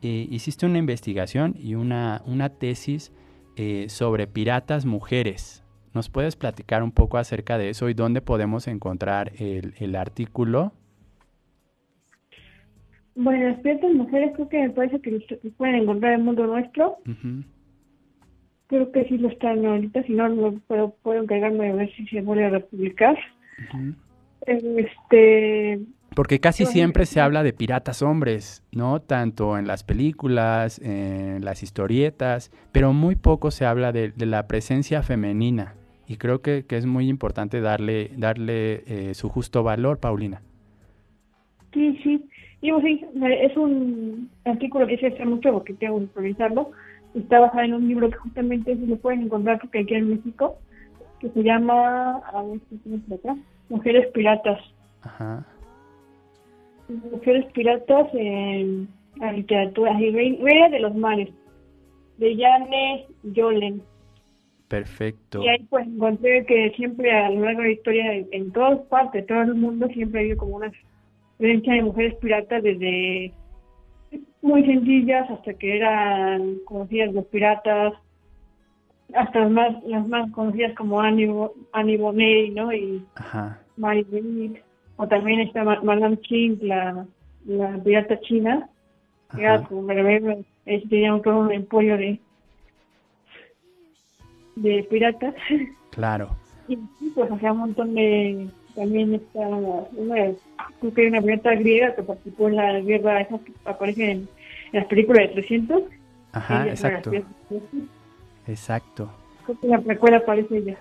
eh, 0.01 0.27
hiciste 0.29 0.65
una 0.65 0.77
investigación 0.77 1.55
y 1.57 1.75
una, 1.75 2.21
una 2.25 2.49
tesis 2.49 3.11
eh, 3.57 3.87
sobre 3.89 4.27
piratas 4.27 4.85
mujeres. 4.85 5.63
¿Nos 5.93 6.09
puedes 6.09 6.35
platicar 6.35 6.83
un 6.83 6.91
poco 6.91 7.17
acerca 7.17 7.57
de 7.57 7.69
eso 7.69 7.89
y 7.89 7.93
dónde 7.93 8.21
podemos 8.21 8.67
encontrar 8.67 9.31
el, 9.39 9.95
artículo? 9.95 10.73
Bueno, 13.15 13.49
las 13.49 13.59
piratas 13.61 13.91
mujeres 13.93 14.31
creo 14.35 14.49
que 14.49 14.59
me 14.59 14.69
parece 14.69 14.99
que 14.99 15.19
pueden 15.57 15.75
encontrar 15.75 16.13
en 16.13 16.19
el 16.19 16.25
mundo 16.25 16.45
nuestro. 16.47 16.97
Creo 18.67 18.91
que 18.91 19.05
sí 19.05 19.17
lo 19.17 19.29
están 19.29 19.65
ahorita, 19.65 20.03
si 20.03 20.13
no, 20.13 20.27
no 20.29 20.53
puedo, 20.67 20.95
puedo 21.03 21.21
encargarme 21.21 21.67
de 21.67 21.73
ver 21.73 21.95
si 21.95 22.05
se 22.07 22.21
vuelve 22.21 22.45
a 22.45 22.49
republicar. 22.49 23.17
Este... 24.45 25.79
Porque 26.15 26.39
casi 26.39 26.65
siempre 26.65 27.05
se 27.05 27.19
habla 27.19 27.43
de 27.43 27.51
piratas 27.51 28.01
hombres, 28.01 28.63
¿no? 28.71 29.01
Tanto 29.01 29.57
en 29.57 29.67
las 29.67 29.83
películas, 29.83 30.79
en 30.79 31.43
las 31.43 31.61
historietas, 31.61 32.51
pero 32.71 32.93
muy 32.93 33.15
poco 33.15 33.51
se 33.51 33.65
habla 33.65 33.91
de 33.91 34.13
la 34.17 34.47
presencia 34.47 35.03
femenina 35.03 35.75
y 36.07 36.17
creo 36.17 36.41
que, 36.41 36.65
es 36.69 36.85
muy 36.85 37.09
importante 37.09 37.61
darle, 37.61 38.11
darle 38.15 38.83
eh, 38.85 39.13
su 39.13 39.29
justo 39.29 39.63
valor, 39.63 39.99
Paulina. 39.99 40.41
Sí, 41.73 41.99
sí. 42.03 42.23
Digo, 42.61 42.81
sí, 42.81 43.03
es 43.41 43.55
un 43.57 44.29
artículo 44.45 44.87
que 44.87 44.97
se 44.97 45.07
hace 45.07 45.25
mucho 45.25 45.51
porque 45.51 45.73
tengo 45.73 45.97
que 45.97 46.03
improvisarlo. 46.03 46.71
Está 47.15 47.39
basado 47.39 47.63
en 47.63 47.73
un 47.73 47.87
libro 47.87 48.09
que 48.09 48.17
justamente 48.17 48.75
se 48.75 48.85
lo 48.85 48.97
pueden 48.97 49.23
encontrar 49.23 49.59
porque 49.59 49.79
aquí 49.79 49.95
en 49.95 50.09
México, 50.09 50.57
que 51.19 51.29
se 51.29 51.43
llama, 51.43 52.17
a 52.17 52.43
ver 52.43 52.59
si 52.69 53.13
acá, 53.13 53.35
Mujeres 53.69 54.07
Piratas. 54.13 54.59
Ajá. 55.01 55.45
Mujeres 57.11 57.45
Piratas 57.53 58.07
en 58.13 58.87
la 59.17 59.31
literatura, 59.31 59.99
y 59.99 60.11
Reina 60.11 60.69
de 60.69 60.79
los 60.79 60.93
Mares, 60.93 61.29
de 62.17 62.35
Jane 62.35 63.05
Yolen. 63.23 63.81
Perfecto. 64.67 65.43
Y 65.43 65.47
ahí 65.47 65.65
pues 65.69 65.87
encontré 65.87 66.45
que 66.45 66.71
siempre 66.75 67.11
a 67.11 67.29
lo 67.29 67.45
largo 67.45 67.61
de 67.61 67.67
la 67.67 67.73
historia, 67.73 68.25
en, 68.31 68.51
todas 68.51 68.79
partes, 68.87 69.21
en 69.21 69.27
todo 69.27 69.41
el 69.41 69.55
mundo, 69.55 69.87
siempre 69.87 70.19
ha 70.19 70.23
habido 70.23 70.37
como 70.37 70.57
una 70.57 70.71
presencia 71.37 71.73
de 71.73 71.83
mujeres 71.83 72.15
piratas 72.15 72.63
desde 72.63 73.31
muy 74.41 74.65
sencillas 74.65 75.29
hasta 75.29 75.53
que 75.53 75.77
eran 75.77 76.57
conocidas 76.65 77.13
los 77.13 77.25
piratas, 77.25 77.93
hasta 79.13 79.39
las 79.39 79.51
más, 79.51 79.83
las 79.83 80.07
más 80.07 80.31
conocidas 80.31 80.75
como 80.75 81.01
Annie, 81.01 81.29
Annie 81.73 81.97
Bonet, 81.97 82.53
¿no? 82.53 82.73
Y 82.73 83.03
Ajá. 83.15 83.59
Mary 83.77 84.61
o 84.97 85.07
también 85.07 85.41
está 85.41 85.63
Madame 85.63 86.17
Ching, 86.21 86.59
la, 86.61 87.05
la 87.45 87.77
pirata 87.83 88.19
china, 88.21 88.69
que 89.35 89.41
era 89.41 89.61
como, 89.63 89.87
tenía 89.87 91.13
un, 91.13 91.21
todo 91.21 91.39
un 91.39 91.51
emporio 91.51 91.97
de 91.97 92.19
de 94.55 94.83
piratas. 94.89 95.35
Claro. 95.91 96.29
Y 96.67 96.77
pues 97.13 97.31
hacía 97.31 97.51
un 97.51 97.59
montón 97.59 97.93
de... 97.93 98.47
También 98.75 99.13
está 99.13 99.39
una, 99.39 100.33
creo 100.79 100.93
que 100.93 101.01
hay 101.01 101.07
una 101.07 101.21
pirata 101.21 101.55
griega 101.55 101.95
que 101.95 102.03
participó 102.03 102.49
en 102.49 102.55
la 102.57 102.79
guerra 102.81 103.21
esas 103.21 103.41
que 103.41 103.53
aparecen 103.63 104.09
en, 104.09 104.29
las 104.73 104.85
películas 104.85 105.29
de 105.29 105.33
300. 105.35 105.83
Ajá, 106.33 106.67
exacto. 106.67 107.11
Exacto. 108.47 109.11
Creo 109.45 109.59
que 109.59 109.67
la 109.67 109.79
precuela 109.79 110.17
aparece 110.17 110.57
ella. 110.57 110.77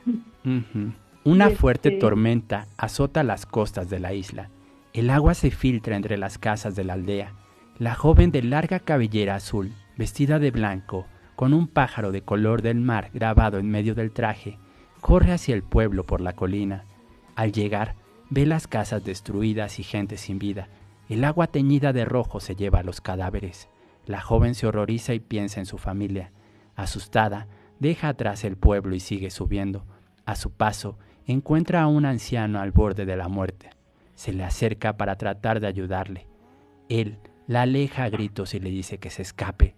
Una 1.24 1.51
fuerte 1.51 1.90
este 1.90 2.01
tormenta 2.01 2.66
azota 2.76 3.22
las 3.22 3.47
costas 3.47 3.88
de 3.88 4.01
la 4.01 4.12
isla. 4.12 4.51
El 4.92 5.11
agua 5.11 5.34
se 5.34 5.51
filtra 5.51 5.97
entre 5.97 6.18
las 6.18 6.38
casas 6.38 6.74
de 6.76 6.84
la 6.84 6.95
aldea. 6.95 7.32
La 7.78 7.95
joven 7.95 8.30
de 8.30 8.42
larga 8.42 8.80
cabellera 8.80 9.36
azul, 9.36 9.72
vestida 9.97 10.38
de 10.38 10.51
blanco, 10.51 11.07
con 11.34 11.53
un 11.53 11.66
pájaro 11.66 12.12
de 12.12 12.22
color 12.22 12.62
del 12.62 12.80
mar 12.80 13.11
grabado 13.12 13.59
en 13.59 13.70
medio 13.70 13.95
del 13.95 14.12
traje, 14.12 14.59
corre 15.01 15.32
hacia 15.32 15.55
el 15.55 15.62
pueblo 15.62 16.05
por 16.05 16.20
la 16.20 16.34
colina. 16.34 16.84
Al 17.37 17.53
llegar, 17.53 17.97
ve 18.30 18.47
las 18.47 18.66
casas 18.66 19.05
destruidas 19.05 19.78
y 19.78 19.82
gente 19.82 20.16
sin 20.16 20.39
vida. 20.39 20.68
El 21.09 21.24
agua 21.24 21.47
teñida 21.47 21.93
de 21.93 22.05
rojo 22.05 22.41
se 22.41 22.55
lleva 22.55 22.80
a 22.80 22.82
los 22.82 23.01
cadáveres. 23.01 23.68
La 24.07 24.20
joven 24.20 24.55
se 24.55 24.66
horroriza 24.66 25.14
y 25.14 25.20
piensa 25.20 25.61
en 25.61 25.66
su 25.66 25.78
familia. 25.78 26.32
Asustada, 26.76 27.47
deja 27.78 28.09
atrás 28.09 28.45
el 28.45 28.57
pueblo 28.57 28.95
y 28.95 29.01
sigue 29.01 29.30
subiendo. 29.30 29.85
A 30.26 30.37
su 30.37 30.51
paso, 30.51 30.99
encuentra 31.26 31.82
a 31.82 31.87
un 31.87 32.07
anciano 32.07 32.61
al 32.61 32.72
borde 32.72 33.05
de 33.05 33.16
la 33.16 33.28
muerte. 33.28 33.70
Se 34.14 34.32
le 34.32 34.45
acerca 34.45 34.97
para 34.97 35.16
tratar 35.16 35.61
de 35.61 35.66
ayudarle. 35.66 36.26
Él 36.89 37.18
la 37.47 37.62
aleja 37.62 38.05
a 38.05 38.09
gritos 38.09 38.55
y 38.55 38.61
le 38.61 38.70
dice 38.70 38.99
que 38.99 39.11
se 39.11 39.22
escape. 39.22 39.74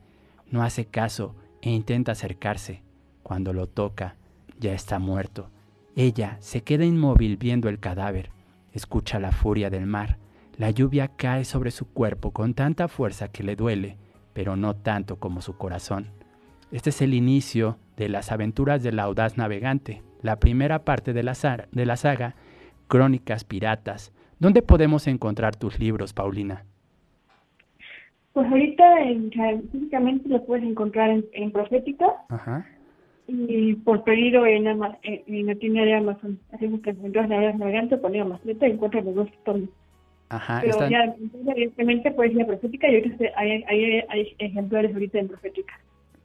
No 0.51 0.63
hace 0.63 0.87
caso 0.87 1.35
e 1.63 1.71
intenta 1.71 2.13
acercarse. 2.13 2.83
Cuando 3.23 3.53
lo 3.53 3.67
toca, 3.67 4.17
ya 4.59 4.73
está 4.73 4.99
muerto. 4.99 5.51
Ella 5.99 6.37
se 6.41 6.63
queda 6.63 6.85
inmóvil 6.85 7.39
viendo 7.39 7.71
el 7.71 7.81
cadáver, 7.81 8.29
escucha 8.75 9.19
la 9.19 9.33
furia 9.33 9.71
del 9.71 9.87
mar, 9.87 10.19
La 10.59 10.71
lluvia 10.71 11.09
cae 11.09 11.45
sobre 11.45 11.71
su 11.71 11.93
cuerpo 11.93 12.33
con 12.33 12.55
tanta 12.55 12.89
fuerza 12.89 13.29
que 13.29 13.43
le 13.43 13.57
duele, 13.57 13.97
pero 14.33 14.57
no 14.57 14.75
tanto 14.75 15.17
como 15.17 15.41
su 15.41 15.57
corazón. 15.57 16.09
Este 16.71 16.91
es 16.91 17.03
el 17.03 17.15
inicio 17.15 17.79
de 17.97 18.09
las 18.09 18.33
aventuras 18.33 18.83
del 18.83 18.99
audaz 18.99 19.37
navegante, 19.37 20.03
la 20.23 20.37
primera 20.37 20.85
parte 20.85 21.13
de 21.13 21.23
la, 21.23 21.35
de 21.71 21.87
la 21.87 21.97
saga 21.97 22.35
Crónicas 22.89 23.45
Piratas. 23.45 24.13
¿Dónde 24.39 24.63
podemos 24.63 25.07
encontrar 25.07 25.57
tus 25.57 25.79
libros, 25.79 26.13
Paulina? 26.13 26.65
Pues 28.33 28.47
ahorita 28.51 28.85
físicamente 29.73 30.29
lo 30.29 30.45
puedes 30.45 30.65
encontrar 30.65 31.23
en, 31.33 31.51
Profética 31.53 32.07
y 33.29 33.75
por 33.75 34.05
pedido 34.05 34.47
en, 34.47 34.67
en, 34.67 35.47
la 35.47 35.55
tienda 35.57 35.83
de 35.83 35.95
Amazon. 35.95 36.39
Así 36.53 36.69
que 36.79 36.91
encuentras 36.91 37.29
la 37.29 37.53
navegante, 37.53 37.97
poner 37.97 38.25
Masleta 38.25 38.69
y 38.69 38.73
encuentras 38.73 39.05
los 39.05 39.15
dos 39.15 39.29
tonos. 39.45 39.69
Ajá, 40.29 40.61
Pero 40.63 40.89
ya, 40.89 41.15
evidentemente 41.49 42.11
puedes 42.11 42.33
ir 42.33 42.43
a 42.43 42.47
Profética 42.47 42.89
y 42.89 42.97
ahorita 42.97 43.25
hay, 43.37 43.65
hay, 43.69 44.03
hay 44.09 44.35
ejemplares 44.39 44.93
ahorita 44.93 45.19
en 45.19 45.29
Profética. 45.29 45.81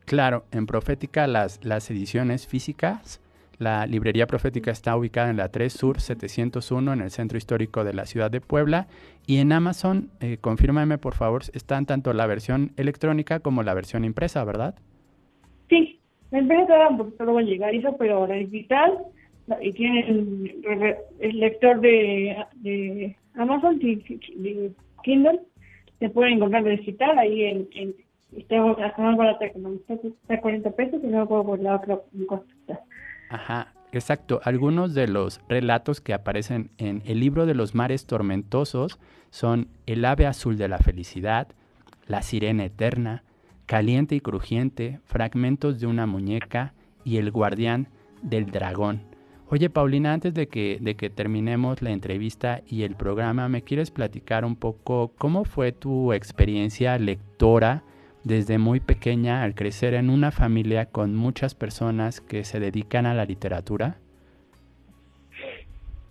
Claro, 0.06 0.46
en 0.52 0.66
Profética 0.66 1.28
las, 1.28 1.64
las 1.64 1.90
ediciones 1.92 2.48
físicas, 2.48 3.22
la 3.60 3.86
librería 3.86 4.26
Profética 4.26 4.72
está 4.72 4.96
ubicada 4.98 5.30
en 5.30 5.38
la 5.38 5.50
3 5.50 5.72
Sur 5.72 6.02
701 6.02 6.94
en 6.94 7.02
el 7.02 7.12
centro 7.12 7.38
histórico 7.38 7.84
de 7.84 7.94
la 7.94 8.08
ciudad 8.08 8.32
de 8.32 8.42
Puebla 8.42 8.88
y 9.28 9.38
en 9.38 9.52
Amazon, 9.52 10.10
eh, 10.20 10.38
confírmame 10.42 10.98
por 10.98 11.14
favor, 11.14 11.44
están 11.54 11.86
tanto 11.86 12.12
la 12.14 12.26
versión 12.26 12.72
electrónica 12.78 13.40
como 13.40 13.62
la 13.62 13.76
versión 13.76 14.04
impresa, 14.04 14.44
¿verdad? 14.44 14.74
Sí, 15.70 16.01
la 16.32 16.40
impresa 16.40 16.90
un 16.90 16.98
poquito 16.98 17.34
va 17.34 17.40
a 17.40 17.44
llegar 17.44 17.76
eso, 17.76 17.96
pero 17.98 18.26
la 18.26 18.36
digital 18.36 19.00
y 19.62 19.72
tiene 19.74 20.08
el, 21.20 21.40
lector 21.40 21.82
de, 21.82 22.38
de 22.56 23.16
Amazon, 23.36 23.80
de, 23.80 24.72
Kindle, 25.04 25.42
se 26.00 26.10
puede 26.10 26.32
encontrar 26.32 26.64
digital 26.64 27.18
ahí 27.18 27.44
en, 27.44 27.68
en 27.74 27.96
está 28.36 28.62
más 28.98 29.18
barata 29.18 29.50
que 29.50 29.60
está, 29.94 30.34
a 30.34 30.42
40 30.42 30.72
pesos 30.72 31.02
y 31.04 31.08
luego 31.08 31.46
por 31.46 31.60
la 31.60 31.76
otra 31.76 32.00
costo 32.28 32.46
Ajá, 33.30 33.74
exacto. 33.92 34.42
Algunos 34.44 34.94
de 34.94 35.08
los 35.08 35.42
relatos 35.50 36.02
que 36.02 36.14
aparecen 36.14 36.70
en 36.78 37.02
el 37.06 37.20
libro 37.20 37.46
de 37.46 37.56
los 37.56 37.76
mares 37.76 38.06
tormentosos 38.06 39.00
son 39.32 39.68
El 39.86 40.06
ave 40.06 40.28
azul 40.28 40.58
de 40.58 40.68
la 40.68 40.78
felicidad, 40.78 41.48
La 42.08 42.22
sirena 42.22 42.66
eterna, 42.66 43.24
Caliente 43.72 44.16
y 44.16 44.20
crujiente, 44.20 45.00
Fragmentos 45.06 45.80
de 45.80 45.88
una 45.88 46.06
muñeca 46.06 46.74
y 47.06 47.16
El 47.16 47.32
guardián 47.32 47.88
del 48.22 48.48
dragón. 48.48 49.00
Oye, 49.48 49.70
Paulina, 49.70 50.12
antes 50.12 50.34
de 50.34 50.50
que, 50.50 50.78
de 50.82 50.96
que 50.96 51.10
terminemos 51.10 51.82
la 51.82 51.92
entrevista 51.92 52.60
y 52.68 52.84
el 52.84 52.98
programa, 52.98 53.48
¿me 53.48 53.62
quieres 53.62 53.90
platicar 53.90 54.44
un 54.44 54.58
poco 54.58 55.14
cómo 55.18 55.46
fue 55.46 55.72
tu 55.72 56.12
experiencia 56.12 57.00
lectora 57.00 57.84
desde 58.26 58.58
muy 58.58 58.82
pequeña 58.82 59.42
al 59.42 59.56
crecer 59.56 59.94
en 59.94 60.10
una 60.10 60.32
familia 60.32 60.88
con 60.88 61.16
muchas 61.16 61.56
personas 61.56 62.20
que 62.20 62.44
se 62.44 62.60
dedican 62.60 63.06
a 63.06 63.14
la 63.14 63.24
literatura? 63.24 63.96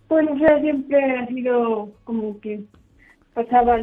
Bueno, 0.08 0.34
pues, 0.38 0.50
o 0.50 0.60
siempre 0.62 1.18
ha 1.18 1.26
sido 1.26 1.90
como 2.04 2.40
que 2.40 2.62
pasaba, 3.34 3.76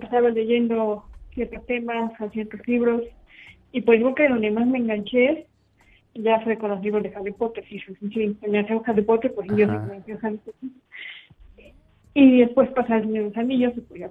pasaba 0.00 0.30
leyendo 0.30 1.04
ciertos 1.32 1.64
temas, 1.66 2.10
ciertos 2.32 2.66
libros, 2.66 3.02
y 3.72 3.80
pues 3.82 4.00
creo 4.00 4.14
que 4.14 4.28
donde 4.28 4.50
más 4.50 4.66
me 4.66 4.78
enganché 4.78 5.46
ya 6.14 6.40
fue 6.40 6.58
con 6.58 6.70
los 6.70 6.82
libros 6.82 7.02
de 7.02 7.14
Harry 7.14 7.32
Potter, 7.32 7.64
sí, 7.68 7.78
sí, 7.78 8.36
me 8.48 8.66
Harry 8.86 9.02
Potter, 9.02 9.32
pues 9.34 9.48
yo 9.48 9.56
sí 9.56 10.12
Harry 10.22 10.38
Potter. 10.38 10.70
Y 12.14 12.40
después 12.40 12.68
pasar 12.70 13.02
el 13.02 13.14
los 13.14 13.36
Anillos, 13.36 13.72
y 13.76 13.80
pues 13.82 14.00
ya 14.00 14.10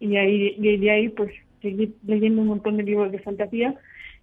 Y 0.00 0.16
ahí, 0.16 0.56
de, 0.58 0.90
ahí 0.90 1.08
pues 1.10 1.32
seguí 1.62 1.94
leyendo 2.04 2.42
un 2.42 2.48
montón 2.48 2.76
de 2.76 2.82
libros 2.82 3.12
de 3.12 3.20
fantasía. 3.20 3.74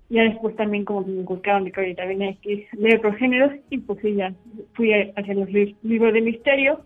Ya 0.10 0.24
después 0.24 0.56
también 0.58 0.84
como 0.84 1.06
que 1.06 1.12
me 1.12 1.22
inculcaron 1.22 1.64
de 1.64 1.72
que 1.72 1.80
ahorita 1.80 2.06
venía 2.06 2.36
que 2.42 2.68
leer 2.74 2.98
otros 2.98 3.16
géneros 3.16 3.54
y 3.70 3.78
pues 3.78 4.00
sí, 4.02 4.16
ya 4.16 4.36
fui 4.74 4.92
hacia 4.92 5.34
los 5.34 5.50
libros 5.50 6.14
de 6.14 6.22
misterio. 6.22 6.82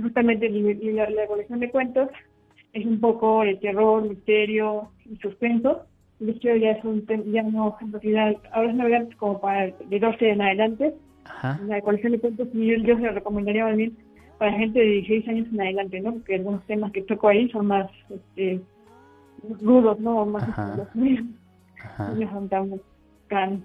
Justamente 0.00 0.48
la, 0.48 1.10
la 1.10 1.26
colección 1.26 1.58
de 1.58 1.70
cuentos 1.70 2.08
es 2.72 2.86
un 2.86 3.00
poco 3.00 3.42
de 3.42 3.56
terror, 3.56 4.08
misterio 4.08 4.92
y 5.04 5.16
suspenso 5.16 5.86
de 6.22 6.32
hecho 6.32 6.54
ya 6.56 6.72
es 6.72 6.84
un 6.84 7.04
ya 7.32 7.42
no 7.42 7.76
ahora 8.52 8.70
es 8.70 8.74
Navidad 8.74 9.08
como 9.18 9.40
para 9.40 9.66
de 9.66 9.98
12 9.98 10.30
en 10.30 10.42
adelante. 10.42 10.94
La 11.66 11.80
colección 11.80 12.12
de 12.12 12.20
cuentos 12.20 12.48
yo, 12.52 12.74
yo 12.76 12.96
se 12.96 13.02
lo 13.02 13.12
recomendaría 13.12 13.64
más 13.64 13.76
bien 13.76 13.96
para 14.38 14.52
gente 14.52 14.78
de 14.78 14.86
16 14.86 15.28
años 15.28 15.48
en 15.52 15.60
adelante 15.60 16.00
no 16.00 16.12
porque 16.14 16.36
algunos 16.36 16.64
temas 16.66 16.92
que 16.92 17.02
toco 17.02 17.28
ahí 17.28 17.48
son 17.50 17.66
más 17.66 17.90
este, 18.10 18.60
rudos 19.60 19.98
no 20.00 20.26
más 20.26 20.48
los 20.76 20.88
son 22.30 22.48
tan, 22.48 22.80
tan 23.28 23.62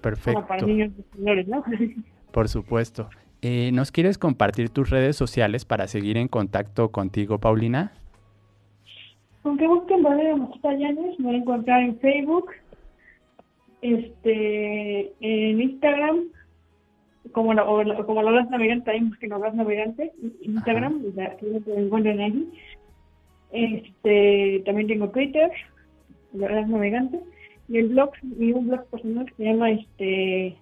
perfecto 0.00 0.40
como 0.40 0.46
para 0.46 0.66
niños 0.66 0.92
señores 1.14 1.48
no 1.48 1.64
por 2.32 2.48
supuesto. 2.48 3.08
Eh, 3.42 3.70
¿Nos 3.72 3.92
quieres 3.92 4.18
compartir 4.18 4.70
tus 4.70 4.90
redes 4.90 5.16
sociales 5.16 5.64
para 5.64 5.88
seguir 5.88 6.16
en 6.16 6.26
contacto 6.26 6.90
contigo, 6.90 7.38
Paulina? 7.38 7.92
Aunque 9.46 9.68
busquen 9.68 10.02
Valeria 10.02 10.34
Llanes, 10.34 11.20
me 11.20 11.26
van 11.26 11.34
a 11.36 11.38
encontrar 11.38 11.80
en 11.80 11.96
Facebook, 12.00 12.50
este, 13.80 15.12
en 15.20 15.60
Instagram, 15.60 16.24
como 17.30 17.54
la, 17.54 17.62
o 17.62 18.06
como 18.06 18.22
la 18.22 18.42
Navegante, 18.42 18.90
ahí 18.90 19.04
busquen 19.04 19.32
Obras 19.32 19.54
Navegante, 19.54 20.12
Instagram, 20.42 21.00
ya, 21.14 21.36
que 21.36 21.46
me 21.46 21.80
encuentran 21.80 22.18
ahí. 22.18 22.50
Este, 23.52 24.62
también 24.66 24.88
tengo 24.88 25.10
Twitter, 25.10 25.52
la 26.32 26.66
Navegante, 26.66 27.20
y 27.68 27.78
el 27.78 27.90
blog, 27.90 28.10
mi 28.24 28.50
un 28.50 28.66
blog 28.66 28.84
personal 28.86 29.26
que 29.26 29.34
se 29.34 29.44
llama 29.44 29.70
este 29.70 30.56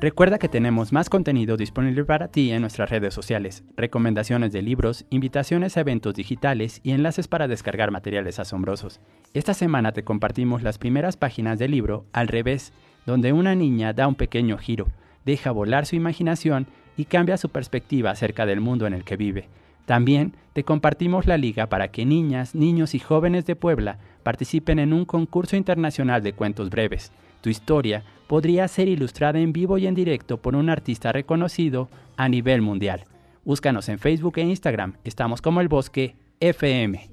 Recuerda 0.00 0.38
que 0.38 0.48
tenemos 0.48 0.92
más 0.92 1.10
contenido 1.10 1.56
disponible 1.56 2.04
para 2.04 2.28
ti 2.28 2.52
en 2.52 2.60
nuestras 2.60 2.90
redes 2.90 3.14
sociales, 3.14 3.64
recomendaciones 3.76 4.52
de 4.52 4.62
libros, 4.62 5.06
invitaciones 5.10 5.76
a 5.76 5.80
eventos 5.80 6.14
digitales 6.14 6.80
y 6.84 6.92
enlaces 6.92 7.26
para 7.26 7.48
descargar 7.48 7.90
materiales 7.90 8.38
asombrosos. 8.38 9.00
Esta 9.34 9.54
semana 9.54 9.90
te 9.90 10.04
compartimos 10.04 10.62
las 10.62 10.78
primeras 10.78 11.16
páginas 11.16 11.58
del 11.58 11.72
libro 11.72 12.06
Al 12.12 12.28
revés, 12.28 12.72
donde 13.06 13.32
una 13.32 13.56
niña 13.56 13.92
da 13.92 14.06
un 14.06 14.14
pequeño 14.14 14.56
giro, 14.56 14.86
deja 15.24 15.50
volar 15.50 15.84
su 15.84 15.96
imaginación 15.96 16.68
y 16.96 17.06
cambia 17.06 17.38
su 17.38 17.48
perspectiva 17.48 18.12
acerca 18.12 18.46
del 18.46 18.60
mundo 18.60 18.86
en 18.86 18.94
el 18.94 19.02
que 19.02 19.16
vive. 19.16 19.48
También 19.86 20.34
te 20.52 20.64
compartimos 20.64 21.26
la 21.26 21.36
liga 21.36 21.66
para 21.68 21.88
que 21.88 22.04
niñas, 22.04 22.54
niños 22.54 22.94
y 22.94 22.98
jóvenes 22.98 23.46
de 23.46 23.56
Puebla 23.56 23.98
participen 24.22 24.78
en 24.78 24.92
un 24.92 25.04
concurso 25.04 25.56
internacional 25.56 26.22
de 26.22 26.32
cuentos 26.32 26.70
breves. 26.70 27.12
Tu 27.40 27.50
historia 27.50 28.04
podría 28.28 28.68
ser 28.68 28.88
ilustrada 28.88 29.40
en 29.40 29.52
vivo 29.52 29.78
y 29.78 29.86
en 29.86 29.94
directo 29.94 30.36
por 30.36 30.54
un 30.54 30.70
artista 30.70 31.10
reconocido 31.12 31.88
a 32.16 32.28
nivel 32.28 32.62
mundial. 32.62 33.04
Búscanos 33.44 33.88
en 33.88 33.98
Facebook 33.98 34.34
e 34.36 34.42
Instagram. 34.42 34.94
Estamos 35.04 35.42
como 35.42 35.60
el 35.60 35.68
Bosque 35.68 36.14
FM. 36.38 37.10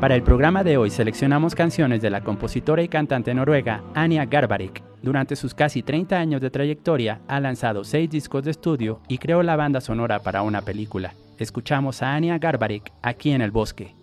Para 0.00 0.14
el 0.14 0.22
programa 0.22 0.64
de 0.64 0.78
hoy 0.78 0.90
seleccionamos 0.90 1.54
canciones 1.54 2.00
de 2.00 2.08
la 2.08 2.22
compositora 2.22 2.82
y 2.82 2.88
cantante 2.88 3.34
noruega 3.34 3.82
Anya 3.94 4.24
Garbarek. 4.24 4.89
Durante 5.02 5.36
sus 5.36 5.54
casi 5.54 5.82
30 5.82 6.18
años 6.18 6.40
de 6.40 6.50
trayectoria 6.50 7.20
ha 7.26 7.40
lanzado 7.40 7.84
6 7.84 8.10
discos 8.10 8.44
de 8.44 8.50
estudio 8.50 9.00
y 9.08 9.18
creó 9.18 9.42
la 9.42 9.56
banda 9.56 9.80
sonora 9.80 10.20
para 10.20 10.42
una 10.42 10.62
película. 10.62 11.14
escuchamos 11.38 12.02
a 12.02 12.14
Anya 12.14 12.38
Garbarek 12.38 12.92
aquí 13.00 13.30
en 13.30 13.40
el 13.40 13.50
bosque. 13.50 13.94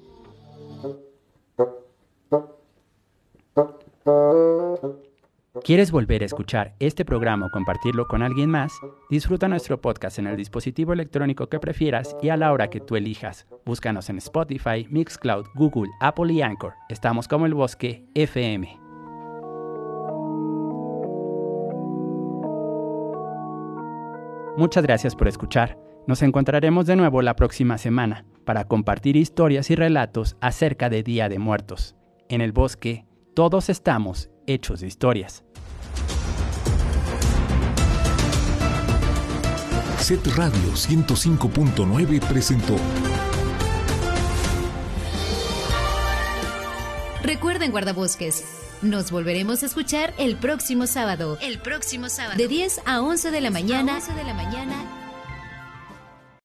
¿Quieres 5.63 5.91
volver 5.91 6.23
a 6.23 6.25
escuchar 6.25 6.73
este 6.79 7.05
programa 7.05 7.47
o 7.47 7.51
compartirlo 7.51 8.07
con 8.07 8.23
alguien 8.23 8.49
más? 8.49 8.73
Disfruta 9.09 9.47
nuestro 9.47 9.79
podcast 9.79 10.17
en 10.17 10.27
el 10.27 10.37
dispositivo 10.37 10.93
electrónico 10.93 11.47
que 11.47 11.59
prefieras 11.59 12.15
y 12.21 12.29
a 12.29 12.37
la 12.37 12.51
hora 12.53 12.69
que 12.69 12.79
tú 12.79 12.95
elijas. 12.95 13.45
Búscanos 13.65 14.09
en 14.09 14.17
Spotify, 14.17 14.87
Mixcloud, 14.89 15.45
Google, 15.55 15.91
Apple 15.99 16.33
y 16.33 16.41
Anchor. 16.41 16.73
Estamos 16.89 17.27
como 17.27 17.45
el 17.45 17.53
bosque 17.53 18.05
FM. 18.15 18.86
Muchas 24.57 24.81
gracias 24.81 25.15
por 25.15 25.27
escuchar. 25.27 25.77
Nos 26.07 26.23
encontraremos 26.23 26.87
de 26.87 26.95
nuevo 26.95 27.21
la 27.21 27.35
próxima 27.35 27.77
semana 27.77 28.25
para 28.43 28.63
compartir 28.63 29.15
historias 29.15 29.69
y 29.69 29.75
relatos 29.75 30.35
acerca 30.41 30.89
de 30.89 31.03
Día 31.03 31.29
de 31.29 31.37
Muertos. 31.37 31.95
En 32.27 32.41
el 32.41 32.53
bosque, 32.53 33.05
todos 33.35 33.69
estamos 33.69 34.31
hechos 34.47 34.79
de 34.79 34.87
historias. 34.87 35.43
Set 39.99 40.25
Radio 40.35 40.71
105.9 40.71 42.19
presentó. 42.27 42.77
Recuerden, 47.21 47.69
guardabosques, 47.69 48.66
nos 48.81 49.11
volveremos 49.11 49.63
a 49.63 49.65
escuchar 49.65 50.13
el 50.17 50.35
próximo 50.35 50.87
sábado. 50.87 51.37
El 51.41 51.59
próximo 51.59 52.09
sábado. 52.09 52.37
De 52.37 52.47
10 52.47 52.81
a 52.85 53.01
11 53.01 53.31
de 53.31 53.41
la 53.41 53.49
mañana. 53.49 53.93
A 53.93 53.95
11 53.97 54.13
de 54.13 54.23
la 54.23 54.33
mañana 54.33 55.06